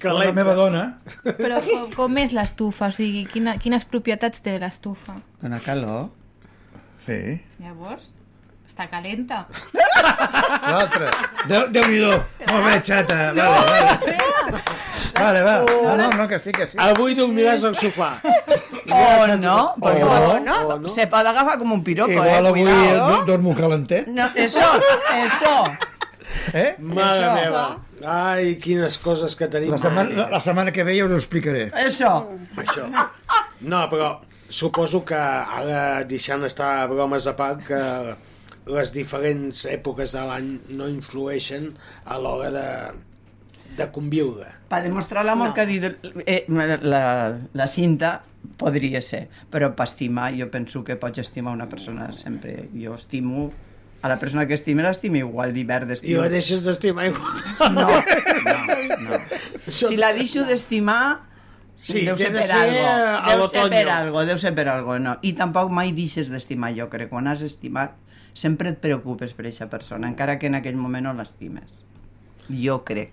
[0.05, 0.85] la meva dona...
[1.25, 2.87] Però com, com és l'estufa?
[2.87, 5.17] O sigui, quina, quines propietats té l'estufa?
[5.43, 6.11] Dona calor.
[7.07, 7.41] Sí.
[7.59, 8.07] Llavors,
[8.81, 9.47] està calenta.
[10.71, 11.09] L'altre.
[11.49, 12.13] Déu- Déu-n'hi-do.
[12.51, 13.33] Molt bé, xata.
[13.37, 14.63] Vale, vale.
[15.21, 15.55] Vale, va.
[15.69, 16.79] No, no, no, que sí, que sí.
[16.81, 18.15] Avui dormiràs al sofà.
[18.91, 20.89] O no, perquè O no, o no.
[20.89, 22.49] se pot agafar com un piropo, Igual eh?
[22.49, 23.11] avui Cuidado.
[23.19, 24.07] do- dormo calentet.
[24.09, 24.59] No, eso,
[25.27, 25.55] eso.
[26.55, 26.77] Eh?
[26.79, 27.35] Mare Això.
[27.35, 27.65] meva.
[28.07, 29.71] Ai, quines coses que tenim.
[29.73, 31.69] La setmana, la, la setmana que ve ja us ho explicaré.
[31.73, 32.15] Això.
[32.57, 32.89] Això.
[33.61, 37.81] No, però suposo que ara deixant estar bromes a part que
[38.67, 41.73] les diferents èpoques de l'any no influeixen
[42.05, 42.67] a l'hora de,
[43.79, 44.47] de conviure.
[44.69, 45.55] Per demostrar l'amor No.
[45.55, 45.85] que ha dit
[46.27, 46.45] eh,
[46.83, 48.21] la, la cinta,
[48.61, 52.69] podria ser, però per estimar, jo penso que pots estimar una persona sempre.
[52.75, 53.51] Jo estimo
[54.03, 56.21] a la persona que estime, l'estimo igual d'hivern I d'estiu.
[56.23, 57.75] la deixes d'estimar igual.
[57.75, 57.89] No,
[58.47, 59.19] no, no.
[59.69, 61.27] Si la deixo d'estimar,
[61.81, 62.81] Sí, deu ser de per ser algo.
[63.25, 65.15] a Deu ser per algo, deu ser per algo, no.
[65.25, 67.09] I tampoc mai deixes d'estimar, jo crec.
[67.09, 67.95] Quan has estimat,
[68.35, 71.85] sempre et preocupes per aquesta persona, encara que en aquell moment no l'estimes.
[72.51, 73.13] Jo crec.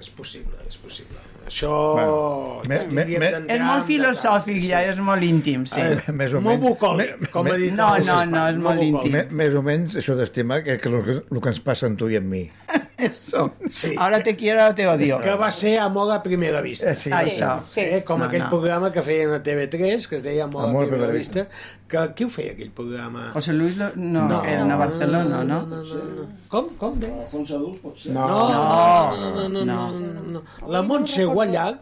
[0.00, 1.16] És possible, és possible.
[1.46, 1.70] Això...
[1.94, 5.80] Bueno, me- me- me- És molt en filosòfic ja, és molt íntim, sí.
[5.80, 6.64] Eh, més o Molt menys.
[6.66, 9.12] bucòlic, com ha dit No, no, no, és molt íntim.
[9.14, 11.96] Me, més o menys això d'estimar que, que el, que el que ens passa amb
[12.00, 12.42] tu i amb mi.
[12.98, 13.52] Eso.
[13.68, 13.94] Sí.
[13.98, 15.20] Ahora te quiero, ahora te odio.
[15.20, 16.94] Que va ser Amor a primera vista.
[16.96, 17.10] Sí.
[17.10, 17.62] Això.
[17.64, 17.80] Sí.
[17.80, 18.48] Eh, com No, aquell no.
[18.48, 21.46] programa que feien a TV3, que es deia Amor, Amor a primera primera vista.
[21.86, 23.30] Que, qui ho feia, aquell programa?
[23.34, 24.44] José Luis, lo- no, No.
[24.44, 25.66] era a Barcelona, no?
[25.66, 26.26] no, no, no.
[26.48, 26.70] Com?
[26.78, 27.26] Com deia?
[27.30, 28.12] Fons adults pot ser.
[28.12, 28.26] No.
[28.26, 29.90] No, no, no, no, no, no.
[29.90, 30.68] no, no.
[30.72, 31.78] La Montse Guallar,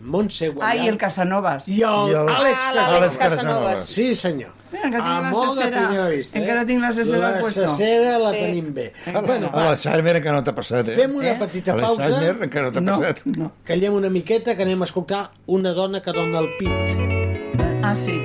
[0.00, 0.76] Montse Guallar...
[0.80, 1.66] Ah, i el Casanovas.
[1.68, 3.16] I el, I el- Àlex Ah, Casanovas.
[3.16, 3.84] Casanovas.
[3.86, 4.52] Sí, senyor.
[4.70, 5.80] Mira, encara a cesera.
[5.86, 6.38] primera vista.
[6.38, 6.66] Encara eh?
[6.66, 7.66] tinc la cesera La puesto.
[7.68, 8.38] cesera la Sí.
[8.38, 8.92] tenim bé.
[9.26, 10.92] Bueno, A va, l'Alzheimer encara no t'ha passat, eh?
[10.92, 11.36] fem una Eh?
[11.40, 13.24] petita A pausa, l'Alzheimer encara no t'ha No, passat.
[13.26, 13.52] no.
[13.64, 17.82] callem una miqueta, que anem a escoltar una dona que dona el pit.
[17.82, 18.20] Ah, sí.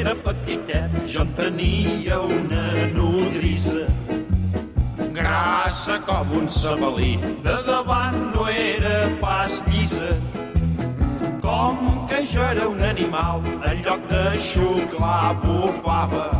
[0.00, 3.86] Jo n'era petitet, jo en tenia una nodrissa.
[5.12, 10.16] Grassa com un sabalí, de davant no era pas llisa.
[11.42, 16.30] Com que jo era un animal, en lloc de xuclar bufava.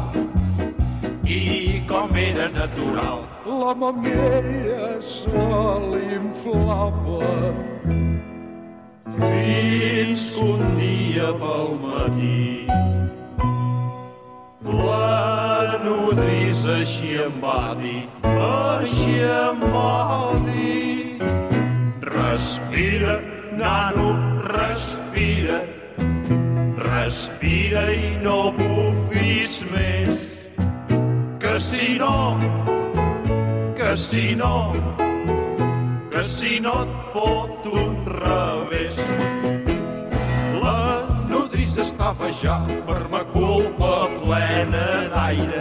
[1.24, 5.44] I com era natural, la mamella se
[5.90, 7.28] l'inflava.
[9.20, 12.99] Fins que un dia pel matí
[14.64, 21.20] la nodrissa així em va dir, així em va dir.
[22.04, 23.20] Respira,
[23.56, 24.10] nano,
[24.44, 25.60] respira,
[26.76, 30.26] respira i no bufis més,
[31.40, 32.38] que si no,
[33.76, 34.54] que si no,
[36.10, 39.49] que si no et fot un revés.
[41.70, 45.60] Nodrissa estava ja per ma culpa plena d'aire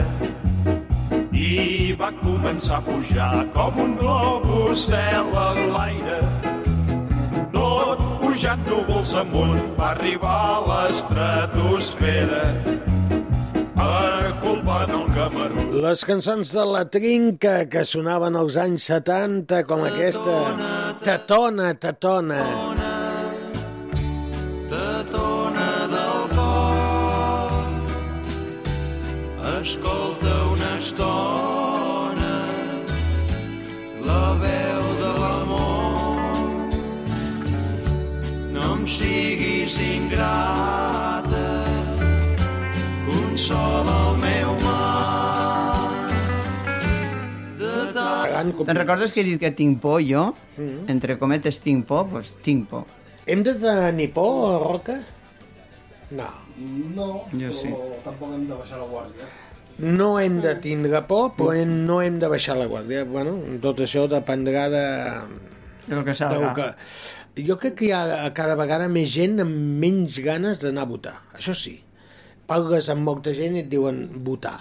[1.38, 6.18] i va començar a pujar com un globus cel a l'aire.
[7.53, 12.44] Tot pujant núvols amunt va arribar a l'estratosfera
[13.77, 15.80] per culpa del camarut.
[15.86, 20.41] Les cançons de la trinca que sonaven als anys 70, com aquesta.
[21.06, 22.41] Tatona, tatona.
[22.41, 22.89] Tatona
[48.40, 50.30] tant Te'n recordes que he dit que tinc por, jo?
[50.91, 52.86] Entre cometes tinc por, doncs tinc por.
[53.30, 54.99] Hem de tenir por, Roca?
[56.16, 56.30] No.
[56.60, 57.70] No, Jo però sí.
[58.03, 59.28] tampoc hem de baixar la guàrdia.
[59.80, 63.06] No hem de tindre por, però hem, no hem de baixar la guàrdia.
[63.07, 64.84] Bueno, tot això dependrà de...
[65.90, 66.52] El que del salga.
[66.57, 67.44] que...
[67.48, 71.16] Jo crec que hi ha cada vegada més gent amb menys ganes d'anar a votar.
[71.38, 71.78] Això sí.
[72.49, 74.57] Parles amb molta gent i et diuen votar.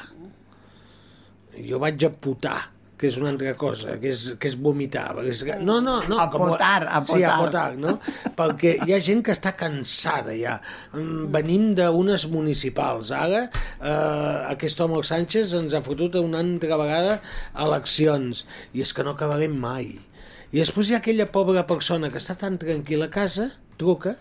[1.59, 2.59] Jo vaig a putar
[2.99, 5.13] que és una altra cosa, que és, que és vomitar.
[5.15, 6.19] perquè És, que- no, no, no.
[6.19, 7.73] A com- potar, a Sí, a potar.
[7.73, 7.99] potar, no?
[8.37, 10.57] Perquè hi ha gent que està cansada ja.
[10.93, 13.13] Mm, Venim d'unes municipals.
[13.15, 13.45] Ara,
[13.81, 17.21] eh, aquest home, el Sánchez, ens ha fotut una altra vegada
[17.57, 18.47] eleccions.
[18.75, 19.93] I és que no acabarem mai.
[20.51, 24.17] I després hi ha aquella pobra persona que està tan tranquil·la a casa, truca,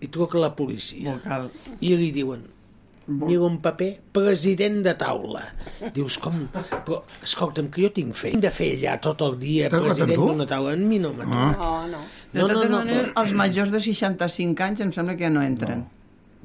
[0.00, 1.18] i truca a la policia.
[1.20, 1.50] Vocal.
[1.84, 2.46] I li diuen,
[3.10, 5.42] mira un paper, president de taula.
[5.94, 6.36] Dius, com?
[6.86, 8.34] Però, escolta'm, que jo tinc fet.
[8.34, 10.72] Hem de fer allà tot el dia, president d'una taula.
[10.72, 11.58] A mi no m'ha trucat.
[11.66, 12.02] Oh, no.
[12.32, 15.42] De No, no, no, però- els majors de 65 anys em sembla que ja no
[15.42, 15.86] entren.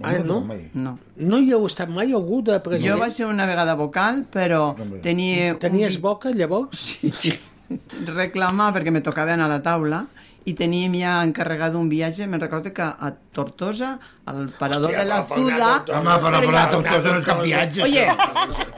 [0.04, 0.42] Ah, no?
[0.74, 0.98] No.
[1.16, 2.96] No hi heu estat mai algú de president?
[2.98, 5.54] Jo vaig ser una vegada vocal, però tenia...
[5.58, 6.82] Tenies boca, llavors?
[7.16, 7.32] Sí.
[8.16, 10.04] Reclamar perquè me tocaven a la taula
[10.46, 13.96] i teníem ja encarregat un viatge, me'n recordo que a Tortosa,
[14.30, 15.70] al parador Hòstia, de la Zuda...
[15.98, 18.06] Home, però per Tortosa no és cap viatge, Oye,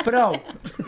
[0.05, 0.37] prou.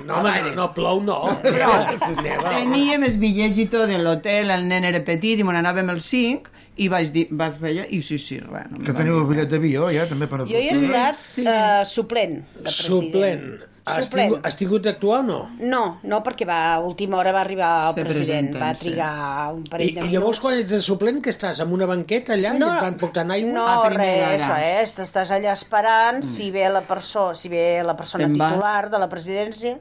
[0.06, 1.20] No, home, no, no plou, no.
[1.44, 2.54] Neva.
[2.56, 6.08] Teníem els bitllets i tot de l'hotel, el nen era petit i me n'anàvem els
[6.14, 8.70] 5 i vaig, dir, vaig fer allò i sí, sí, res.
[8.72, 10.46] No Que teniu el bitllet d'avió, ja, també per...
[10.48, 12.86] Jo hi he estat eh, suplent de president.
[12.88, 13.69] Suplent.
[13.90, 15.40] Has tingut, has tingut d'actuar o no?
[15.60, 18.86] No, no, perquè va, a última hora va arribar el Se president, va sí.
[18.86, 19.12] trigar
[19.56, 20.42] un I, parell de I llavors minuts.
[20.46, 21.62] quan ets de suplent, que estàs?
[21.66, 23.54] En una banqueta allà No, i et van portant aigua?
[23.56, 26.32] No, res, res, t'estàs allà esperant mm.
[26.32, 29.78] si ve la persona, si ve la persona Te'n titular de la presidència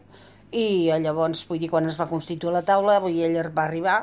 [0.50, 3.66] i eh, llavors, vull dir, quan es va constituir la taula, vull dir, ell va
[3.68, 3.98] arribar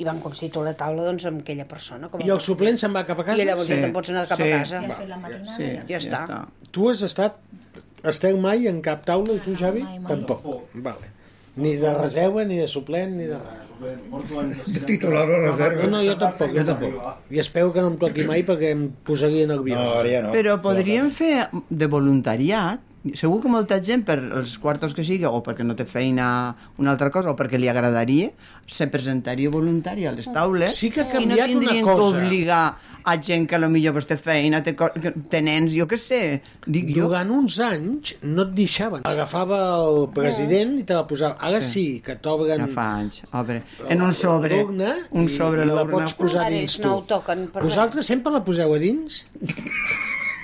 [0.00, 2.08] i van constituir la taula doncs, amb aquella persona.
[2.08, 3.42] Com a I el suplent se'n va cap a casa?
[3.42, 4.80] I llavors ja te'n pots anar cap a casa.
[4.86, 5.32] Va.
[5.56, 6.22] Sí, ja, està.
[6.72, 7.40] Tu has estat...
[8.08, 9.84] Esteu mai en cap taula, tu, Xavi?
[10.08, 10.44] Tampoc.
[10.74, 11.16] Vale.
[11.60, 13.66] Ni de reserva, ni de suplent, ni de res.
[14.66, 15.84] De titular o reserva.
[15.84, 16.94] No, no, jo tampoc, jo tampoc.
[17.32, 19.80] I espero que no em toqui mai perquè em posaria nerviós.
[19.80, 20.32] No, ja no.
[20.36, 22.84] Però podríem fer de voluntariat
[23.16, 26.90] segur que molta gent per els quartos que sigui o perquè no té feina una
[26.92, 28.28] altra cosa o perquè li agradaria
[28.68, 32.18] se presentaria voluntari a les taules Sí que ha i no una tindrien cosa.
[32.18, 34.74] que obligar a gent que potser pues, té feina, té,
[35.32, 37.06] té nens, jo què sé, dic jo.
[37.08, 39.00] Durant uns anys no et deixaven.
[39.08, 39.56] Agafava
[39.88, 41.38] el president i te la posava.
[41.40, 42.00] Ara sí, Sí.
[42.04, 43.22] que t'obren Ja fa anys.
[43.32, 43.62] Obre.
[43.88, 44.60] En un sobre.
[44.62, 45.90] Un i- sobre i la l'urna.
[46.04, 46.86] pots posar Ara dins tu.
[46.86, 47.48] no ho toquen.
[47.54, 49.24] Vosaltres sempre la poseu a dins?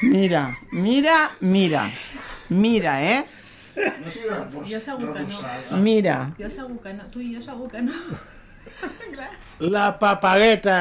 [0.03, 1.91] Mira, mira, mira.
[2.49, 3.25] Mira, eh?
[3.77, 5.79] Jo segur que no.
[5.83, 6.19] Mira.
[6.39, 7.05] Jo segur que no.
[7.13, 7.93] Tu i jo segur que no.
[9.13, 9.31] Clar.
[9.61, 10.81] La papereta!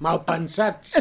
[0.00, 0.96] Malpensats.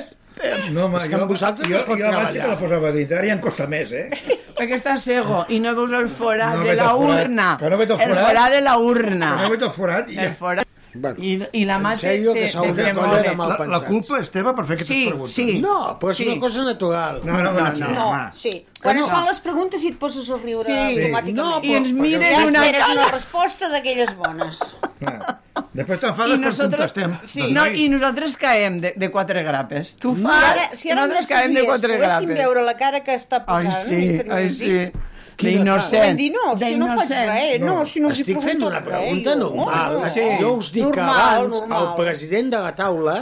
[0.72, 2.56] No, home, És que amb vosaltres jo, no es pot jo abans sí que la
[2.56, 2.60] treballar.
[2.62, 4.06] posava dins, ara ja em costa més, eh?
[4.60, 7.26] Perquè està cego i no veus el forat No de la el forat.
[7.26, 7.48] urna.
[7.60, 8.26] Que no veig el El forat.
[8.30, 9.32] forat de la urna.
[9.36, 10.28] Que no veig el forat i ja.
[10.30, 10.69] El forat.
[10.94, 14.74] Bueno, I, I la mà en sèrio que La, la culpa és teva per fer
[14.80, 15.36] aquestes Sí, preguntes.
[15.36, 15.60] sí.
[15.62, 16.28] No, però és Sí.
[16.28, 17.20] una cosa natural.
[17.24, 17.90] No, no, no, no.
[17.94, 18.66] No, sí.
[18.82, 19.04] Quan no?
[19.06, 20.72] es fan les preguntes i et poses a riure Sí.
[20.72, 21.36] automàticament.
[21.36, 22.94] No, I ens miren ja una esperes cara.
[22.94, 24.60] una resposta d'aquelles bones.
[25.74, 27.28] Després I t'enfades quan nosaltres, contestem.
[27.30, 27.52] sí.
[27.54, 29.94] no, I nosaltres caem de, de quatre grapes.
[30.00, 32.28] Tu Si fas, ara, si ara nosaltres caem de quatre grapes.
[32.28, 34.92] veure la cara que està Ai, posant sí, ai, sí.
[35.40, 36.20] Quina D'innocent.
[36.36, 39.94] No, si no faig res, no, si no els hi Estic fent una pregunta normal.
[39.96, 40.10] No, no.
[40.12, 40.26] Sí.
[40.42, 41.86] Jo us dic que Normal, abans normal.
[41.86, 43.16] al president de la taula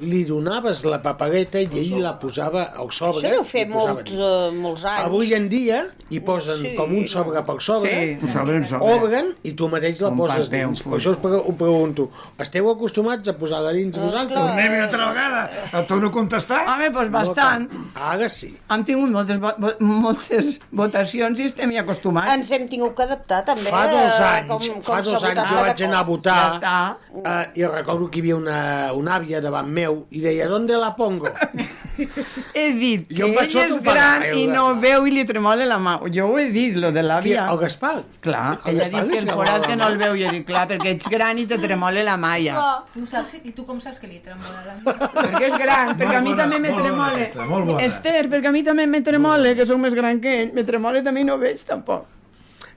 [0.00, 3.22] li donaves la papereta i ell la posava al sobre.
[3.22, 5.04] Això deu fer i posava molts, uh, molts anys.
[5.06, 6.72] Avui en dia hi posen Sí.
[6.76, 8.94] com un sobre per sobre, Sí, un sobre, un sobre.
[8.94, 10.82] obren i tu mateix la Un poses dins.
[10.82, 12.08] Per això us pre- ho pregunto.
[12.38, 14.38] Esteu acostumats a posar-la dins vosaltres?
[14.38, 15.50] Tornem una altra vegada.
[15.72, 16.60] Et torno a contestar?
[16.74, 17.68] Home, doncs bastant.
[17.94, 18.50] Ara sí.
[18.70, 19.38] Hem tingut moltes,
[19.80, 22.32] moltes votacions i estem hi acostumats.
[22.34, 23.62] Ens hem tingut que adaptar també.
[23.70, 26.96] Fa dos eh, anys, com, com fa dos anys jo vaig anar a votar Ja
[27.24, 28.58] eh, i recordo que hi havia una,
[28.92, 31.28] una àvia davant meu i deia, ¿dónde la pongo?
[32.54, 35.76] He dit que Jo em ell és gran i no veu i li tremola la
[35.78, 35.92] mà.
[36.14, 37.44] Jo ho he dit, lo de l'àvia.
[37.52, 38.02] el Gaspar?
[38.24, 40.16] Clar, El ell ha Gaspar dit que el tremola forat que no el veu.
[40.18, 42.64] Jo dic, clar, perquè ets gran i te tremola la mà ja.
[42.94, 44.96] Tu saps, i tu com saps que li tremola la mà?
[45.14, 47.78] Perquè és gran, perquè a mi també me bona.
[47.84, 50.52] Esther, perquè a mi també me tremole, que sóc més gran que ell.
[50.56, 52.10] Me tremole també i no veig tampoc.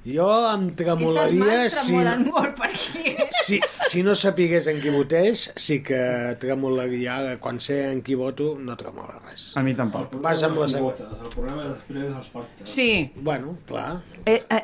[0.07, 3.15] Jo em tremolaria mans si, molt per aquí.
[3.43, 3.59] si,
[3.91, 5.99] si no sapigués en qui votés, sí que
[6.39, 7.17] tremolaria.
[7.43, 9.49] Quan sé en qui voto, no tremola res.
[9.59, 10.15] A mi tampoc.
[10.23, 10.93] Vas amb seva...
[10.95, 12.71] El problema després és els pactes.
[12.77, 12.89] Sí,
[13.19, 13.97] Bueno, clar.
[14.27, 14.63] Eh, eh,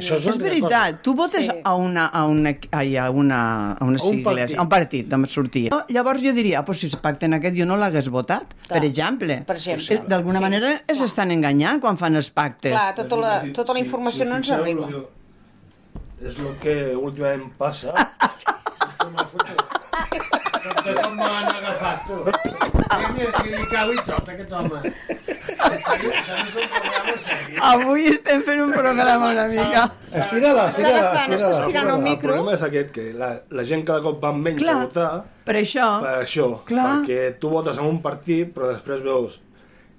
[0.00, 1.02] Això és és, una veritat, cosa.
[1.04, 1.52] tu votes Sí.
[1.62, 4.58] a una, a una, ai, a una, a unes A un sigles, partit.
[4.58, 5.68] a un partit, de sortia.
[5.70, 8.78] No, Llavors jo diria, ah, pues si es pacten aquest jo no l'hagués votat, Clar.
[8.80, 9.42] per exemple.
[9.46, 10.02] Per exemple.
[10.08, 10.42] D'alguna Sí.
[10.42, 12.72] manera es estan enganyant quan fan els pactes.
[12.72, 14.88] Clar, tota la, tota la informació no ens arriba.
[16.24, 17.92] És el que últimament passa.
[18.98, 19.12] Com
[21.16, 22.16] m'han agafat, tu?
[23.42, 24.80] Que li cau i tot, aquest home.
[27.62, 29.84] Avui estem fent un programa una mica.
[30.08, 31.24] Estira-la, estira-la.
[31.50, 32.32] estirant el El micro.
[32.34, 34.74] problema és aquest, que la, la gent cada cop va menys Clar.
[34.74, 35.10] a votar
[35.46, 36.48] Per això, per això.
[36.68, 36.88] Clar.
[37.02, 39.40] Perquè tu votes en un partit, però després veus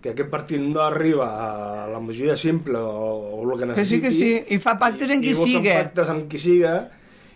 [0.03, 3.99] que aquest partit no arriba a la majoria simple o, o el que que sí,
[3.99, 4.01] necessiti.
[4.01, 5.73] que sí, i fa pactes en qui i voten sigue.
[5.79, 6.73] pactes amb qui siga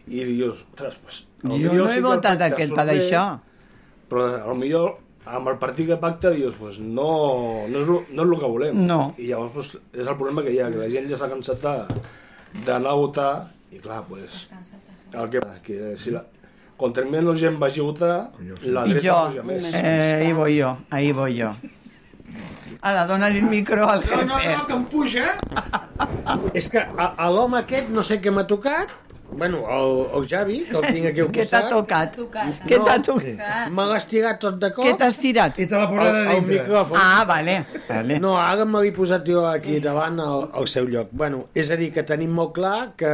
[0.08, 3.26] i dius, ostres, pues, Jo no he el votat aquest per això.
[4.10, 4.24] Però
[4.56, 4.82] potser
[5.28, 8.50] amb el partit que pacta dius, pues, no, no, és lo, no és el que
[8.54, 8.80] volem.
[8.88, 9.14] No.
[9.18, 11.62] I llavors pues, és el problema que hi ha, que la gent ja s'ha cansat
[11.62, 12.02] de-
[12.66, 13.32] d'anar a votar
[13.72, 14.48] i clar, pues,
[15.14, 16.24] el que, que si la,
[16.78, 18.14] contra menys gent vagi a votar,
[18.64, 19.68] la dreta jo, puja més.
[19.74, 21.52] eh, ahí voy jo, ahí voy jo.
[22.82, 24.56] Ara, dona-li el micro al No, no, jefe.
[24.58, 25.26] no, que em puja.
[26.54, 28.94] És que a, a l'home aquest no sé què m'ha tocat
[29.30, 31.72] Bueno, el, el Javi, que el tinc aquí al Què t'ha costat...
[31.74, 32.16] tocat?
[32.16, 32.62] Tocat.
[32.70, 33.68] Què t'ha tocat?
[33.76, 34.88] Me l'has tirat tot de cop.
[34.88, 35.60] Què t'has tirat?
[35.60, 36.56] I te l'ha posat a El, el dintre.
[36.62, 36.98] micròfon.
[37.02, 37.58] Ah, vale.
[37.90, 38.20] vale.
[38.24, 41.12] No, ara me l'he posat jo aquí davant al, al seu lloc.
[41.12, 43.14] Bueno, és a dir, que tenim molt clar que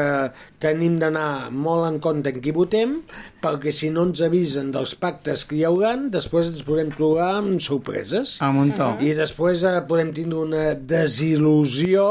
[0.64, 3.00] tenim d'anar molt en compte en qui votem,
[3.44, 7.60] perquè si no ens avisen dels pactes que hi hauran, després ens podem trobar amb
[7.64, 8.38] sorpreses.
[8.44, 8.94] A muntó.
[9.04, 10.64] I després eh, podem tindre una
[10.94, 12.08] desil·lusió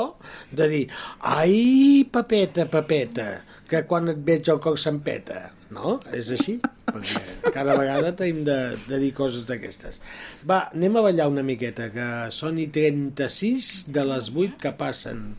[0.52, 0.84] de dir
[1.20, 3.30] ai, papeta, papeta,
[3.68, 5.48] que quan et veig el cor s'empeta.
[5.72, 5.96] No?
[6.12, 6.58] És així?
[6.92, 10.02] Perquè cada vegada tenim de, de dir coses d'aquestes.
[10.44, 15.30] Va, anem a ballar una miqueta, que són i 36 de les 8 que passen.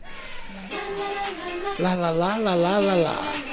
[1.78, 3.43] La la la la la la la.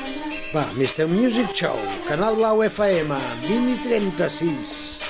[0.53, 1.07] Va, Mr.
[1.07, 1.77] Music Show,
[2.09, 3.15] Canal Blau FM,
[3.47, 5.00] 20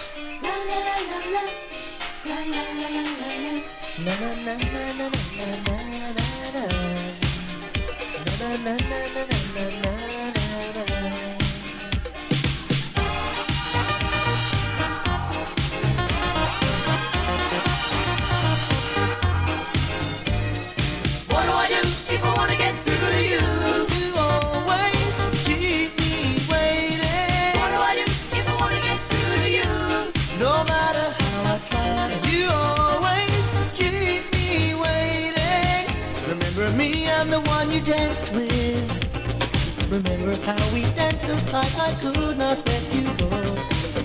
[41.54, 43.28] I could not let you go.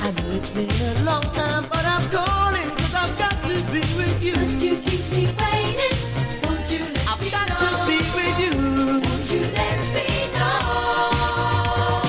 [0.02, 3.80] I know it's been a long time, but I'm calling cause I've got to be
[3.96, 4.34] with you.
[4.34, 5.96] Must you keep me waiting?
[6.42, 8.50] Won't you let I've got to be with you.
[8.98, 12.02] Won't you let me know?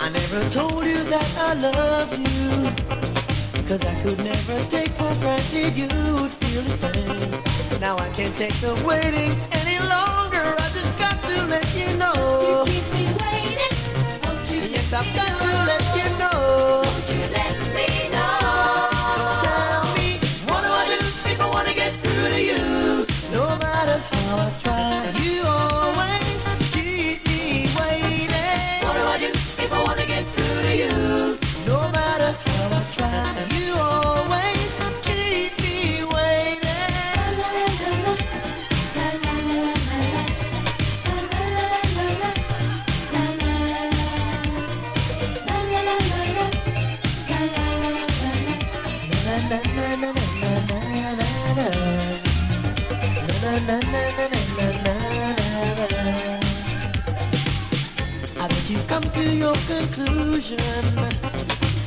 [0.00, 2.72] I never told you that I love you.
[3.68, 5.86] Cause I could never take for granted you
[6.18, 7.80] would feel the same.
[7.80, 10.42] Now I can't take the waiting any longer.
[10.58, 12.12] I just got to let you know.
[12.16, 13.11] Won't you keep me
[24.62, 24.71] try,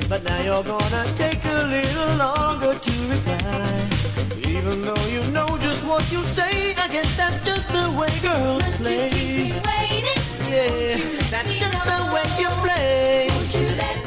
[0.09, 3.87] but now you're gonna take a little longer to reply.
[4.47, 8.77] Even though you know just what you say, I guess that's just the way girls
[8.77, 9.09] play.
[10.49, 10.97] Yeah,
[11.31, 14.04] that's just the way you play.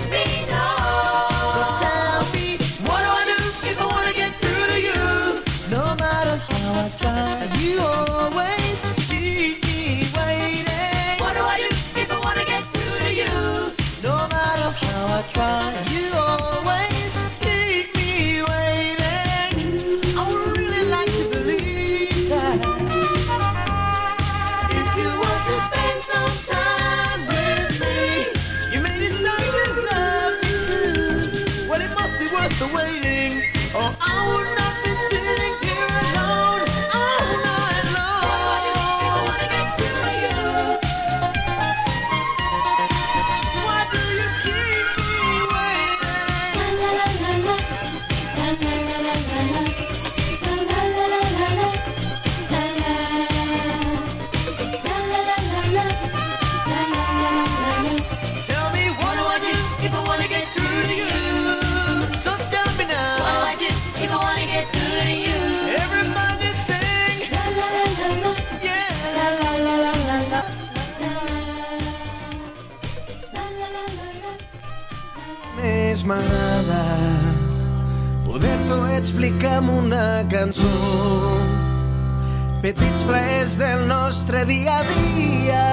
[84.48, 85.64] Dia a dia,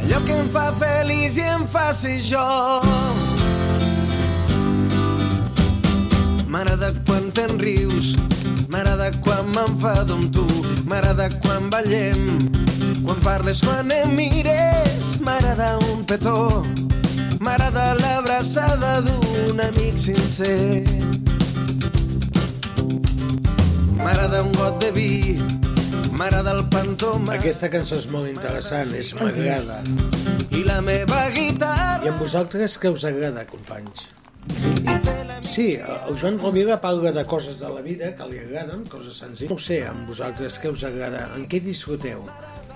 [0.00, 2.44] allò que em fa feliç i em fa ser jo.
[6.48, 8.14] M'agrada quan te'n rius,
[8.72, 10.46] m'agrada quan m'enfado amb tu,
[10.88, 12.48] m'agrada quan ballem,
[13.04, 16.62] quan parles, quan em mires, m'agrada un petó,
[17.44, 20.80] m'agrada l'abraçada d'un amic sincer.
[24.00, 25.12] M'agrada un got de vi,
[26.14, 27.34] M'agrada el pantoma.
[27.34, 29.80] Aquesta cançó és molt interessant, és m'agrada.
[30.54, 32.04] I la meva guitarra...
[32.06, 34.04] I amb vosaltres què us agrada, companys?
[35.44, 39.50] Sí, el Joan Rovira parla de coses de la vida que li agraden, coses senzilles.
[39.50, 41.26] No ho sé, amb vosaltres què us agrada?
[41.36, 42.22] En què disfruteu?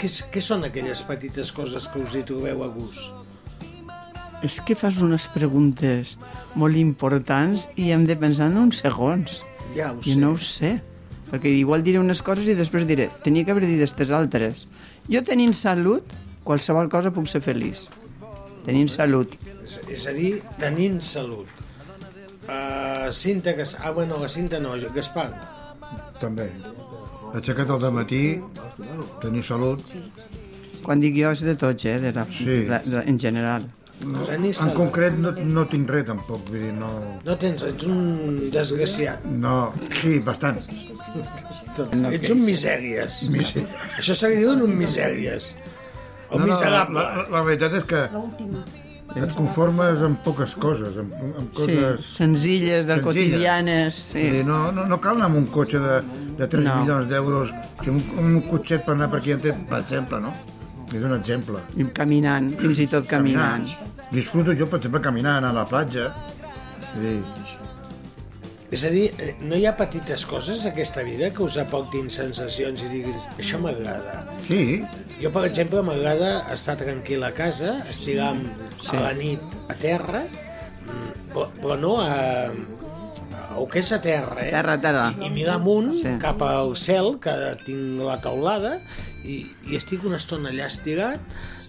[0.01, 3.01] Què, què són aquelles petites coses que us hi trobeu a gust?
[4.47, 6.17] És que fas unes preguntes
[6.59, 9.41] molt importants i hem de pensar en uns segons.
[9.75, 10.21] Ja ho I sé.
[10.21, 10.77] no ho sé.
[11.29, 14.67] Perquè igual diré unes coses i després diré, tenia que haver dit aquestes altres.
[15.13, 16.05] Jo tenint salut,
[16.45, 17.87] qualsevol cosa puc ser feliç.
[18.65, 19.35] Tenint salut.
[19.65, 21.49] És, és a dir, tenint salut.
[22.49, 23.65] Uh, Cinta, que...
[23.85, 25.29] Ah, bueno, la Cinta no, Gaspar.
[26.21, 26.49] També.
[27.37, 28.41] Aixecat al matí,
[29.21, 29.85] tenir salut.
[30.85, 31.99] Quan dic jo és de tots, eh?
[32.01, 32.63] De la, Sí.
[32.69, 33.69] la, de, en general.
[33.99, 36.89] Tenir En concret no, no tinc res tampoc, vull dir, no...
[37.27, 39.25] No tens, ets un desgraciat.
[39.43, 40.61] No, sí, bastant.
[42.13, 43.23] Ets un misèries.
[43.33, 43.65] Misè-
[43.99, 45.53] Això se li diuen un misèries.
[46.31, 47.01] O miserable.
[47.01, 48.03] la, la, la veritat és que
[49.19, 52.11] et conformes amb poques coses, amb, amb Sí, coses...
[52.19, 54.27] senzilles, de quotidianes, sí.
[54.37, 55.97] Dir, no, no, no cal anar amb un cotxe de,
[56.39, 56.75] de 3 No.
[56.83, 57.51] milions d'euros,
[57.81, 60.35] que un, un cotxet per anar per aquí, per exemple, no?
[60.89, 61.61] És un exemple.
[61.77, 63.67] I caminant, fins i tot caminant.
[64.13, 66.09] Disfruto jo, per exemple, caminant a la platja.
[66.95, 67.23] Vull dir,
[68.71, 72.11] És a dir, eh, no hi ha petites coses a aquesta vida que us aportin
[72.13, 74.27] sensacions i diguis, això m'agrada.
[74.45, 74.83] Sí.
[75.23, 78.93] Jo, per exemple, m'agrada estar tranquil a casa, estirar sí.
[78.93, 79.41] a la nit
[79.73, 80.21] a terra,
[80.85, 82.53] mm, però, però no a,
[83.57, 84.51] el que és a terra, eh?
[84.53, 85.07] Terra, terra.
[85.17, 86.13] I, i mirar amunt, Sí.
[86.21, 87.33] cap al cel, que
[87.65, 88.77] tinc la taulada,
[89.29, 91.21] i, i estic una estona allà estirat,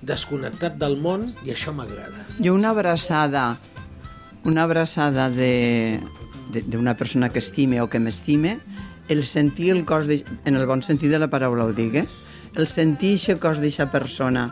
[0.02, 2.26] desconnectat del món, i això m'agrada.
[2.40, 3.57] Jo una abraçada,
[4.48, 5.99] una abraçada de
[6.53, 8.56] de- d'una persona que estime o que m'estime,
[9.07, 12.07] el sentir el cos, de, en el bon sentit de la paraula ho digues,
[12.56, 14.48] el sentir aquest cos d'aquesta persona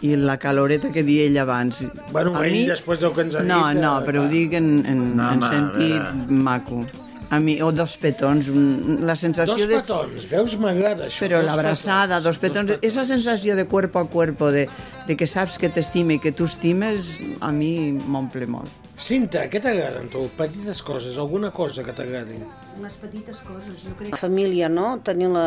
[0.00, 1.82] i la caloreta que deia ell abans.
[2.12, 3.80] Bueno, A ell, mi- després del que ens ha No, dit...
[3.82, 6.86] no, eh, però ho dic en, en, No, en sentit maco.
[7.30, 9.76] A mi, o dos petons, un- la sensació Dos de...
[9.82, 10.54] petons, veus?
[10.56, 11.26] M'agrada això.
[11.26, 14.62] Però dos l'abraçada, dos petons, esa sensació de cuerpo a cuerpo, de,
[15.06, 17.10] de que saps que t'estime i que tu estimes,
[17.44, 18.72] a mi m'omple molt.
[18.98, 20.24] Cinta, què t'agrada amb tu?
[20.40, 22.40] Petites coses, alguna cosa que t'agradi?
[22.80, 24.10] Unes petites coses, jo crec.
[24.10, 24.96] La família, no?
[25.04, 25.44] Tenir la...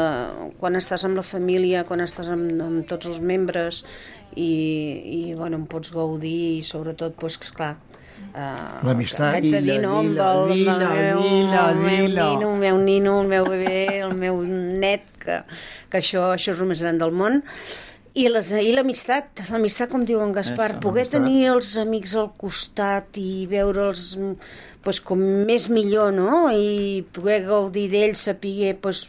[0.61, 3.81] Quan estàs amb la família, quan estàs amb, amb tots els membres
[4.37, 4.47] i,
[5.17, 7.73] i bueno, en pots gaudir i sobretot, doncs, esclar,
[8.31, 9.35] Uh, L'amistat.
[9.35, 12.27] Vaig a dir, no, amb el, dilo, el meu, dilo, el meu dilo.
[12.31, 15.41] nino, el meu nino, el meu bebè, el meu net, que,
[15.91, 17.41] que això, això és el més gran del món.
[18.11, 23.45] I l'amistat, l'amistat, com diu en Gaspar, Eso, poder tenir els amics al costat i
[23.52, 24.18] veure'ls
[24.84, 26.49] pues, com més millor, no?
[26.52, 29.06] I poder gaudir d'ells, saber pues,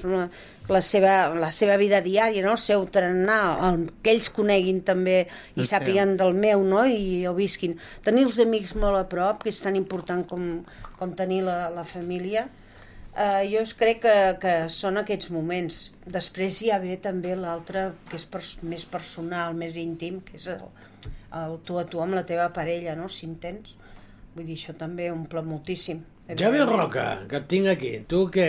[0.73, 2.55] la, seva, la seva vida diària, no?
[2.57, 5.19] el seu trenar, el, que ells coneguin també
[5.55, 6.87] i El sàpiguen del meu, no?
[6.87, 7.77] I ho visquin.
[8.07, 10.51] Tenir els amics molt a prop, que és tan important com,
[10.99, 12.49] com tenir la, la família,
[13.13, 15.81] Uh, jo es crec que, que són aquests moments.
[16.15, 20.47] Després hi ha bé també l'altre, que és pers més personal, més íntim, que és
[20.55, 20.63] el,
[21.43, 23.11] el tu a tu amb la teva parella, no?
[23.13, 23.75] si en tens.
[24.33, 26.01] Vull dir, això també omple moltíssim.
[26.41, 27.99] Javi Roca, que et tinc aquí.
[28.09, 28.49] Tu què?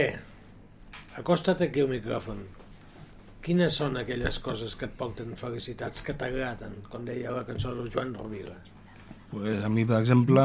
[1.20, 2.40] Acosta't aquí al micròfon.
[3.44, 7.90] Quines són aquelles coses que et porten felicitats, que t'agraden, com deia la cançó del
[7.92, 8.56] Joan Rovira?
[9.34, 10.42] Pues a mi, per exemple,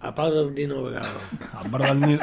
[0.00, 1.18] A part del Dino Bravo.
[1.58, 2.18] a part del, Ni-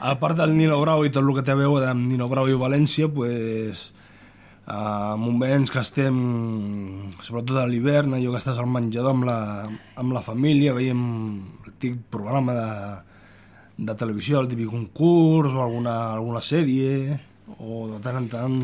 [0.00, 2.46] a part del Nino Bravo i tot el que té a veure amb Nino Bravo
[2.52, 3.88] i València, pues,
[4.70, 6.14] a moments que estem,
[7.24, 9.38] sobretot a l'hivern, allò que estàs al menjador amb la,
[9.96, 11.00] amb la família, veiem
[11.82, 12.68] el programa de,
[13.78, 17.18] de televisió, el típic concurs o alguna, alguna sèrie,
[17.62, 18.58] o de tant en tant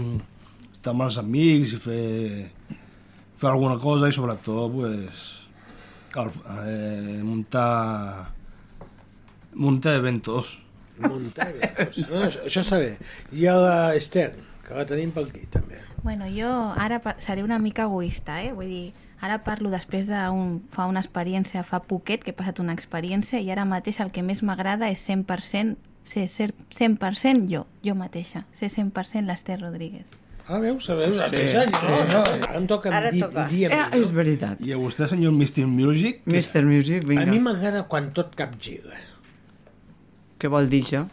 [0.73, 2.09] estar amb els amics i fer,
[3.39, 5.25] fer alguna cosa i sobretot pues,
[6.19, 6.33] el,
[6.67, 8.33] eh, muntar
[9.55, 10.59] muntar eventos.
[10.99, 12.03] Muntar eventos.
[12.11, 12.93] No, això, això està bé.
[13.33, 14.33] I a l'Ester,
[14.67, 15.81] que la tenim per aquí també.
[16.05, 18.53] Bueno, jo ara seré una mica egoista, eh?
[18.53, 18.87] Vull dir,
[19.25, 23.41] ara parlo després de un, fa una experiència, fa poquet que he passat una experiència
[23.41, 28.45] i ara mateix el que més m'agrada és 100% ser, ser 100% jo, jo mateixa,
[28.53, 30.07] ser 100% l'Ester Rodríguez.
[30.47, 30.87] Ah, veus?
[30.93, 31.17] Veus?
[31.33, 31.49] Sí.
[31.49, 31.57] Sí.
[31.57, 32.01] No?
[32.13, 32.21] no?
[32.45, 33.47] Ara em toca Ara dir, toca.
[33.49, 34.61] Eh, és veritat.
[34.61, 35.65] I a vostè, senyor Mr.
[35.65, 36.21] Music?
[36.29, 36.67] Mr.
[36.69, 37.25] Music, vinga.
[37.25, 39.01] A mi m'agrada quan tot capgira.
[40.37, 41.07] Què vol dir això?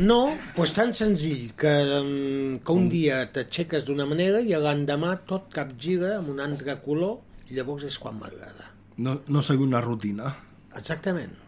[0.00, 5.52] No, doncs tan senzill que, mm, que un dia t'aixeques d'una manera i l'endemà tot
[5.54, 7.20] capgira amb un altre color
[7.50, 8.72] i llavors és quan m'agrada.
[8.98, 10.34] No, no seguir una rutina.
[10.74, 11.40] Exactament.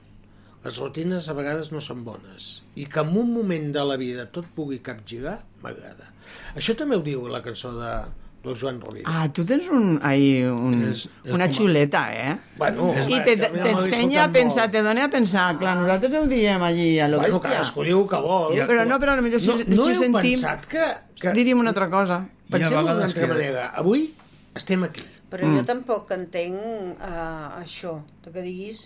[0.66, 4.24] les rutines a vegades no són bones i que en un moment de la vida
[4.34, 6.08] tot pugui capgirar, m'agrada.
[6.58, 7.92] Això també ho diu la cançó de,
[8.46, 9.04] del Joan Rovira.
[9.10, 12.36] Ah, tu tens un, ahí, un, És- és una com a- xuleta, eh?
[12.56, 14.72] Bueno, I ja m'ho he t'ensenya a pensar, molt.
[14.72, 15.58] te dona a pensar.
[15.58, 17.50] Clar, nosaltres ho diem allí a lo Bueno, bèstia.
[17.58, 18.54] cadascú diu que vol.
[18.70, 20.32] Però no, però potser si, no, no si heu sentim...
[20.40, 20.84] pensat que,
[21.20, 21.32] que...
[21.36, 22.22] Diríem una altra cosa.
[22.50, 23.70] Pensem d'una altra manera.
[23.74, 24.12] Avui
[24.54, 25.02] estem aquí.
[25.28, 25.56] Però Mm.
[25.58, 28.84] jo tampoc entenc uh, això, de que diguis...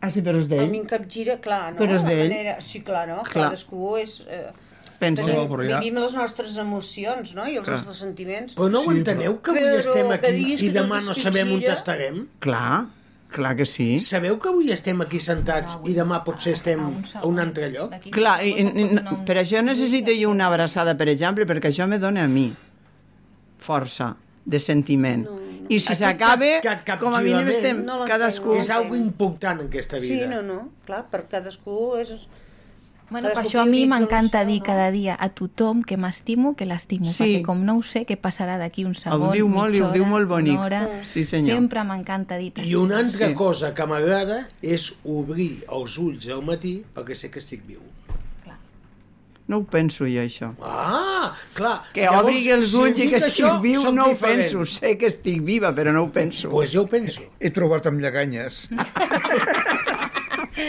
[0.00, 0.70] Ah, sí, però és A d'ell.
[0.70, 1.78] mi em capgira, clar, no?
[1.80, 2.28] Però és d'ell.
[2.28, 3.24] manera- Sí, clar, no?
[3.26, 3.48] Clar.
[3.50, 4.20] Cadascú és...
[4.30, 4.52] Eh,
[4.98, 5.26] Pensa.
[5.30, 7.46] No, però ja- Vivim les nostres emocions, no?
[7.46, 7.76] I els Clar.
[7.78, 8.54] nostres sentiments.
[8.58, 12.24] Però no ho enteneu, que avui Però estem aquí i demà no sabem on estarem?
[12.40, 12.86] Clar,
[13.30, 14.00] clar que sí.
[14.00, 16.80] Sabeu que avui estem aquí sentats i demà potser estem
[17.14, 17.94] a un altre lloc?
[18.10, 18.98] Clar, i, i, i,
[19.28, 22.48] per això necessito jo una abraçada, per exemple, perquè això me dona a mi
[23.58, 25.26] força de sentiment.
[25.68, 28.54] I si Aquest s'acabe, cap- cap- com a mínim estem No cadascú...
[28.56, 30.26] És algo important en aquesta Sí, vida.
[30.30, 32.26] no, no, clar, per cadascú és...
[33.10, 37.06] Bueno, per això a mi m'encanta dir cada dia a tothom que m'estimo, que l'estimo,
[37.10, 37.22] Sí.
[37.24, 39.86] perquè com no ho sé què passarà d'aquí un segon, Ho diu molt i ho
[39.86, 40.52] mitja diu hora, molt bonic.
[40.58, 41.56] una hora, Sí, senyor.
[41.56, 43.34] Sempre m'encanta dir I una altra Sí.
[43.34, 47.80] cosa que m'agrada és obrir els ulls al matí perquè sé que estic viu.
[49.48, 50.52] No ho penso jo, això.
[50.60, 51.84] Ah, clar.
[51.94, 54.08] Que Llavors, obri els si ho ulls i dic que estic això, viu no ho
[54.10, 54.42] diferent.
[54.42, 54.66] penso.
[54.66, 56.50] Sé que estic viva, però no ho penso.
[56.50, 57.22] Pues jo ho penso.
[57.40, 58.68] He trobat amb lleganyes.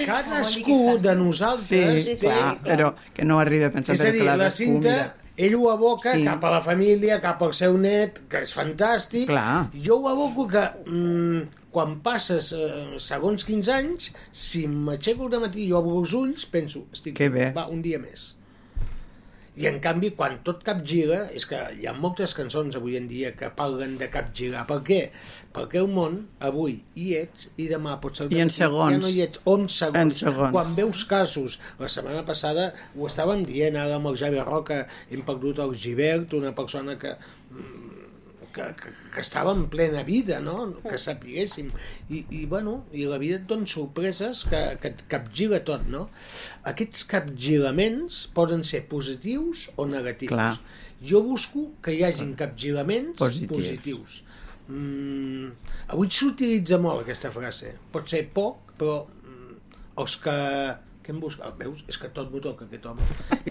[0.06, 2.28] Cadascú de nosaltres sí, té...
[2.28, 4.96] clar, però que no arriba a pensar És a dir, la cinta,
[5.38, 6.24] ell ho aboca Sí.
[6.26, 9.28] cap a la família, cap al seu net, que és fantàstic.
[9.30, 9.70] Clar.
[9.74, 15.68] Jo ho aboco que mm, quan passes eh, segons 15 anys, si m'aixeco de matí
[15.68, 17.52] i obro els ulls, penso, estic Que bé.
[17.56, 18.34] va, un dia més.
[19.60, 23.34] I en canvi, quan tot capgira, és que hi ha moltes cançons avui en dia
[23.36, 24.62] que parlen de capgirar.
[24.70, 25.00] Per què?
[25.56, 26.16] Perquè el món,
[26.50, 28.30] avui hi ets i demà pot ser...
[28.32, 28.96] I en segons.
[28.96, 30.00] Ja no hi ets, on segons.
[30.00, 30.54] En segons.
[30.56, 35.28] Quan veus casos, la setmana passada ho estàvem dient, ara amb el Javi Roca hem
[35.28, 37.18] perdut el Givert, una persona que,
[37.52, 37.89] mm,
[38.56, 40.58] que, que, que estava en plena vida, no?
[40.84, 41.72] que sapiguéssim.
[42.10, 46.08] I, i, bueno, i la vida et dona sorpreses que, que et capgira tot, no?
[46.70, 50.34] Aquests capgiraments poden ser positius o negatius.
[50.34, 50.54] Clar.
[51.00, 53.54] Jo busco que hi hagin capgiraments Positius.
[53.54, 54.18] positius.
[54.70, 55.50] Mm,
[55.96, 57.74] avui s'utilitza molt aquesta frase.
[57.94, 59.58] Pot ser poc, però mm,
[60.04, 60.38] els que...
[61.10, 61.48] Què em busca?
[61.58, 61.80] Veus?
[61.90, 63.06] És que tot m'ho toca aquest home.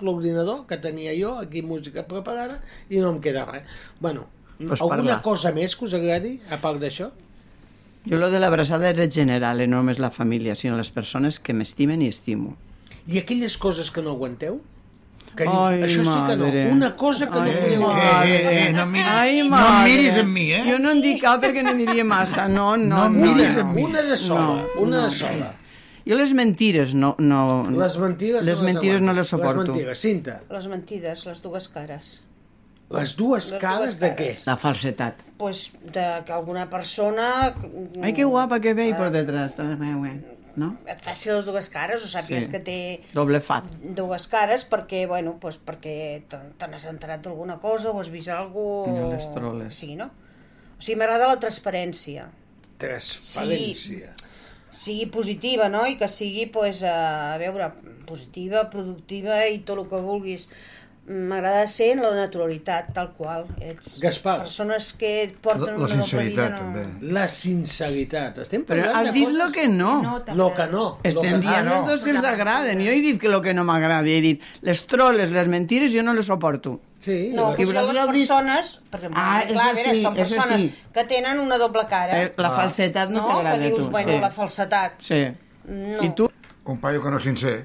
[0.07, 3.73] L'ordinador que tenia jo, aquí música preparada, i no em queda res.
[3.99, 4.29] Bueno,
[4.59, 5.23] Pues alguna parla.
[5.23, 7.11] cosa més que us agradi, a part d'això?
[8.09, 11.53] Jo lo de l'abraçada és general, eh, no només la família, sinó les persones que
[11.55, 12.57] m'estimen i estimo.
[13.07, 14.61] I aquelles coses que no aguanteu?
[15.37, 16.47] Que dius, Ai, això sí que no.
[16.47, 16.63] madre.
[16.73, 18.35] Una cosa que Ai, no podeu madre.
[18.35, 19.91] Eh, eh, no miris- Ai, no madre.
[19.93, 20.63] miris en mi, eh?
[20.67, 22.49] Jo no en dic cap perquè no diria massa.
[22.49, 23.11] No, no, No no.
[23.11, 23.61] miris no.
[23.61, 23.83] en mi.
[23.85, 25.05] Una de sola, No, una no.
[25.05, 25.55] de sola.
[26.09, 27.15] Jo les mentires no...
[27.19, 29.61] no Les mentides les no les mentires no les suporto.
[29.63, 32.25] Les mentides, Cinta, Les mentides, les dues cares.
[32.91, 34.31] Les dues Les cares dues de què?
[34.47, 35.23] La falsetat.
[35.39, 37.55] Pues de que alguna persona...
[38.03, 38.97] Ai, que guapa que ve Ah.
[38.97, 39.59] por detrás.
[39.59, 40.15] Meva,
[40.59, 40.73] No?
[40.91, 42.51] Et faci les dues cares o sàpigues Sí.
[42.51, 42.79] que té
[43.15, 43.63] Doble fat.
[43.95, 48.27] dues cares perquè, bueno, pues perquè te te n'has enterat d'alguna cosa o has vist
[48.29, 48.91] alguna cosa...
[48.93, 49.75] Mira les troles.
[49.77, 50.07] Sí, no?
[50.79, 52.27] O sigui, m'agrada la transparència.
[52.79, 54.15] Transparència.
[54.71, 55.87] sigui positiva, no?
[55.89, 57.71] I que sigui, pues, eh, a veure,
[58.07, 60.49] positiva, productiva i tot el que vulguis.
[61.09, 63.47] M'agrada ser en la naturalitat, tal qual.
[63.65, 64.43] Ets Gaspar.
[64.43, 66.05] persones que porten La una doble vida.
[66.05, 66.59] sinceritat, No...
[66.59, 67.13] també.
[67.15, 68.39] La sinceritat.
[68.45, 69.39] Estem Però has dit coses...
[69.39, 69.93] lo que no.
[70.35, 70.83] Lo que no.
[70.83, 71.47] lo Estem que...
[71.47, 71.79] dient Ah, no.
[71.81, 72.83] les dos que ens agraden.
[72.85, 74.05] Jo he dit que lo que no m'agrada.
[74.09, 76.81] He dit les troles, les mentires, jo no les soporto.
[77.01, 80.03] Sí, No, I jo vosaltres les persones, perquè Ah, ah, clar, a eso veure, sí,
[80.03, 80.69] són persones sí.
[80.93, 82.21] que tenen una doble cara.
[82.21, 83.91] Eh, la falsetat no, t'agrada que a dius, tu.
[83.91, 84.21] bueno, sí.
[84.21, 85.01] la falsetat.
[85.01, 85.21] Sí.
[85.69, 86.03] No.
[86.05, 86.29] I tu?
[86.69, 87.57] Un paio que no és sincer.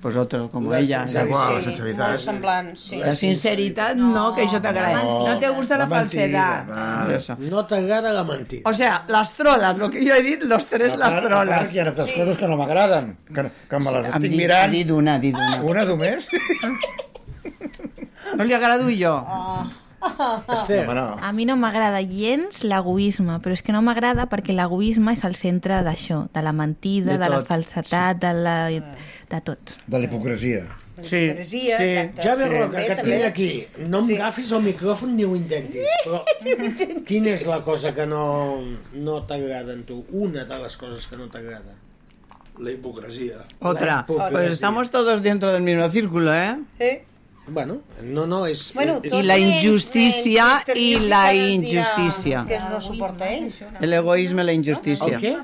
[0.00, 1.00] Pues otro, como La ella.
[1.08, 1.26] sinceritat.
[1.28, 2.06] Igual, la sí, sinceritat.
[2.08, 2.96] molt semblant, sí.
[2.98, 5.02] La sinceritat no, que això t'agrada.
[5.02, 6.04] No, No, te gusta la, la
[6.68, 7.14] va.
[7.16, 7.36] Eso.
[7.40, 8.62] No t'agrada la mentida.
[8.64, 11.28] O sea, las trolas, lo que yo he dit, los tres A las part- a
[11.28, 11.58] trolas.
[11.58, 14.36] part, Hi ha altres coses que no m'agraden, que, que me les Em estic dit-
[14.36, 14.70] mirant.
[14.72, 15.62] Dit una, dit una.
[15.62, 16.28] Una només?
[18.36, 19.14] No li agrado jo.
[20.54, 21.16] Esther, Home, no.
[21.20, 25.34] A mi no m'agrada gens l'egoisme, però és que no m'agrada perquè l'egoisme és el
[25.34, 28.56] centre d'això, de la mentida, De de, la falsetat, de, la,
[29.30, 29.74] de tot.
[29.86, 30.66] De la hipocresia.
[31.00, 31.84] Sí, Hipocresia, sí.
[31.84, 32.22] exacte.
[32.22, 32.48] Javi Sí.
[32.50, 34.14] Roca, que et També, tinc aquí, no em Sí.
[34.16, 36.24] agafis el micròfon ni ho intentis, però
[37.06, 38.60] quina és la cosa que no,
[38.94, 40.04] no t'agrada en tu?
[40.10, 41.76] Una de les coses que no t'agrada.
[42.58, 43.44] La hipocresia.
[43.60, 44.00] Otra.
[44.08, 44.30] hipocresía.
[44.32, 46.58] Pues estamos todos dentro del mismo círculo, ¿eh?
[46.80, 47.04] Eh?
[47.50, 48.72] Bueno, no, no, és...
[48.74, 50.76] Bueno, és, I la injustícia Mr.
[50.76, 52.44] i Music la injustícia.
[52.46, 53.52] Que no suporta ell.
[53.80, 55.16] El egoisme i la injustícia.
[55.16, 55.36] El què?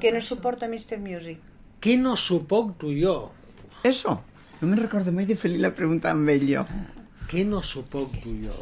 [0.00, 0.98] Que no suporta Mr.
[0.98, 1.38] Music.
[1.80, 3.32] ¿Qué no soporto yo?
[3.82, 4.22] Eso.
[4.60, 6.64] No me recordo mai de fer-li la pregunta amb ell, jo.
[7.30, 8.56] Què no soporto jo?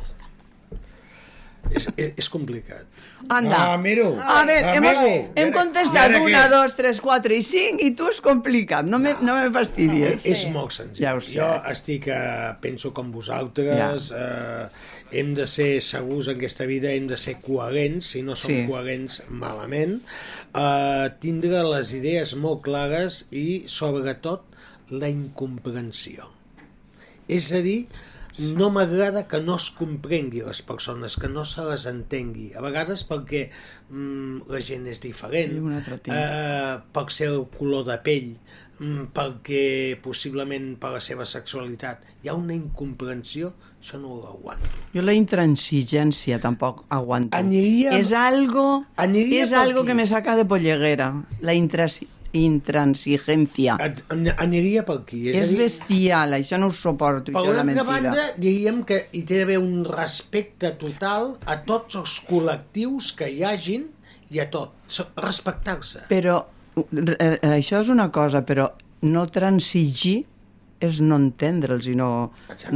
[1.73, 2.85] És, és, és complicat.
[3.32, 3.57] Anda.
[3.73, 4.11] Ah, miro.
[4.20, 5.32] A veure, hem, Amigo.
[5.41, 8.85] hem contestat ara una, dos, tres, quatre i cinc i tu és complicat.
[8.85, 10.20] No me, no me fastidies.
[10.28, 11.01] És molt senzill.
[11.07, 11.39] Ja ho sé.
[11.39, 14.69] Jo estic, eh, penso com vosaltres, eh,
[15.16, 18.66] hem de ser segurs en aquesta vida, hem de ser coherents, si no som Sí.
[18.69, 20.03] coherents, malament,
[20.55, 24.45] eh, tindre les idees molt clares i, sobretot,
[24.91, 26.28] la incomprensió.
[27.27, 27.86] És a dir,
[28.39, 32.52] no m'agrada que no es comprengui les persones, que no se les entengui.
[32.55, 33.48] A vegades perquè
[33.90, 35.55] mm, la gent és diferent,
[36.11, 38.32] eh, pot ser el color de pell,
[38.81, 44.66] mm, perquè possiblement per la seva sexualitat hi ha una incomprensió, això no ho aguanto.
[44.94, 47.36] Jo la intransigència tampoc aguanto.
[47.39, 49.89] Aniríem- És algo, Aniria és per algo aquí.
[49.89, 51.12] que me saca de polleguera.
[51.40, 52.01] La intras,
[52.35, 53.77] intransigència.
[53.81, 55.23] An- Aniria per aquí.
[55.31, 57.32] És, És, dir, bestial, això no ho suporto.
[57.35, 62.19] Per una altra banda, diríem que hi té d'haver un respecte total a tots els
[62.28, 63.89] col·lectius que hi hagin
[64.35, 64.74] i a tot.
[65.20, 66.06] Respectar-se.
[66.11, 66.40] Però
[66.77, 68.70] eh, això és una cosa, però
[69.05, 70.24] no transigir
[70.85, 72.09] és no entendre'ls i no,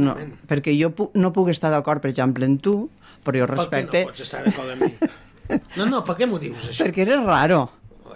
[0.01, 0.13] no...
[0.49, 2.87] Perquè jo pu no puc estar d'acord, per exemple, en tu,
[3.25, 4.03] però jo Per què respecte...
[4.05, 4.93] no pots estar d'acord amb mi?
[5.79, 6.85] No, no, per què m'ho dius, això?
[6.85, 7.63] Perquè eres raro.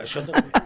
[0.02, 0.64] Això també.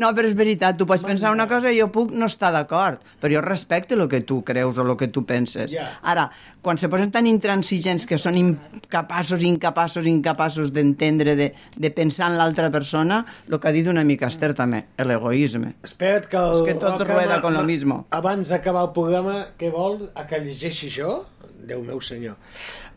[0.00, 3.02] No, però és veritat, tu pots pensar una cosa i jo puc no estar d'acord,
[3.20, 5.70] però jo respecte el que tu creus o el que tu penses.
[5.72, 5.88] Ja.
[6.08, 6.28] Ara,
[6.64, 12.38] quan se posen tan intransigents que són incapaços, incapaços, incapaços d'entendre, de, de pensar en
[12.40, 15.74] l'altra persona, el que ha dit una mica Esther també, l'egoisme.
[15.86, 18.02] Espera't que el És que tot rueda con lo mismo.
[18.10, 20.00] Abans d'acabar el programa, què vol?
[20.18, 21.22] A que llegeixi jo?
[21.62, 22.38] Déu meu senyor.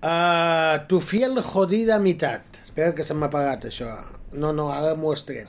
[0.02, 2.45] Uh, tu fiel jodida mitad.
[2.64, 3.91] Espera que se m'ha apagat això.
[4.36, 5.48] No, no, has tret.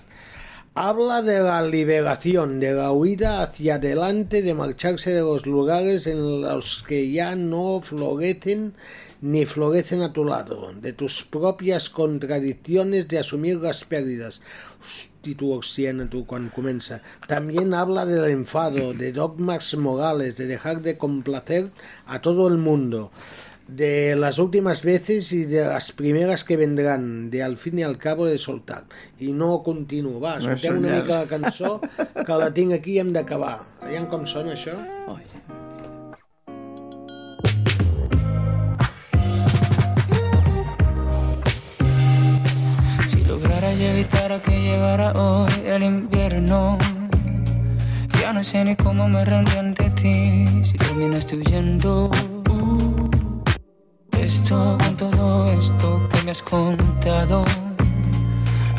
[0.75, 6.43] Habla de la liberación, de la huida hacia adelante, de marcharse de los lugares en
[6.43, 8.75] los que ya no florecen
[9.23, 14.41] ni florecen a tu lado, de tus propias contradicciones, de asumir las pérdidas.
[15.43, 17.03] Oxiana, tu, quan comença.
[17.27, 21.71] También habla del enfado, de dogmas morales, de dejar de complacer
[22.07, 23.11] a todo el mundo,
[23.69, 27.99] de las últimas veces y de las primeras que vendrán, de al fin y al
[27.99, 28.85] cabo de soltar.
[29.19, 33.13] I no continuo, va, escoltem una mica la cançó, que la tinc aquí i hem
[33.13, 33.59] d'acabar.
[33.83, 34.77] Aviam com sona això?
[43.11, 46.79] Si lograra yo evitar que llegara hoy el invierno,
[48.21, 52.11] ya no sé ni cómo me rendí ante ti si terminaste huyendo.
[54.49, 57.45] Con todo esto que me has contado,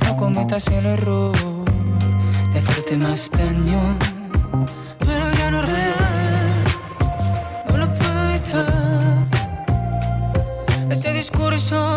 [0.06, 1.36] no cometas el error
[2.54, 3.80] de hacerte más daño.
[5.00, 6.64] Pero ya no es real,
[7.70, 9.28] no lo puedo evitar.
[10.90, 11.97] Ese discurso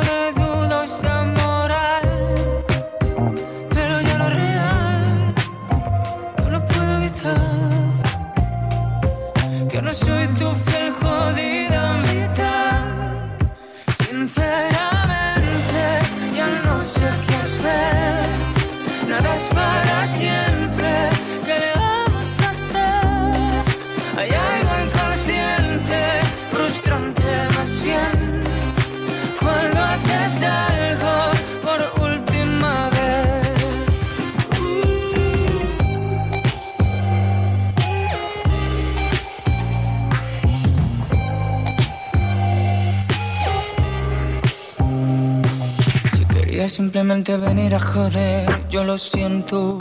[46.90, 49.78] simplemente venir a joder, yo lo siento.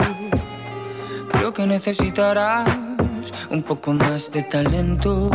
[1.32, 2.68] Creo que necesitarás
[3.50, 5.28] un poco más de talento.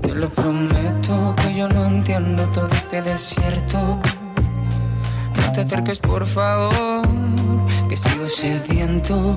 [0.00, 4.00] Te lo prometo que yo no entiendo todo este desierto.
[5.36, 7.02] No te acerques, por favor,
[7.86, 9.36] que sigo sediento.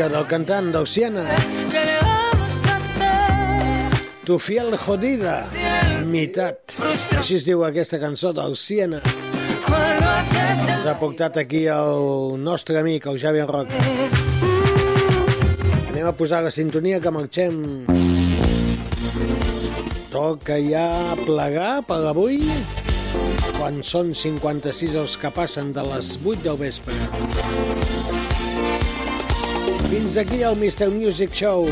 [0.00, 1.24] Música del cantant del Siena.
[1.70, 4.06] ¿Qué le vamos a hacer?
[4.24, 5.46] Tu fiel jodida,
[6.06, 6.76] mitat.
[7.18, 8.56] Així es diu aquesta cançó haces
[10.70, 13.48] Ens ha portat aquí el nostre amic, el Javier.
[13.50, 13.66] Anem
[15.90, 17.84] Anem a posar la sintonia que marxem.
[20.10, 20.88] Toca ja
[21.26, 22.40] plegar per avui
[23.58, 27.39] quan són 56 els que passen de les 8 del vespre.
[30.10, 30.90] Fins aquí el Mr.
[30.90, 31.68] Music Show.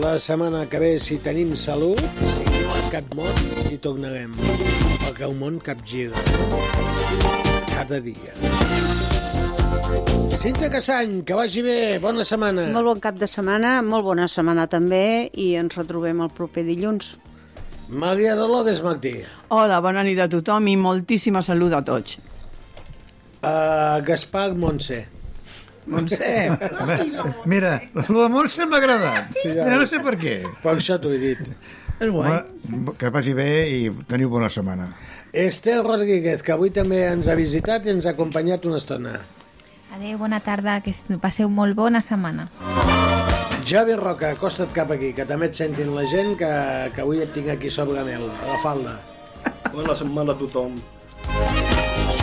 [0.00, 4.30] La setmana que ve, si tenim salut, si no a cap món, hi tornarem.
[5.02, 6.16] Perquè el món capgira.
[7.68, 8.32] Cada dia.
[10.32, 11.76] Cinta Cassany, que vagi bé.
[12.00, 12.70] Bona setmana.
[12.72, 17.18] Molt bon cap de setmana, molt bona setmana també, i ens retrobem el proper dilluns.
[17.90, 19.12] Maria Dolores Martí.
[19.52, 22.16] Hola, bona nit a tothom i moltíssima salut a tots.
[23.44, 25.02] Uh, Gaspar Montse.
[25.86, 26.30] Montse.
[27.46, 29.36] Mira, la Montse m'ha agradat.
[29.44, 29.66] Ja.
[29.70, 30.38] No sé per què.
[30.62, 31.52] Per això t'ho he dit.
[31.96, 32.40] És guai.
[33.00, 33.78] Que vagi bé i
[34.10, 34.90] teniu bona setmana.
[35.36, 39.18] Estel Rodríguez, que avui també ens ha visitat i ens ha acompanyat una estona.
[39.96, 40.92] Adéu, bona tarda, que
[41.22, 42.50] passeu molt bona setmana.
[43.66, 46.50] Javi Roca, acosta't cap aquí, que també et sentin la gent, que,
[46.94, 48.98] que avui et tinc aquí sobre meu, a la falda.
[49.72, 50.76] Bona setmana a tothom.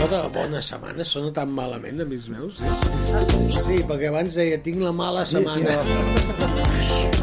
[0.04, 2.58] Això de bona setmana sona tan malament, amics meus.
[2.60, 5.78] Sí, sí perquè abans deia, tinc la mala setmana.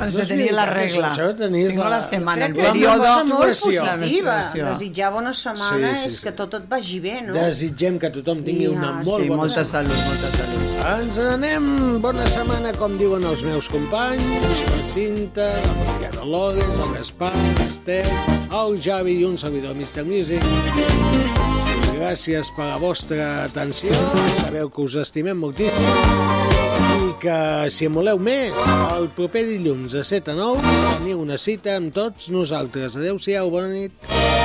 [0.00, 1.10] Has de tenir la regla.
[1.10, 3.02] Això, això tenies Tinc la setmana, el Crec que és una període...
[3.02, 4.38] cosa molt positiva.
[4.70, 6.22] Desitjar bona setmana Sí, sí, és sí.
[6.24, 7.34] que tot et vagi bé, no?
[7.36, 9.92] Desitgem que tothom tingui Ja, una molt Sí, bona molta setmana.
[9.92, 10.80] salut, molta salut.
[10.94, 11.68] Ens n'anem.
[12.00, 18.08] Bona setmana, com diuen els meus companys, la Cinta, la Maria Dolores, el Gaspar, l'Estel,
[18.62, 20.08] el Javi i un servidor, Mr.
[20.08, 21.39] Music.
[22.00, 23.92] Gràcies per la vostra atenció.
[24.38, 25.84] Sabeu que us estimem moltíssim
[26.96, 27.36] i que,
[27.68, 28.56] si en voleu més,
[28.96, 32.96] el proper dilluns a 7 a 9 teniu una cita amb tots nosaltres.
[32.96, 34.39] Adéu-siau, bona nit.